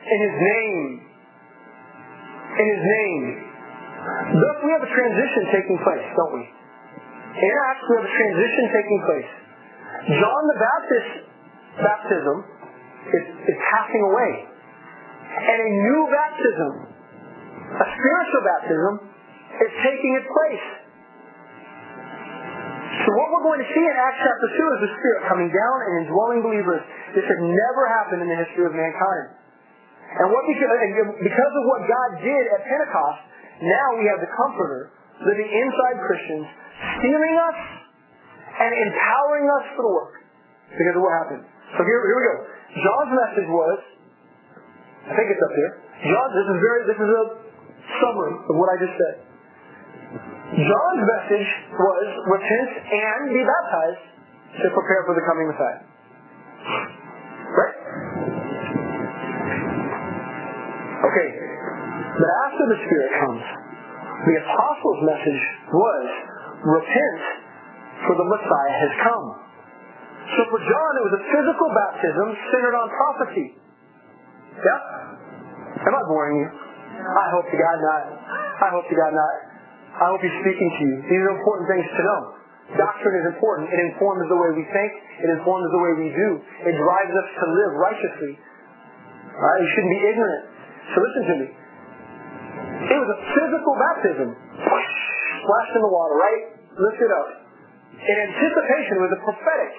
In 0.00 0.18
his 0.24 0.36
name. 0.40 0.80
In 2.56 2.66
his 2.72 2.82
name. 2.84 3.24
Thus 4.32 4.56
we 4.64 4.70
have 4.72 4.84
a 4.84 4.92
transition 4.96 5.42
taking 5.52 5.78
place, 5.84 6.06
don't 6.16 6.34
we? 6.40 6.44
In 7.36 7.52
Acts 7.68 7.84
we 7.84 7.94
have 8.00 8.08
a 8.08 8.14
transition 8.16 8.64
taking 8.72 9.00
place. 9.04 9.30
John 10.08 10.42
the 10.48 10.58
Baptist 10.58 11.10
baptism 11.84 12.36
is, 13.12 13.24
is 13.44 13.58
passing 13.68 14.02
away. 14.08 14.32
And 15.30 15.58
a 15.60 15.70
new 15.84 16.00
baptism, 16.10 16.72
a 17.76 17.86
spiritual 17.92 18.42
baptism, 18.42 18.92
is 19.68 19.72
taking 19.84 20.12
its 20.16 20.26
place. 20.26 20.79
So 22.90 23.08
what 23.14 23.26
we're 23.30 23.46
going 23.46 23.62
to 23.62 23.70
see 23.70 23.84
in 23.86 23.94
Acts 23.94 24.18
chapter 24.18 24.48
2 24.50 24.74
is 24.74 24.80
the 24.90 24.92
Spirit 24.98 25.20
coming 25.30 25.46
down 25.46 25.76
and 25.86 25.92
indwelling 26.02 26.42
believers. 26.42 26.82
This 27.14 27.22
had 27.22 27.38
never 27.38 27.82
happened 27.86 28.26
in 28.26 28.28
the 28.28 28.34
history 28.34 28.66
of 28.66 28.74
mankind. 28.74 29.38
And 30.10 30.26
what 30.26 30.42
because, 30.50 31.52
of 31.54 31.64
what 31.70 31.86
God 31.86 32.10
did 32.18 32.44
at 32.50 32.66
Pentecost, 32.66 33.20
now 33.62 33.86
we 33.94 34.10
have 34.10 34.18
the 34.18 34.26
Comforter 34.34 34.90
living 35.22 35.46
inside 35.46 35.96
Christians, 36.02 36.50
stealing 36.98 37.34
us 37.38 37.58
and 38.58 38.70
empowering 38.74 39.46
us 39.46 39.64
for 39.78 39.82
the 39.86 39.94
work 39.94 40.14
because 40.74 40.94
of 40.98 41.02
what 41.06 41.14
happened. 41.14 41.46
So 41.78 41.86
here, 41.86 42.00
here 42.02 42.18
we 42.18 42.24
go. 42.26 42.36
John's 42.74 43.12
message 43.14 43.48
was, 43.54 43.78
I 45.06 45.12
think 45.14 45.30
it's 45.30 45.42
up 45.46 45.54
there. 45.54 45.72
John, 46.10 46.26
this 46.34 46.46
is 46.50 46.58
very, 46.58 46.80
this 46.90 46.98
is 46.98 47.10
a 47.14 47.24
summary 48.02 48.34
of 48.34 48.54
what 48.58 48.66
I 48.74 48.76
just 48.82 48.94
said. 48.98 49.29
John's 50.50 51.04
message 51.06 51.48
was 51.78 52.06
repent 52.26 52.70
and 52.82 53.20
be 53.30 53.42
baptized 53.46 54.02
to 54.58 54.66
prepare 54.74 55.02
for 55.06 55.14
the 55.14 55.22
coming 55.22 55.46
Messiah. 55.46 55.82
Right? 57.54 57.76
Okay. 61.06 61.28
But 62.18 62.30
after 62.50 62.64
the 62.66 62.78
Spirit 62.82 63.10
comes, 63.22 63.44
the 64.26 64.34
apostles' 64.42 65.02
message 65.06 65.42
was 65.70 66.06
repent 66.66 67.22
for 68.10 68.14
the 68.18 68.26
Messiah 68.26 68.74
has 68.74 68.92
come. 69.06 69.26
So 70.34 70.40
for 70.50 70.60
John, 70.66 70.90
it 70.98 71.04
was 71.06 71.14
a 71.14 71.22
physical 71.30 71.68
baptism 71.78 72.26
centered 72.50 72.74
on 72.74 72.86
prophecy. 72.90 73.48
Yeah? 74.58 74.80
Am 75.78 75.94
I 75.94 76.02
boring 76.10 76.42
you? 76.42 76.50
I 77.00 77.26
hope 77.38 77.46
to 77.46 77.56
God 77.56 77.76
not. 77.80 78.02
I 78.60 78.68
hope 78.74 78.84
to 78.90 78.96
God 78.98 79.14
not. 79.14 79.49
I 79.96 80.04
hope 80.10 80.20
he's 80.22 80.38
speaking 80.42 80.70
to 80.70 80.82
you. 80.86 80.94
These 81.10 81.22
are 81.26 81.34
important 81.34 81.66
things 81.66 81.86
to 81.86 82.02
know. 82.06 82.20
Doctrine 82.78 83.16
is 83.18 83.26
important. 83.34 83.66
It 83.74 83.80
informs 83.90 84.22
the 84.30 84.38
way 84.38 84.50
we 84.54 84.64
think. 84.70 84.90
It 85.26 85.30
informs 85.34 85.66
the 85.74 85.82
way 85.82 85.92
we 86.06 86.08
do. 86.14 86.28
It 86.70 86.74
drives 86.78 87.14
us 87.18 87.28
to 87.42 87.44
live 87.50 87.72
righteously. 87.82 88.32
All 88.38 89.42
right? 89.42 89.58
You 89.58 89.68
shouldn't 89.74 89.94
be 89.98 90.02
ignorant. 90.06 90.44
So 90.94 90.96
listen 91.02 91.22
to 91.26 91.34
me. 91.42 91.48
It 92.94 92.98
was 92.98 93.10
a 93.10 93.20
physical 93.34 93.74
baptism. 93.74 94.28
Splashed 94.30 95.74
in 95.74 95.82
the 95.82 95.92
water, 95.92 96.14
right? 96.14 96.42
Lift 96.78 97.00
it 97.02 97.10
up. 97.10 97.28
In 98.00 98.16
anticipation, 98.30 99.02
was 99.02 99.12
a 99.18 99.20
prophetic, 99.26 99.72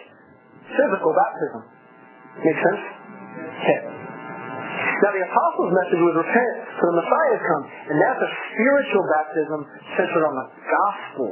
physical 0.68 1.12
baptism. 1.16 1.62
Make 2.44 2.60
sense? 2.60 2.84
Okay. 3.40 4.01
Now 4.82 5.12
the 5.14 5.24
apostles' 5.26 5.72
message 5.74 6.02
was 6.02 6.16
repent, 6.26 6.54
for 6.78 6.86
the 6.94 6.98
Messiah 7.02 7.32
has 7.34 7.44
come. 7.46 7.64
And 7.90 7.98
that's 8.02 8.22
a 8.22 8.32
spiritual 8.54 9.04
baptism 9.10 9.60
centered 9.98 10.26
on 10.26 10.36
the 10.38 10.48
gospel. 10.62 11.28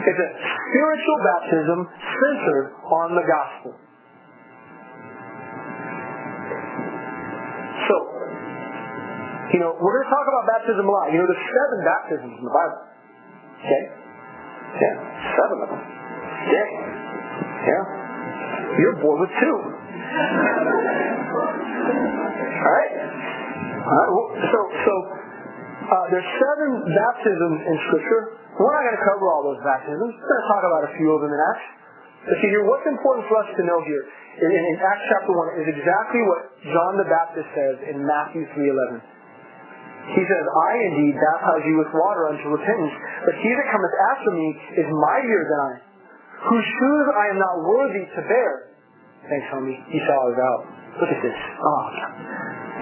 It's 0.00 0.20
a 0.20 0.30
spiritual 0.32 1.18
baptism 1.26 1.78
centered 1.90 2.66
on 2.86 3.08
the 3.14 3.24
gospel. 3.26 3.72
So, 7.90 7.96
you 9.54 9.58
know, 9.60 9.74
we're 9.74 9.94
going 9.98 10.06
to 10.06 10.12
talk 10.14 10.26
about 10.30 10.44
baptism 10.46 10.86
a 10.86 10.92
lot. 10.92 11.10
You 11.10 11.18
know, 11.18 11.28
there's 11.28 11.46
seven 11.50 11.78
baptisms 11.82 12.34
in 12.38 12.44
the 12.46 12.54
Bible. 12.54 12.80
Okay? 13.60 13.82
Yeah, 14.70 14.94
seven 15.34 15.56
of 15.66 15.68
them. 15.74 15.82
Yeah. 16.48 16.68
Yeah. 17.66 17.82
You're 18.78 18.98
bored 19.02 19.20
with 19.26 19.34
two. 19.36 19.79
All 20.10 20.18
right? 22.66 22.92
All 22.98 23.94
right. 23.94 24.10
Well, 24.10 24.28
so, 24.42 24.58
so 24.66 24.92
uh, 25.86 26.04
there's 26.10 26.26
seven 26.26 26.70
baptisms 26.90 27.58
in 27.62 27.76
Scripture. 27.90 28.22
We're 28.58 28.74
not 28.74 28.82
going 28.90 28.98
to 28.98 29.06
cover 29.06 29.24
all 29.30 29.42
those 29.46 29.62
baptisms. 29.62 30.10
We're 30.10 30.26
going 30.26 30.42
to 30.42 30.50
talk 30.50 30.62
about 30.66 30.82
a 30.90 30.92
few 30.98 31.14
of 31.14 31.22
them 31.22 31.30
in 31.30 31.40
Acts. 31.54 31.66
But 32.26 32.36
see 32.42 32.50
here, 32.52 32.66
what's 32.68 32.84
important 32.84 33.24
for 33.30 33.38
us 33.40 33.48
to 33.54 33.62
know 33.64 33.80
here 33.86 34.04
in, 34.44 34.50
in 34.50 34.74
Acts 34.82 35.06
chapter 35.08 35.32
1 35.32 35.62
is 35.62 35.66
exactly 35.78 36.20
what 36.26 36.40
John 36.68 37.00
the 37.00 37.08
Baptist 37.08 37.48
says 37.56 37.76
in 37.88 38.02
Matthew 38.04 38.44
3.11. 38.52 39.00
He 40.10 40.22
says, 40.26 40.42
I 40.42 40.72
indeed 40.90 41.14
baptize 41.14 41.64
you 41.70 41.78
with 41.78 41.90
water 41.94 42.34
unto 42.34 42.50
repentance, 42.50 42.94
but 43.24 43.34
he 43.38 43.50
that 43.54 43.68
cometh 43.70 43.94
after 44.10 44.30
me 44.34 44.48
is 44.74 44.88
mightier 44.90 45.42
than 45.46 45.60
I, 45.60 45.72
whose 46.50 46.66
shoes 46.66 47.06
I 47.14 47.24
am 47.30 47.38
not 47.38 47.54
worthy 47.62 48.04
to 48.18 48.20
bear. 48.26 48.69
Thanks, 49.30 49.46
homie. 49.54 49.78
You 49.94 50.00
saw 50.10 50.18
us 50.26 50.38
out. 50.42 50.62
Look 50.98 51.06
at 51.06 51.22
this. 51.22 51.38
Oh, 51.62 51.86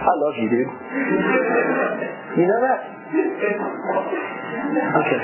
I 0.00 0.12
love 0.16 0.34
you, 0.40 0.48
dude. 0.48 0.64
You 2.40 2.44
know 2.48 2.60
that? 2.64 2.80
Okay. 4.96 5.20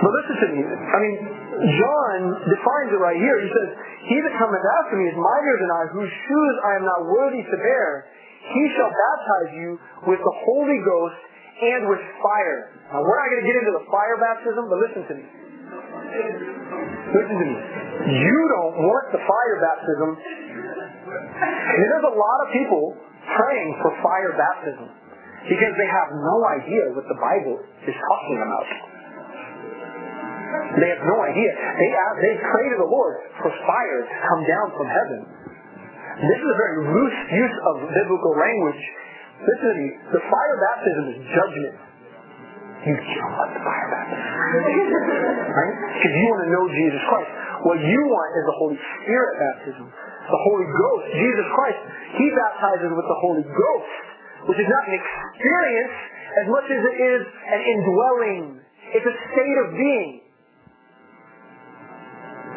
But 0.00 0.10
listen 0.16 0.36
to 0.40 0.48
me. 0.56 0.60
I 0.64 0.98
mean, 1.04 1.16
John 1.68 2.18
defines 2.48 2.90
it 2.96 3.00
right 3.04 3.20
here. 3.20 3.36
He 3.44 3.50
says, 3.52 3.68
He 4.08 4.16
that 4.24 4.32
cometh 4.40 4.64
after 4.80 4.96
me 4.96 5.04
is 5.12 5.16
mightier 5.20 5.56
than 5.60 5.70
I, 5.76 5.82
whose 5.92 6.08
shoes 6.08 6.54
I 6.64 6.80
am 6.80 6.84
not 6.88 7.04
worthy 7.04 7.44
to 7.44 7.56
bear. 7.60 8.08
He 8.40 8.64
shall 8.72 8.88
baptize 8.88 9.52
you 9.60 9.76
with 10.08 10.20
the 10.24 10.34
Holy 10.48 10.80
Ghost 10.80 11.20
and 11.60 11.92
with 11.92 12.00
fire. 12.24 12.72
Now, 12.88 13.04
we're 13.04 13.20
not 13.20 13.28
going 13.28 13.44
to 13.44 13.48
get 13.52 13.56
into 13.60 13.74
the 13.76 13.86
fire 13.92 14.16
baptism, 14.16 14.64
but 14.64 14.80
listen 14.80 15.02
to 15.12 15.14
me. 15.20 15.39
Listen 16.10 17.36
to 17.38 17.46
me. 17.46 17.58
You 18.10 18.38
don't 18.58 18.74
want 18.82 19.06
the 19.14 19.22
fire 19.22 19.56
baptism. 19.62 20.10
There's 21.10 22.06
a 22.06 22.14
lot 22.14 22.38
of 22.42 22.48
people 22.50 22.96
praying 23.36 23.70
for 23.82 23.90
fire 24.02 24.32
baptism 24.34 24.88
because 25.46 25.74
they 25.78 25.88
have 25.90 26.08
no 26.10 26.36
idea 26.50 26.82
what 26.94 27.06
the 27.06 27.18
Bible 27.18 27.56
is 27.86 27.94
talking 27.94 28.38
about. 28.42 28.68
They 30.82 30.88
have 30.90 31.04
no 31.06 31.18
idea. 31.22 31.50
They, 31.78 31.90
they 32.26 32.34
pray 32.42 32.66
to 32.74 32.78
the 32.78 32.90
Lord 32.90 33.16
for 33.42 33.50
fire 33.66 34.00
to 34.06 34.16
come 34.26 34.42
down 34.46 34.66
from 34.74 34.86
heaven. 34.86 35.20
This 36.20 36.38
is 36.38 36.48
a 36.50 36.58
very 36.58 36.78
loose 36.90 37.18
use 37.32 37.56
of 37.74 37.74
biblical 37.90 38.34
language. 38.34 38.82
Listen 39.40 39.66
to 39.72 39.76
me. 39.78 39.88
The 40.14 40.22
fire 40.26 40.56
baptism 40.58 41.04
is 41.16 41.18
judgment. 41.32 41.89
You 42.80 42.96
want 42.96 43.52
the 43.52 43.60
fire 43.60 43.88
baptism. 43.92 44.24
right? 45.52 45.74
Because 46.00 46.14
you 46.16 46.26
want 46.32 46.42
to 46.48 46.50
know 46.50 46.64
Jesus 46.72 47.02
Christ. 47.12 47.30
What 47.68 47.76
you 47.76 48.00
want 48.08 48.30
is 48.40 48.44
the 48.48 48.56
Holy 48.56 48.78
Spirit 48.80 49.32
baptism. 49.36 49.84
The 49.84 50.40
Holy 50.48 50.64
Ghost. 50.64 51.04
Jesus 51.12 51.46
Christ, 51.52 51.80
He 52.16 52.26
baptizes 52.32 52.88
with 52.88 53.04
the 53.04 53.18
Holy 53.20 53.44
Ghost, 53.44 53.92
which 54.48 54.58
is 54.64 54.68
not 54.70 54.82
an 54.88 54.94
experience 54.96 55.96
as 56.40 56.46
much 56.48 56.66
as 56.72 56.80
it 56.80 56.96
is 57.04 57.22
an 57.52 57.60
indwelling. 57.68 58.44
It's 58.96 59.04
a 59.04 59.16
state 59.28 59.56
of 59.60 59.76
being. 59.76 60.24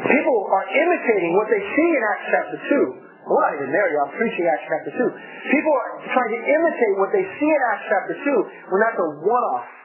People 0.07 0.39
are 0.55 0.65
imitating 0.71 1.35
what 1.35 1.51
they 1.51 1.59
see 1.59 1.89
in 1.91 2.01
Acts 2.15 2.27
chapter 2.31 2.57
2. 2.63 3.27
We're 3.27 3.43
not 3.43 3.55
even 3.59 3.71
there 3.71 3.87
yet. 3.91 3.99
I'm 4.07 4.13
preaching 4.15 4.47
Acts 4.47 4.67
chapter 4.71 4.91
2. 4.91 5.03
People 5.51 5.73
are 5.75 5.91
trying 6.15 6.31
to 6.31 6.41
imitate 6.43 6.95
what 6.99 7.11
they 7.11 7.23
see 7.23 7.51
in 7.51 7.61
Acts 7.75 7.87
chapter 7.91 8.15
2 8.23 8.71
when 8.71 8.79
that's 8.83 8.99
a 8.99 9.09
one-off. 9.19 9.82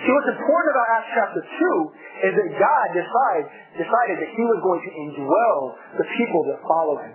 See, 0.00 0.10
what's 0.16 0.32
important 0.32 0.68
about 0.72 0.86
Acts 0.96 1.12
chapter 1.12 1.42
2 1.44 2.24
is 2.24 2.32
that 2.32 2.48
God 2.56 2.86
decided, 2.96 3.44
decided 3.76 4.16
that 4.16 4.30
he 4.32 4.44
was 4.48 4.58
going 4.64 4.80
to 4.80 4.90
indwell 4.96 5.60
the 6.00 6.06
people 6.16 6.40
that 6.48 6.58
follow 6.64 6.96
him. 7.04 7.12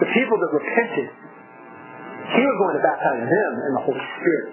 the 0.00 0.10
people 0.12 0.36
that 0.40 0.50
repented, 0.52 1.08
he 1.08 2.42
was 2.44 2.56
going 2.60 2.74
to 2.76 2.82
baptize 2.84 3.24
them 3.24 3.52
in 3.64 3.72
the 3.76 3.82
Holy 3.88 4.04
Spirit. 4.20 4.52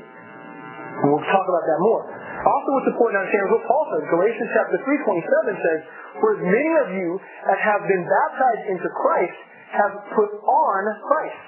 And 1.04 1.12
we'll 1.12 1.28
talk 1.28 1.46
about 1.48 1.66
that 1.68 1.80
more. 1.84 2.04
Also, 2.44 2.68
what's 2.80 2.90
important 2.92 3.14
to 3.18 3.22
understand 3.28 3.44
is 3.48 3.52
what 3.56 3.64
Paul 3.68 3.84
says. 3.92 4.04
Galatians 4.08 4.50
chapter 4.56 4.78
3, 4.84 5.04
27 5.04 5.68
says, 5.68 5.80
For 6.20 6.28
as 6.38 6.42
many 6.44 6.72
of 6.80 6.88
you 6.96 7.08
as 7.50 7.58
have 7.60 7.82
been 7.88 8.04
baptized 8.04 8.66
into 8.72 8.88
Christ 8.88 9.38
have 9.74 9.94
put 10.16 10.32
on 10.44 10.82
Christ. 11.02 11.44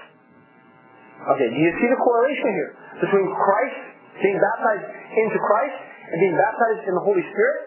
Okay, 1.35 1.47
do 1.51 1.57
you 1.57 1.71
see 1.79 1.87
the 1.87 1.99
correlation 1.99 2.49
here 2.51 2.71
between 2.99 3.27
Christ, 3.31 3.94
being 4.21 4.39
baptized 4.39 4.87
into 4.91 5.37
Christ, 5.39 5.77
and 6.11 6.17
being 6.21 6.37
baptized 6.37 6.83
in 6.87 6.93
the 6.95 7.03
Holy 7.03 7.23
Spirit? 7.23 7.57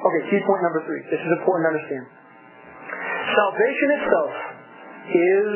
Okay, 0.00 0.22
key 0.32 0.40
point 0.48 0.62
number 0.64 0.80
three. 0.88 1.02
This 1.12 1.20
is 1.20 1.32
important 1.36 1.68
to 1.68 1.70
understand. 1.76 2.04
Salvation 3.36 3.88
itself 4.00 4.32
is 5.10 5.50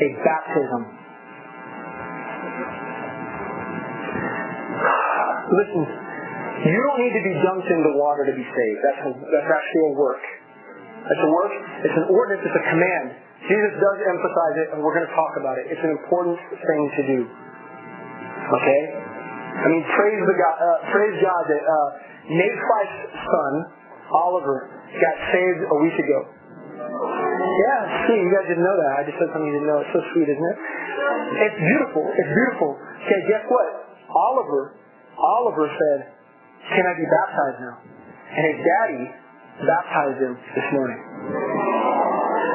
a 0.00 0.08
baptism. 0.24 0.82
Listen, 5.50 5.82
you 6.62 6.78
don't 6.78 7.00
need 7.02 7.14
to 7.16 7.24
be 7.26 7.34
dunked 7.42 7.68
into 7.68 7.90
water 7.98 8.22
to 8.24 8.34
be 8.36 8.46
saved. 8.46 8.80
That's, 8.86 9.02
a, 9.04 9.10
that's 9.34 9.50
actually 9.50 9.84
a 9.90 9.94
work. 9.98 10.24
That's 11.00 11.22
a 11.26 11.30
work. 11.32 11.52
It's 11.84 11.96
an 11.96 12.06
ordinance. 12.12 12.42
It's 12.46 12.58
a 12.60 12.66
command. 12.70 13.06
Jesus 13.48 13.72
does 13.80 13.98
emphasize 14.04 14.56
it, 14.60 14.68
and 14.72 14.84
we're 14.84 14.92
going 14.92 15.08
to 15.08 15.16
talk 15.16 15.32
about 15.40 15.56
it. 15.56 15.72
It's 15.72 15.80
an 15.80 15.96
important 15.96 16.36
thing 16.52 16.82
to 16.96 17.02
do. 17.08 17.20
Okay? 18.52 18.80
I 19.50 19.66
mean, 19.68 19.84
praise 19.84 20.20
the 20.24 20.36
God, 20.38 20.56
uh, 20.62 20.78
praise 20.94 21.16
God 21.18 21.42
that 21.50 21.62
uh, 21.66 21.88
Nate 22.30 22.58
Fife's 22.58 23.00
son, 23.18 23.52
Oliver, 24.14 24.70
got 24.94 25.16
saved 25.34 25.60
a 25.66 25.76
week 25.82 25.96
ago. 25.98 26.20
Yeah, 26.80 27.80
see, 28.08 28.16
you 28.18 28.30
guys 28.32 28.46
didn't 28.48 28.64
know 28.64 28.78
that. 28.78 28.92
I 28.98 29.00
just 29.04 29.18
said 29.20 29.28
something 29.34 29.46
you 29.46 29.58
didn't 29.60 29.68
know. 29.68 29.80
It's 29.84 29.92
so 29.92 30.02
sweet, 30.14 30.28
isn't 30.30 30.48
it? 30.48 30.58
It's 31.44 31.58
beautiful. 31.60 32.04
It's 32.08 32.32
beautiful. 32.32 32.70
Okay, 33.04 33.20
guess 33.28 33.44
what? 33.46 33.68
Oliver, 34.10 34.74
Oliver 35.18 35.66
said, 35.68 35.98
can 36.72 36.84
I 36.86 36.94
be 36.96 37.06
baptized 37.06 37.58
now? 37.62 37.76
And 38.30 38.42
his 38.54 38.58
daddy 38.62 39.04
baptized 39.66 40.18
him 40.22 40.34
this 40.56 40.68
morning. 40.72 41.00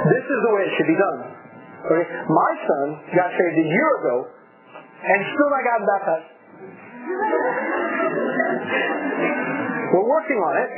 This 0.10 0.26
is 0.26 0.40
the 0.42 0.52
way 0.56 0.62
it 0.66 0.72
should 0.78 0.90
be 0.90 1.00
done. 1.00 1.20
Okay? 1.86 2.06
My 2.28 2.52
son 2.66 2.86
got 3.14 3.30
saved 3.30 3.58
a 3.62 3.68
year 3.68 3.90
ago 4.02 4.16
and 5.06 5.20
still 5.22 5.50
not 5.54 5.64
gotten 5.64 5.86
baptized. 5.86 6.30
We're 9.94 10.10
working 10.10 10.40
on 10.42 10.54
it. 10.58 10.70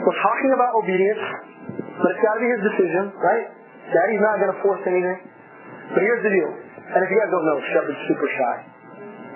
We're 0.00 0.20
talking 0.24 0.50
about 0.56 0.72
obedience, 0.80 1.20
but 2.00 2.08
it's 2.16 2.22
got 2.24 2.40
to 2.40 2.40
be 2.40 2.48
his 2.48 2.62
decision, 2.72 3.12
right? 3.20 3.46
Daddy's 3.92 4.24
not 4.24 4.40
going 4.40 4.52
to 4.56 4.60
force 4.64 4.80
anything. 4.88 5.28
But 5.92 6.00
here's 6.00 6.24
the 6.24 6.32
deal. 6.32 6.52
And 6.88 7.04
if 7.04 7.08
you 7.12 7.16
guys 7.20 7.28
don't 7.28 7.44
know, 7.44 7.58
Shepard's 7.76 8.00
super 8.08 8.28
shy. 8.32 8.56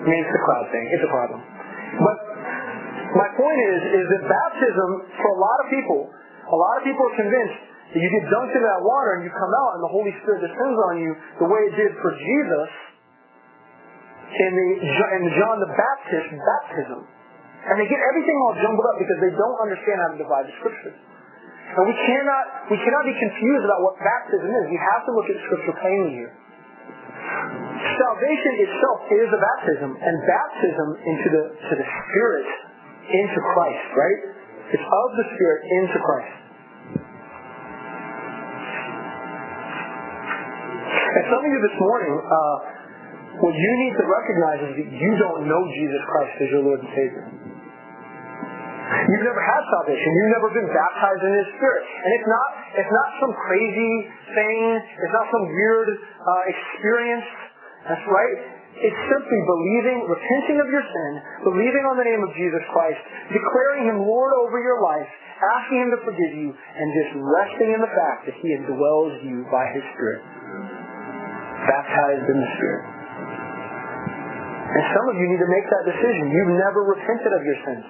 I 0.01 0.09
mean, 0.09 0.25
it's 0.25 0.33
the 0.33 0.41
crowd 0.41 0.65
thing. 0.73 0.85
It's 0.89 1.05
a 1.05 1.11
problem. 1.13 1.37
But 2.01 2.17
my 3.13 3.29
point 3.37 3.59
is, 3.69 3.93
is 3.93 4.05
that 4.17 4.25
baptism, 4.25 4.89
for 5.21 5.29
a 5.37 5.39
lot 5.39 5.57
of 5.61 5.69
people, 5.69 6.09
a 6.09 6.57
lot 6.57 6.81
of 6.81 6.83
people 6.83 7.03
are 7.13 7.17
convinced 7.21 7.61
that 7.93 8.01
you 8.01 8.09
get 8.09 8.25
dunked 8.25 8.57
into 8.57 8.65
that 8.65 8.81
water 8.81 9.21
and 9.21 9.29
you 9.29 9.29
come 9.29 9.53
out 9.53 9.77
and 9.77 9.81
the 9.85 9.93
Holy 9.93 10.09
Spirit 10.25 10.41
descends 10.41 10.79
on 10.89 10.97
you 10.97 11.13
the 11.45 11.45
way 11.45 11.61
it 11.69 11.77
did 11.77 11.93
for 12.01 12.09
Jesus 12.17 12.69
in 14.33 14.51
the 14.57 14.67
in 15.17 15.23
John 15.37 15.55
the 15.61 15.71
Baptist 15.71 16.27
baptism. 16.33 17.05
And 17.63 17.79
they 17.79 17.87
get 17.87 18.01
everything 18.01 18.35
all 18.43 18.55
jumbled 18.59 18.83
up 18.91 18.97
because 18.99 19.19
they 19.23 19.31
don't 19.31 19.59
understand 19.63 19.97
how 20.03 20.09
to 20.11 20.17
divide 20.19 20.45
the 20.51 20.55
scriptures. 20.59 20.97
And 21.73 21.83
we 21.87 21.95
cannot 21.95 22.43
we 22.69 22.77
cannot 22.81 23.05
be 23.07 23.15
confused 23.15 23.63
about 23.65 23.79
what 23.81 23.95
baptism 24.03 24.49
is. 24.51 24.63
We 24.67 24.81
have 24.81 25.01
to 25.07 25.11
look 25.15 25.27
at 25.31 25.37
scripture 25.47 25.75
plainly 25.79 26.13
here. 26.21 26.33
Salvation 27.93 28.53
itself 28.67 28.99
is 29.11 29.27
a 29.31 29.39
baptism, 29.39 29.91
and 29.95 30.13
baptism 30.27 30.87
into 30.97 31.27
the 31.31 31.43
to 31.71 31.73
the 31.79 31.87
Spirit 31.87 32.49
into 33.09 33.39
Christ, 33.53 33.87
right? 33.95 34.19
It's 34.71 34.83
of 34.85 35.09
the 35.17 35.25
Spirit 35.35 35.61
into 35.81 35.97
Christ. 35.99 36.35
And 41.13 41.23
some 41.29 41.41
of 41.45 41.49
you 41.49 41.59
this 41.61 41.77
morning, 41.77 42.13
uh, 42.17 42.57
what 43.41 43.53
you 43.53 43.71
need 43.81 43.93
to 43.97 44.05
recognize 44.05 44.59
is 44.69 44.73
that 44.77 44.89
you 44.93 45.11
don't 45.17 45.49
know 45.49 45.61
Jesus 45.73 46.01
Christ 46.05 46.33
as 46.37 46.47
your 46.53 46.63
Lord 46.69 46.79
and 46.85 46.91
Savior. 46.93 47.25
You've 48.93 49.25
never 49.25 49.41
had 49.41 49.61
salvation. 49.73 50.05
You've 50.05 50.33
never 50.37 50.49
been 50.53 50.69
baptized 50.69 51.23
in 51.25 51.33
His 51.33 51.49
Spirit. 51.57 51.81
And 51.81 52.09
it's 52.13 52.29
not, 52.29 52.47
it's 52.77 52.93
not 52.93 53.09
some 53.19 53.33
crazy 53.33 53.93
thing. 54.37 54.59
It's 54.77 55.15
not 55.17 55.27
some 55.33 55.45
weird 55.49 55.89
uh, 55.97 56.43
experience. 56.53 57.27
That's 57.89 58.05
right. 58.05 58.37
It's 58.73 59.01
simply 59.09 59.39
believing, 59.49 59.97
repenting 60.09 60.57
of 60.61 60.67
your 60.69 60.81
sin, 60.81 61.11
believing 61.45 61.83
on 61.89 61.95
the 61.97 62.05
name 62.05 62.21
of 62.25 62.31
Jesus 62.37 62.63
Christ, 62.73 63.01
declaring 63.33 63.89
Him 63.89 63.97
Lord 64.01 64.33
over 64.45 64.57
your 64.61 64.81
life, 64.81 65.09
asking 65.57 65.77
Him 65.87 65.89
to 65.93 65.99
forgive 66.05 66.33
you, 66.37 66.49
and 66.53 66.87
just 66.93 67.11
resting 67.17 67.69
in 67.73 67.81
the 67.81 67.93
fact 67.93 68.29
that 68.29 68.35
He 68.41 68.49
indwells 68.61 69.13
you 69.25 69.45
by 69.49 69.65
His 69.73 69.85
Spirit. 69.93 70.21
Baptized 71.65 72.27
in 72.29 72.37
the 72.41 72.49
Spirit. 72.57 73.02
And 74.63 74.83
some 74.95 75.05
of 75.11 75.15
you 75.19 75.25
need 75.27 75.41
to 75.43 75.51
make 75.51 75.67
that 75.67 75.83
decision. 75.85 76.23
You've 76.31 76.55
never 76.55 76.81
repented 76.87 77.31
of 77.35 77.43
your 77.43 77.59
sins. 77.67 77.85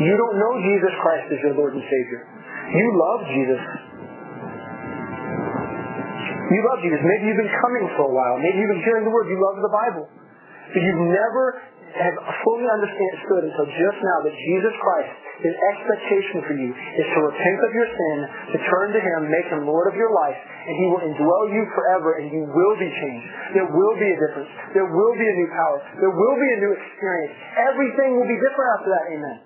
You 0.00 0.14
don't 0.16 0.36
know 0.40 0.52
Jesus 0.62 0.92
Christ 1.04 1.26
as 1.34 1.38
your 1.44 1.54
Lord 1.58 1.76
and 1.76 1.84
Savior. 1.84 2.20
You 2.72 2.86
love 2.96 3.20
Jesus. 3.28 3.62
You 6.48 6.60
love 6.64 6.80
Jesus. 6.80 7.00
Maybe 7.02 7.22
you've 7.28 7.42
been 7.44 7.56
coming 7.60 7.84
for 7.96 8.08
a 8.08 8.12
while. 8.14 8.36
Maybe 8.40 8.56
you've 8.56 8.72
been 8.72 8.86
hearing 8.88 9.04
the 9.04 9.12
Word. 9.12 9.28
You 9.28 9.36
love 9.36 9.60
the 9.60 9.72
Bible. 9.72 10.06
But 10.72 10.80
you've 10.80 11.04
never 11.12 11.44
have 11.92 12.16
fully 12.40 12.64
understood 12.72 13.52
until 13.52 13.66
just 13.68 13.98
now 14.00 14.18
that 14.24 14.32
Jesus 14.32 14.74
Christ, 14.80 15.12
His 15.42 15.54
expectation 15.74 16.38
for 16.46 16.54
you 16.54 16.70
is 16.70 17.06
to 17.10 17.18
repent 17.26 17.58
of 17.66 17.70
your 17.74 17.88
sin, 17.90 18.16
to 18.54 18.58
turn 18.62 18.94
to 18.94 19.00
Him, 19.02 19.18
make 19.26 19.46
Him 19.50 19.66
Lord 19.66 19.90
of 19.90 19.98
your 19.98 20.14
life, 20.14 20.38
and 20.38 20.74
He 20.78 20.86
will 20.86 21.02
indwell 21.02 21.50
you 21.50 21.66
forever 21.74 22.22
and 22.22 22.30
you 22.30 22.46
will 22.46 22.76
be 22.78 22.86
changed. 22.86 23.28
There 23.58 23.66
will 23.66 23.96
be 23.98 24.06
a 24.06 24.18
difference. 24.22 24.50
There 24.70 24.86
will 24.86 25.14
be 25.18 25.26
a 25.26 25.34
new 25.34 25.50
power. 25.50 25.78
There 25.98 26.14
will 26.14 26.36
be 26.38 26.48
a 26.54 26.58
new 26.62 26.72
experience. 26.78 27.34
Everything 27.58 28.22
will 28.22 28.30
be 28.30 28.38
different 28.38 28.68
after 28.78 28.88
that. 28.94 29.04
Amen. 29.18 29.38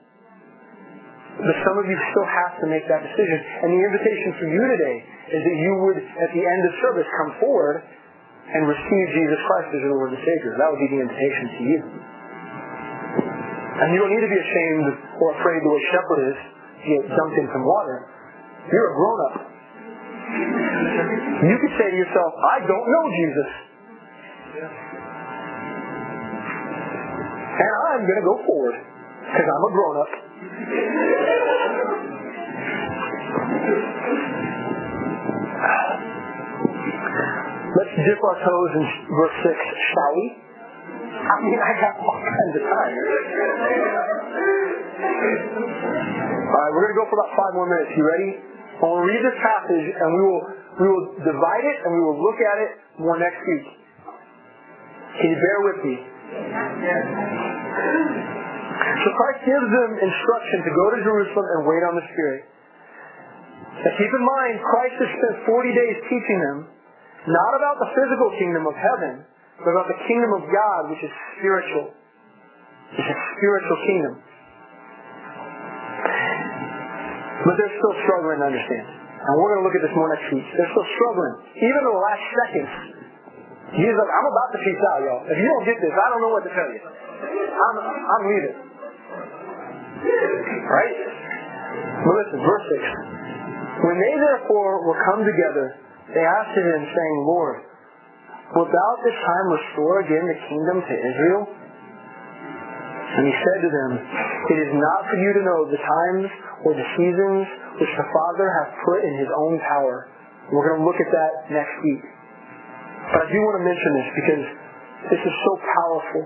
But 1.36 1.57
some 1.64 1.76
of 1.80 1.84
you 1.88 1.97
still 2.12 2.28
have 2.28 2.53
to 2.61 2.66
make 2.68 2.84
that 2.88 3.01
decision. 3.01 3.38
And 3.64 3.68
the 3.72 3.80
invitation 3.80 4.30
for 4.36 4.47
you 4.53 4.62
today 4.76 4.97
is 5.36 5.40
that 5.44 5.57
you 5.57 5.72
would, 5.84 5.99
at 6.01 6.30
the 6.32 6.44
end 6.44 6.62
of 6.64 6.72
service, 6.80 7.09
come 7.24 7.30
forward 7.40 7.84
and 8.53 8.68
receive 8.68 9.07
Jesus 9.16 9.40
Christ 9.49 9.68
as 9.74 9.80
your 9.80 9.97
Lord 9.97 10.12
and 10.12 10.20
Savior. 10.20 10.57
That 10.61 10.68
would 10.68 10.80
be 10.80 10.90
the 10.97 11.01
invitation 11.09 11.44
to 11.57 11.62
you. 11.64 11.80
And 13.77 13.93
you 13.93 14.01
don't 14.01 14.09
need 14.09 14.24
to 14.24 14.33
be 14.33 14.41
ashamed 14.41 14.89
or 15.20 15.37
afraid 15.37 15.61
the 15.61 15.68
way 15.68 15.83
Shepherd 15.93 16.20
is 16.33 16.39
to 16.81 16.87
get 16.97 17.03
dunked 17.12 17.37
in 17.37 17.47
some 17.53 17.64
water. 17.68 18.09
You're 18.72 18.89
a 18.89 18.95
grown-up. 18.97 19.37
You 21.45 21.57
could 21.61 21.74
say 21.77 21.93
to 21.93 21.97
yourself, 21.97 22.33
I 22.41 22.64
don't 22.64 22.87
know 22.89 23.05
Jesus. 23.12 23.51
And 27.57 27.72
I'm 27.93 28.03
going 28.09 28.20
to 28.20 28.27
go 28.27 28.37
forward 28.49 28.77
because 28.81 29.45
I'm 29.45 29.64
a 29.64 29.72
grown-up. 29.77 30.12
Let's 37.77 37.93
dip 37.93 38.20
our 38.24 38.39
toes 38.41 38.72
in 38.72 38.85
verse 39.12 39.37
6, 39.45 39.53
shall 39.53 40.12
we? 40.16 40.45
I 41.27 41.35
mean, 41.43 41.59
I 41.59 41.72
got 41.83 41.95
all 41.99 42.18
kinds 42.22 42.55
of 42.55 42.62
time. 42.62 42.95
All 46.47 46.61
right, 46.62 46.70
we're 46.70 46.87
going 46.87 46.95
to 46.95 47.01
go 47.03 47.07
for 47.11 47.18
about 47.18 47.33
five 47.35 47.53
more 47.59 47.66
minutes. 47.66 47.91
You 47.99 48.05
ready? 48.07 48.31
Well, 48.79 49.01
We'll 49.01 49.09
read 49.09 49.22
this 49.24 49.39
passage 49.41 49.87
and 49.91 50.09
we 50.14 50.22
will 50.22 50.43
we 50.77 50.87
will 50.93 51.07
divide 51.24 51.64
it 51.64 51.77
and 51.83 51.91
we 51.97 52.01
will 52.05 52.20
look 52.20 52.37
at 52.37 52.57
it 52.61 52.72
more 53.01 53.16
next 53.16 53.41
week. 53.41 53.66
Can 55.16 55.27
you 55.33 55.39
bear 55.41 55.59
with 55.64 55.79
me? 55.81 55.95
So 58.77 59.09
Christ 59.16 59.41
gives 59.49 59.68
them 59.72 59.91
instruction 59.97 60.59
to 60.68 60.70
go 60.77 60.85
to 60.93 60.99
Jerusalem 61.01 61.47
and 61.57 61.61
wait 61.64 61.83
on 61.89 61.95
the 61.97 62.05
Spirit. 62.12 62.43
Now 63.81 63.93
keep 63.97 64.12
in 64.12 64.24
mind, 64.24 64.55
Christ 64.61 64.97
has 65.01 65.11
spent 65.16 65.37
40 65.49 65.72
days 65.72 65.97
teaching 66.12 66.39
them 66.53 66.59
not 67.27 67.53
about 67.57 67.81
the 67.81 67.89
physical 67.97 68.29
kingdom 68.37 68.68
of 68.68 68.77
heaven, 68.77 69.24
but 69.61 69.70
about 69.72 69.88
the 69.88 69.98
kingdom 70.04 70.30
of 70.36 70.44
God, 70.48 70.80
which 70.92 71.00
is 71.00 71.12
spiritual. 71.38 71.92
It's 72.92 73.09
a 73.09 73.18
spiritual 73.36 73.78
kingdom. 73.88 74.14
But 77.46 77.54
they're 77.57 77.76
still 77.78 77.96
struggling 78.04 78.38
to 78.42 78.46
understand. 78.52 78.86
And 79.26 79.32
we're 79.42 79.50
going 79.59 79.62
to 79.62 79.66
look 79.66 79.76
at 79.76 79.82
this 79.82 79.94
more 79.96 80.07
next 80.12 80.28
week. 80.30 80.46
They're 80.54 80.70
still 80.70 80.88
struggling. 80.98 81.34
Even 81.59 81.80
in 81.82 81.88
the 81.88 82.02
last 82.04 82.24
seconds, 82.46 82.72
Jesus 83.74 83.98
like, 83.98 84.12
I'm 84.14 84.28
about 84.30 84.50
to 84.54 84.59
peace 84.62 84.82
out, 84.94 85.00
y'all. 85.02 85.22
If 85.26 85.34
you 85.34 85.48
don't 85.50 85.66
get 85.66 85.76
this, 85.82 85.90
I 85.90 86.07
don't 86.14 86.22
know 86.22 86.32
what 86.32 86.44
to 86.46 86.52
tell 86.54 86.70
you. 86.70 86.82
I'm, 86.86 87.76
I'm 87.82 88.24
leaving. 88.30 88.57
Right? 90.70 90.96
But 92.07 92.12
listen, 92.22 92.38
verse 92.38 92.66
6. 92.70 93.82
When 93.82 93.96
they 93.98 94.14
therefore 94.14 94.86
were 94.86 94.98
come 95.11 95.26
together, 95.26 95.74
they 96.14 96.22
asked 96.22 96.54
him, 96.54 96.70
saying, 96.70 97.16
Lord, 97.26 97.65
Wilt 98.55 98.70
thou 98.70 98.88
at 98.94 99.03
this 99.03 99.18
time 99.18 99.47
restore 99.51 99.97
again 100.07 100.22
the 100.22 100.38
kingdom 100.47 100.76
to 100.78 100.94
Israel? 100.94 101.42
And 103.16 103.22
he 103.26 103.34
said 103.34 103.59
to 103.64 103.70
them, 103.70 103.90
It 104.55 104.59
is 104.61 104.72
not 104.76 105.01
for 105.11 105.16
you 105.18 105.30
to 105.34 105.42
know 105.42 105.61
the 105.66 105.80
times 105.82 106.28
or 106.62 106.72
the 106.76 106.88
seasons 106.94 107.44
which 107.80 107.92
the 107.97 108.07
Father 108.12 108.47
hath 108.61 108.70
put 108.86 109.03
in 109.03 109.14
his 109.18 109.30
own 109.34 109.59
power. 109.66 110.07
We're 110.53 110.68
going 110.68 110.78
to 110.78 110.86
look 110.86 111.01
at 111.01 111.11
that 111.11 111.32
next 111.51 111.74
week. 111.82 112.05
But 113.11 113.24
I 113.24 113.28
do 113.30 113.38
want 113.40 113.57
to 113.62 113.64
mention 113.66 113.90
this 113.99 114.11
because 114.14 114.44
this 115.11 115.22
is 115.26 115.34
so 115.42 115.53
powerful. 115.62 116.22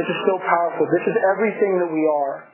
This 0.00 0.08
is 0.08 0.18
so 0.28 0.34
powerful. 0.40 0.84
This 0.92 1.04
is 1.12 1.16
everything 1.32 1.80
that 1.80 1.90
we 1.92 2.04
are 2.08 2.48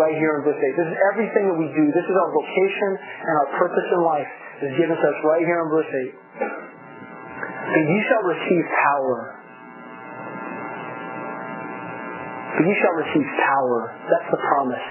right 0.00 0.16
here 0.16 0.40
in 0.40 0.48
verse 0.48 0.60
8. 0.60 0.80
This 0.80 0.88
is 0.92 0.98
everything 1.12 1.44
that 1.48 1.58
we 1.60 1.68
do. 1.72 1.84
This 1.92 2.04
is 2.04 2.16
our 2.16 2.30
vocation 2.32 2.90
and 3.00 3.34
our 3.40 3.48
purpose 3.56 3.88
in 3.88 4.00
life 4.04 4.30
is 4.64 4.72
given 4.80 4.96
to 4.96 5.06
us 5.08 5.18
right 5.24 5.44
here 5.44 5.60
in 5.60 5.68
verse 5.72 5.90
8. 6.70 6.73
And 7.74 7.82
ye 7.90 7.98
shall 8.06 8.24
receive 8.30 8.64
power. 8.70 9.18
But 12.54 12.62
ye 12.70 12.74
shall 12.78 12.96
receive 13.02 13.28
power. 13.42 13.78
That's 14.06 14.28
the 14.30 14.38
promise. 14.38 14.86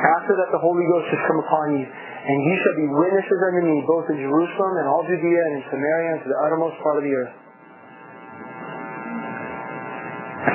After 0.00 0.32
that 0.36 0.48
the 0.52 0.60
Holy 0.60 0.84
Ghost 0.84 1.08
has 1.12 1.20
come 1.28 1.40
upon 1.40 1.80
you, 1.80 1.84
and 1.84 2.36
you 2.44 2.54
shall 2.60 2.76
be 2.76 2.88
witnesses 2.92 3.40
unto 3.48 3.62
me, 3.64 3.80
both 3.88 4.04
in 4.12 4.20
Jerusalem 4.20 4.72
and 4.84 4.86
all 4.88 5.00
Judea 5.08 5.40
and 5.40 5.54
in 5.60 5.64
Samaria 5.72 6.08
and 6.12 6.20
to 6.24 6.28
the 6.28 6.38
uttermost 6.44 6.76
part 6.84 7.00
of 7.00 7.04
the 7.08 7.12
earth. 7.16 7.34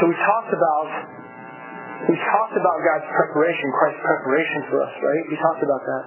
So 0.01 0.03
we 0.05 0.17
talked 0.17 0.53
about 0.53 0.89
we 2.05 2.13
talked 2.21 2.53
about 2.53 2.77
God's 2.85 3.09
preparation, 3.09 3.65
Christ's 3.81 4.03
preparation 4.05 4.59
for 4.69 4.77
us, 4.85 4.93
right? 5.01 5.23
We 5.25 5.37
talked 5.41 5.63
about 5.65 5.81
that. 5.81 6.03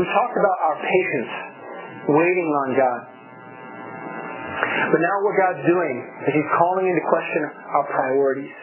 We 0.00 0.04
talked 0.08 0.36
about 0.40 0.56
our 0.64 0.76
patience, 0.80 1.32
waiting 2.08 2.48
on 2.48 2.68
God. 2.76 3.00
But 4.90 5.00
now 5.00 5.16
what 5.22 5.34
God's 5.38 5.64
doing 5.66 5.96
is 6.26 6.32
He's 6.34 6.50
calling 6.58 6.86
into 6.88 7.04
question 7.06 7.42
our 7.46 7.86
priorities. 7.94 8.56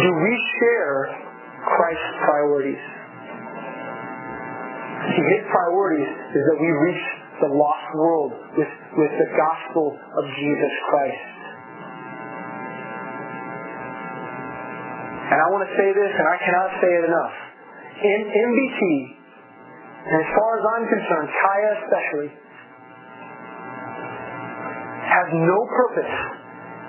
Do 0.00 0.08
we 0.08 0.34
share 0.58 0.96
Christ's 1.66 2.14
priorities? 2.24 2.84
See, 5.12 5.24
His 5.36 5.42
priorities 5.50 6.08
is 6.08 6.42
that 6.48 6.58
we 6.62 6.70
reach 6.88 7.04
the 7.42 7.50
lost 7.52 7.88
world 7.98 8.32
with, 8.56 8.72
with 8.96 9.12
the 9.18 9.28
gospel 9.34 9.98
of 9.98 10.24
Jesus 10.38 10.74
Christ. 10.88 11.32
And 15.32 15.38
I 15.40 15.46
want 15.48 15.64
to 15.64 15.72
say 15.76 15.88
this, 15.96 16.12
and 16.12 16.26
I 16.28 16.36
cannot 16.44 16.70
say 16.76 16.90
it 16.92 17.04
enough. 17.08 17.36
In 18.04 18.20
MBT, 18.30 18.82
and 20.02 20.16
as 20.18 20.28
far 20.34 20.50
as 20.58 20.62
I'm 20.66 20.84
concerned, 20.90 21.28
Kaya 21.30 21.70
especially, 21.78 22.30
has 25.06 25.26
no 25.30 25.58
purpose 25.70 26.14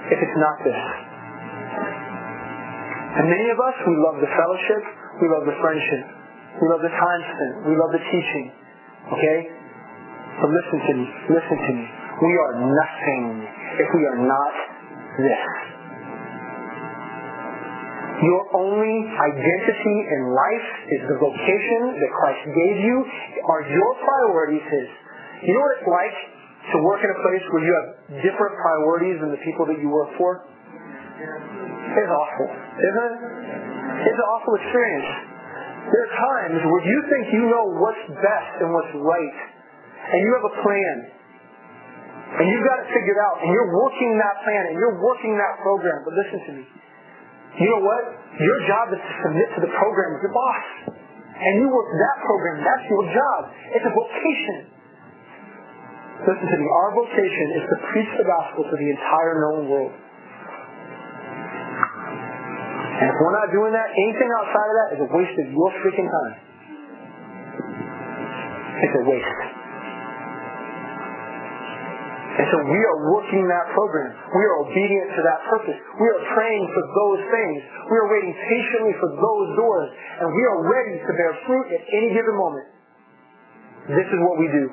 if 0.10 0.18
it's 0.18 0.38
not 0.42 0.56
this. 0.66 0.82
And 3.14 3.30
many 3.30 3.48
of 3.54 3.60
us, 3.62 3.76
we 3.86 3.96
love 4.02 4.18
the 4.18 4.32
fellowship, 4.34 4.84
we 5.22 5.28
love 5.30 5.46
the 5.46 5.58
friendship, 5.62 6.04
we 6.58 6.66
love 6.74 6.82
the 6.82 6.90
time 6.90 7.22
spent, 7.22 7.54
we 7.70 7.78
love 7.78 7.94
the 7.94 8.02
teaching. 8.02 8.46
Okay? 9.14 9.38
But 10.42 10.50
listen 10.50 10.80
to 10.82 10.94
me, 10.98 11.06
listen 11.30 11.58
to 11.62 11.72
me. 11.78 11.86
We 12.18 12.34
are 12.34 12.54
nothing 12.58 13.24
if 13.78 13.90
we 13.94 14.02
are 14.10 14.20
not 14.26 14.54
this. 15.22 15.73
Your 18.14 18.44
only 18.54 18.96
identity 19.10 19.98
in 20.14 20.22
life 20.30 20.68
is 20.94 21.02
the 21.10 21.18
vocation 21.18 21.82
that 21.98 22.12
Christ 22.14 22.44
gave 22.54 22.78
you. 22.86 22.98
Are 23.50 23.64
your 23.66 23.92
priorities 24.06 24.66
His? 24.70 24.88
You 25.44 25.52
know 25.58 25.64
what 25.66 25.74
it's 25.82 25.90
like 25.90 26.18
to 26.72 26.78
work 26.86 27.02
in 27.04 27.10
a 27.10 27.20
place 27.26 27.44
where 27.52 27.64
you 27.66 27.74
have 27.74 27.88
different 28.22 28.54
priorities 28.62 29.18
than 29.20 29.34
the 29.34 29.42
people 29.42 29.66
that 29.66 29.82
you 29.82 29.90
work 29.90 30.14
for? 30.16 30.46
It's 31.20 32.14
awful, 32.14 32.50
isn't 32.54 33.06
it? 33.12 33.16
It's 34.08 34.20
an 34.20 34.30
awful 34.30 34.54
experience. 34.62 35.10
There 35.84 36.04
are 36.08 36.14
times 36.16 36.60
where 36.64 36.84
you 36.86 37.00
think 37.12 37.24
you 37.34 37.44
know 37.50 37.66
what's 37.82 38.06
best 38.08 38.54
and 38.64 38.72
what's 38.72 38.94
right, 39.04 39.38
and 40.16 40.18
you 40.22 40.30
have 40.38 40.46
a 40.48 40.56
plan, 40.64 40.96
and 42.40 42.46
you've 42.48 42.66
got 42.66 42.78
it 42.82 42.88
figured 42.88 43.20
out, 43.20 43.44
and 43.44 43.52
you're 43.52 43.74
working 43.74 44.12
that 44.22 44.36
plan, 44.48 44.64
and 44.72 44.76
you're 44.80 44.98
working 45.02 45.36
that 45.36 45.60
program. 45.60 46.00
But 46.08 46.14
listen 46.16 46.40
to 46.40 46.52
me. 46.62 46.64
You 47.60 47.68
know 47.70 47.84
what? 47.86 48.04
Your 48.34 48.60
job 48.66 48.90
is 48.90 49.02
to 49.02 49.14
submit 49.30 49.48
to 49.54 49.60
the 49.62 49.72
program 49.78 50.18
of 50.18 50.22
your 50.26 50.34
boss. 50.34 50.66
And 51.38 51.52
you 51.62 51.70
work 51.70 51.90
that 51.92 52.18
program. 52.26 52.66
That's 52.66 52.86
your 52.90 53.04
job. 53.14 53.40
It's 53.78 53.86
a 53.86 53.94
vocation. 53.94 54.58
Listen 56.24 56.48
to 56.50 56.58
me. 56.58 56.66
Our 56.66 56.90
vocation 56.98 57.48
is 57.62 57.64
to 57.68 57.78
preach 57.92 58.12
the 58.18 58.26
gospel 58.26 58.64
to 58.64 58.76
the 58.80 58.90
entire 58.90 59.36
known 59.44 59.70
world. 59.70 59.94
And 62.94 63.06
if 63.12 63.16
we're 63.20 63.38
not 63.38 63.50
doing 63.52 63.74
that, 63.76 63.90
anything 63.92 64.30
outside 64.40 64.70
of 64.70 64.76
that 64.80 64.90
is 64.96 65.00
a 65.04 65.10
waste 65.12 65.38
of 65.44 65.48
your 65.52 65.70
freaking 65.84 66.08
time. 66.08 66.36
It's 68.82 68.96
a 68.98 69.04
waste. 69.10 69.63
And 72.34 72.46
so 72.50 72.58
we 72.66 72.82
are 72.82 73.00
working 73.14 73.46
that 73.46 73.66
program. 73.78 74.10
We 74.10 74.42
are 74.42 74.56
obedient 74.66 75.08
to 75.14 75.22
that 75.22 75.40
purpose. 75.54 75.78
We 76.02 76.08
are 76.10 76.22
praying 76.34 76.66
for 76.74 76.82
those 76.82 77.22
things. 77.30 77.58
We 77.94 77.96
are 78.02 78.10
waiting 78.10 78.34
patiently 78.34 78.94
for 78.98 79.10
those 79.14 79.48
doors. 79.54 79.90
And 80.18 80.28
we 80.34 80.44
are 80.50 80.60
ready 80.66 80.98
to 80.98 81.12
bear 81.14 81.34
fruit 81.46 81.68
at 81.78 81.82
any 81.94 82.10
given 82.10 82.34
moment. 82.34 82.68
This 83.94 84.10
is 84.10 84.20
what 84.26 84.42
we 84.42 84.50
do. 84.50 84.66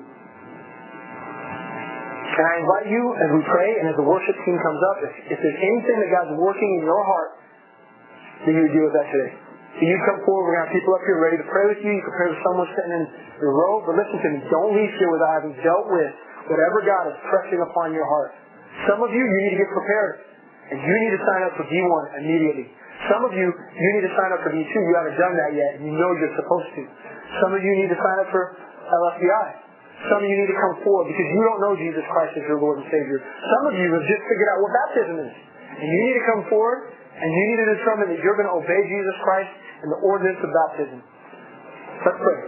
And 2.40 2.44
I 2.48 2.54
invite 2.64 2.88
you 2.88 3.04
as 3.20 3.28
we 3.36 3.42
pray 3.44 3.70
and 3.84 3.92
as 3.92 3.96
the 4.00 4.08
worship 4.08 4.36
team 4.48 4.56
comes 4.56 4.80
up, 4.80 4.96
if, 5.04 5.12
if 5.36 5.38
there's 5.44 5.60
anything 5.60 5.96
that 6.00 6.08
God's 6.08 6.40
working 6.40 6.70
in 6.80 6.88
your 6.88 7.02
heart, 7.04 7.30
that 8.48 8.52
you 8.56 8.62
would 8.64 8.72
do 8.72 8.88
with 8.88 8.96
that 8.96 9.08
today. 9.12 9.32
So 9.76 9.80
you 9.84 9.96
come 10.08 10.24
forward, 10.24 10.48
we're 10.48 10.56
going 10.56 10.64
to 10.64 10.66
have 10.72 10.76
people 10.80 10.92
up 10.96 11.04
here 11.04 11.18
ready 11.20 11.36
to 11.36 11.46
pray 11.52 11.64
with 11.68 11.80
you. 11.84 11.92
You 11.92 12.00
can 12.00 12.14
pray 12.16 12.28
with 12.32 12.40
someone 12.40 12.68
sitting 12.72 12.94
in 12.96 13.04
the 13.36 13.50
row. 13.52 13.84
But 13.84 14.00
listen 14.00 14.16
to 14.16 14.28
me, 14.32 14.38
don't 14.48 14.72
leave 14.72 14.92
here 14.96 15.12
without 15.12 15.32
having 15.44 15.54
dealt 15.60 15.86
with 15.92 16.12
whatever 16.50 16.82
God 16.82 17.14
is 17.14 17.16
pressing 17.30 17.62
upon 17.62 17.94
your 17.94 18.04
heart. 18.04 18.34
Some 18.90 19.00
of 19.00 19.10
you, 19.14 19.22
you 19.22 19.38
need 19.46 19.52
to 19.54 19.60
get 19.62 19.70
prepared. 19.70 20.26
And 20.70 20.78
you 20.78 20.94
need 21.02 21.12
to 21.14 21.22
sign 21.26 21.42
up 21.46 21.52
for 21.58 21.66
D1 21.66 22.02
immediately. 22.22 22.66
Some 23.10 23.26
of 23.26 23.32
you, 23.34 23.48
you 23.50 23.88
need 23.98 24.04
to 24.06 24.12
sign 24.14 24.30
up 24.30 24.40
for 24.44 24.54
D2. 24.54 24.70
You 24.70 24.94
haven't 24.94 25.18
done 25.18 25.34
that 25.34 25.50
yet, 25.56 25.70
and 25.80 25.82
you 25.82 25.94
know 25.98 26.10
you're 26.14 26.36
supposed 26.38 26.70
to. 26.78 26.82
Some 27.42 27.50
of 27.54 27.60
you 27.62 27.72
need 27.74 27.90
to 27.90 27.98
sign 27.98 28.18
up 28.22 28.28
for 28.30 28.54
LFBI. 28.86 29.48
Some 30.08 30.22
of 30.22 30.26
you 30.30 30.36
need 30.36 30.48
to 30.48 30.58
come 30.58 30.74
forward 30.80 31.12
because 31.12 31.28
you 31.28 31.42
don't 31.44 31.60
know 31.60 31.74
Jesus 31.76 32.04
Christ 32.08 32.32
as 32.38 32.44
your 32.48 32.56
Lord 32.62 32.80
and 32.80 32.88
Savior. 32.88 33.20
Some 33.20 33.64
of 33.68 33.74
you 33.76 33.88
have 33.92 34.06
just 34.08 34.22
figured 34.30 34.48
out 34.48 34.58
what 34.64 34.72
baptism 34.72 35.16
is. 35.28 35.34
And 35.76 35.86
you 35.86 35.98
need 36.08 36.16
to 36.16 36.24
come 36.24 36.42
forward 36.48 36.88
and 37.20 37.28
you 37.28 37.42
need 37.52 37.60
to 37.60 37.68
determine 37.76 38.06
that 38.08 38.20
you're 38.24 38.38
going 38.38 38.48
to 38.48 38.56
obey 38.64 38.80
Jesus 38.88 39.16
Christ 39.20 39.52
and 39.84 39.88
the 39.92 40.00
ordinance 40.00 40.40
of 40.40 40.48
baptism. 40.48 40.98
Let's 42.00 42.16
pray. 42.16 42.38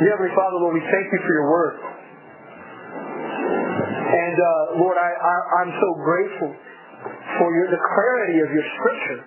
Dear 0.00 0.16
Heavenly 0.16 0.32
Father, 0.32 0.56
Lord, 0.56 0.72
we 0.72 0.84
thank 0.88 1.04
you 1.12 1.20
for 1.20 1.32
your 1.36 1.48
word. 1.52 1.74
Uh, 4.40 4.80
Lord, 4.80 4.96
I, 4.96 5.10
I, 5.12 5.34
I'm 5.60 5.72
so 5.76 5.88
grateful 6.00 6.50
for 7.36 7.48
your, 7.52 7.68
the 7.68 7.82
clarity 7.94 8.40
of 8.40 8.48
your 8.48 8.66
scripture. 8.80 9.20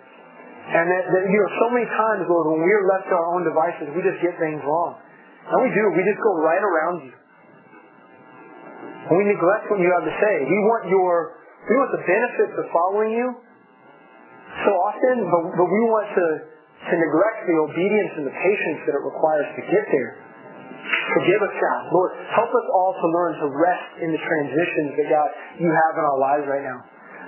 And 0.74 0.90
that, 0.90 1.04
that, 1.06 1.24
you 1.30 1.38
know, 1.38 1.52
so 1.60 1.68
many 1.70 1.86
times, 1.86 2.26
Lord, 2.26 2.56
when 2.56 2.66
we 2.66 2.72
are 2.74 2.86
left 2.90 3.06
to 3.12 3.14
our 3.14 3.28
own 3.38 3.44
devices, 3.46 3.94
we 3.94 4.02
just 4.02 4.20
get 4.24 4.34
things 4.42 4.64
wrong. 4.66 4.98
And 5.52 5.58
we 5.62 5.70
do. 5.76 5.84
We 5.92 6.02
just 6.08 6.22
go 6.24 6.40
right 6.40 6.64
around 6.64 6.96
you. 7.04 7.14
And 9.12 9.14
we 9.20 9.24
neglect 9.28 9.68
what 9.68 9.84
you 9.84 9.92
have 9.92 10.08
to 10.08 10.16
say. 10.24 10.34
We 10.48 10.60
want 10.72 10.88
your, 10.88 11.36
we 11.68 11.74
want 11.76 11.92
the 11.92 12.04
benefits 12.08 12.56
of 12.56 12.66
following 12.72 13.12
you 13.12 13.28
so 14.64 14.72
often, 14.72 15.16
but, 15.28 15.42
but 15.60 15.68
we 15.68 15.82
want 15.92 16.08
to, 16.16 16.28
to 16.48 16.94
neglect 16.96 17.40
the 17.44 17.58
obedience 17.60 18.12
and 18.24 18.26
the 18.32 18.36
patience 18.36 18.80
that 18.88 18.96
it 18.96 19.04
requires 19.04 19.50
to 19.60 19.62
get 19.68 19.86
there. 19.92 20.23
Forgive 20.84 21.42
us, 21.46 21.54
God. 21.54 21.82
Lord, 21.94 22.12
help 22.34 22.50
us 22.50 22.68
all 22.74 22.94
to 22.98 23.08
learn 23.14 23.32
to 23.40 23.48
rest 23.54 23.90
in 24.02 24.10
the 24.12 24.22
transitions 24.22 24.98
that, 24.98 25.08
God, 25.10 25.30
you 25.62 25.70
have 25.70 25.94
in 26.00 26.04
our 26.04 26.20
lives 26.20 26.46
right 26.50 26.66
now. 26.66 26.82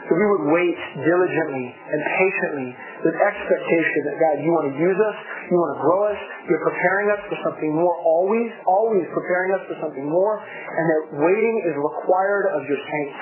So 0.05 0.13
we 0.13 0.25
would 0.37 0.53
wait 0.53 0.77
diligently 1.01 1.65
and 1.73 1.99
patiently 2.13 2.69
with 3.09 3.15
expectation 3.17 3.99
that, 4.05 4.17
God, 4.21 4.35
you 4.37 4.53
want 4.53 4.69
to 4.69 4.75
use 4.77 4.99
us, 5.01 5.17
you 5.49 5.57
want 5.57 5.71
to 5.73 5.79
grow 5.81 6.01
us, 6.13 6.19
you're 6.45 6.61
preparing 6.61 7.09
us 7.09 7.21
for 7.25 7.37
something 7.41 7.73
more, 7.73 7.93
always, 8.05 8.53
always 8.69 9.05
preparing 9.09 9.49
us 9.57 9.65
for 9.65 9.75
something 9.81 10.05
more, 10.05 10.37
and 10.45 10.85
that 10.93 11.01
waiting 11.25 11.55
is 11.65 11.73
required 11.73 12.53
of 12.53 12.61
your 12.69 12.77
saints. 12.85 13.17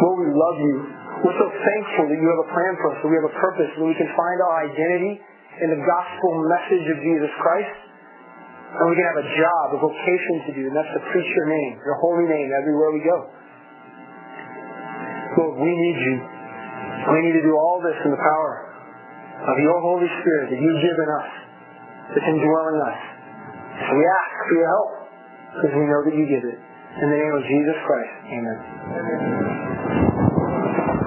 Lord, 0.00 0.24
we 0.24 0.28
love 0.32 0.56
you. 0.56 0.76
We're 1.20 1.36
so 1.36 1.48
thankful 1.52 2.04
that 2.08 2.16
you 2.16 2.28
have 2.32 2.42
a 2.48 2.50
plan 2.56 2.72
for 2.80 2.88
us, 2.96 2.96
that 3.04 3.10
we 3.12 3.16
have 3.20 3.28
a 3.28 3.36
purpose, 3.36 3.70
that 3.76 3.84
we 3.84 3.96
can 4.00 4.08
find 4.16 4.38
our 4.40 4.56
identity 4.72 5.20
in 5.60 5.68
the 5.76 5.80
gospel 5.84 6.30
message 6.48 6.86
of 6.88 6.98
Jesus 7.04 7.32
Christ. 7.44 7.76
And 8.70 8.84
we 8.86 8.94
can 8.94 9.02
have 9.02 9.18
a 9.18 9.28
job, 9.34 9.64
a 9.74 9.78
vocation 9.82 10.34
to 10.46 10.50
do, 10.54 10.62
and 10.70 10.74
that's 10.78 10.92
to 10.94 11.02
preach 11.10 11.26
your 11.26 11.48
name, 11.50 11.82
your 11.82 11.98
holy 11.98 12.26
name, 12.30 12.48
everywhere 12.54 12.90
we 12.94 13.02
go. 13.02 13.18
Lord, 15.38 15.58
we 15.58 15.72
need 15.74 15.98
you. 15.98 16.16
We 17.10 17.18
need 17.26 17.34
to 17.34 17.44
do 17.44 17.54
all 17.56 17.82
this 17.82 17.98
in 18.04 18.10
the 18.14 18.22
power 18.22 18.52
of 19.50 19.56
your 19.58 19.78
Holy 19.80 20.06
Spirit 20.22 20.54
that 20.54 20.60
you've 20.60 20.82
given 20.84 21.08
us, 21.18 21.30
that's 22.14 22.28
indwelling 22.28 22.78
us. 22.86 23.00
So 23.88 23.90
we 23.96 24.04
ask 24.06 24.34
for 24.46 24.54
your 24.54 24.68
help. 24.68 24.90
because 25.50 25.72
we 25.74 25.84
know 25.88 26.00
that 26.06 26.14
you 26.14 26.26
give 26.30 26.44
it. 26.46 26.58
In 27.02 27.06
the 27.10 27.16
name 27.16 27.34
of 27.34 27.42
Jesus 27.42 27.76
Christ, 27.86 28.14
amen. 28.30 28.58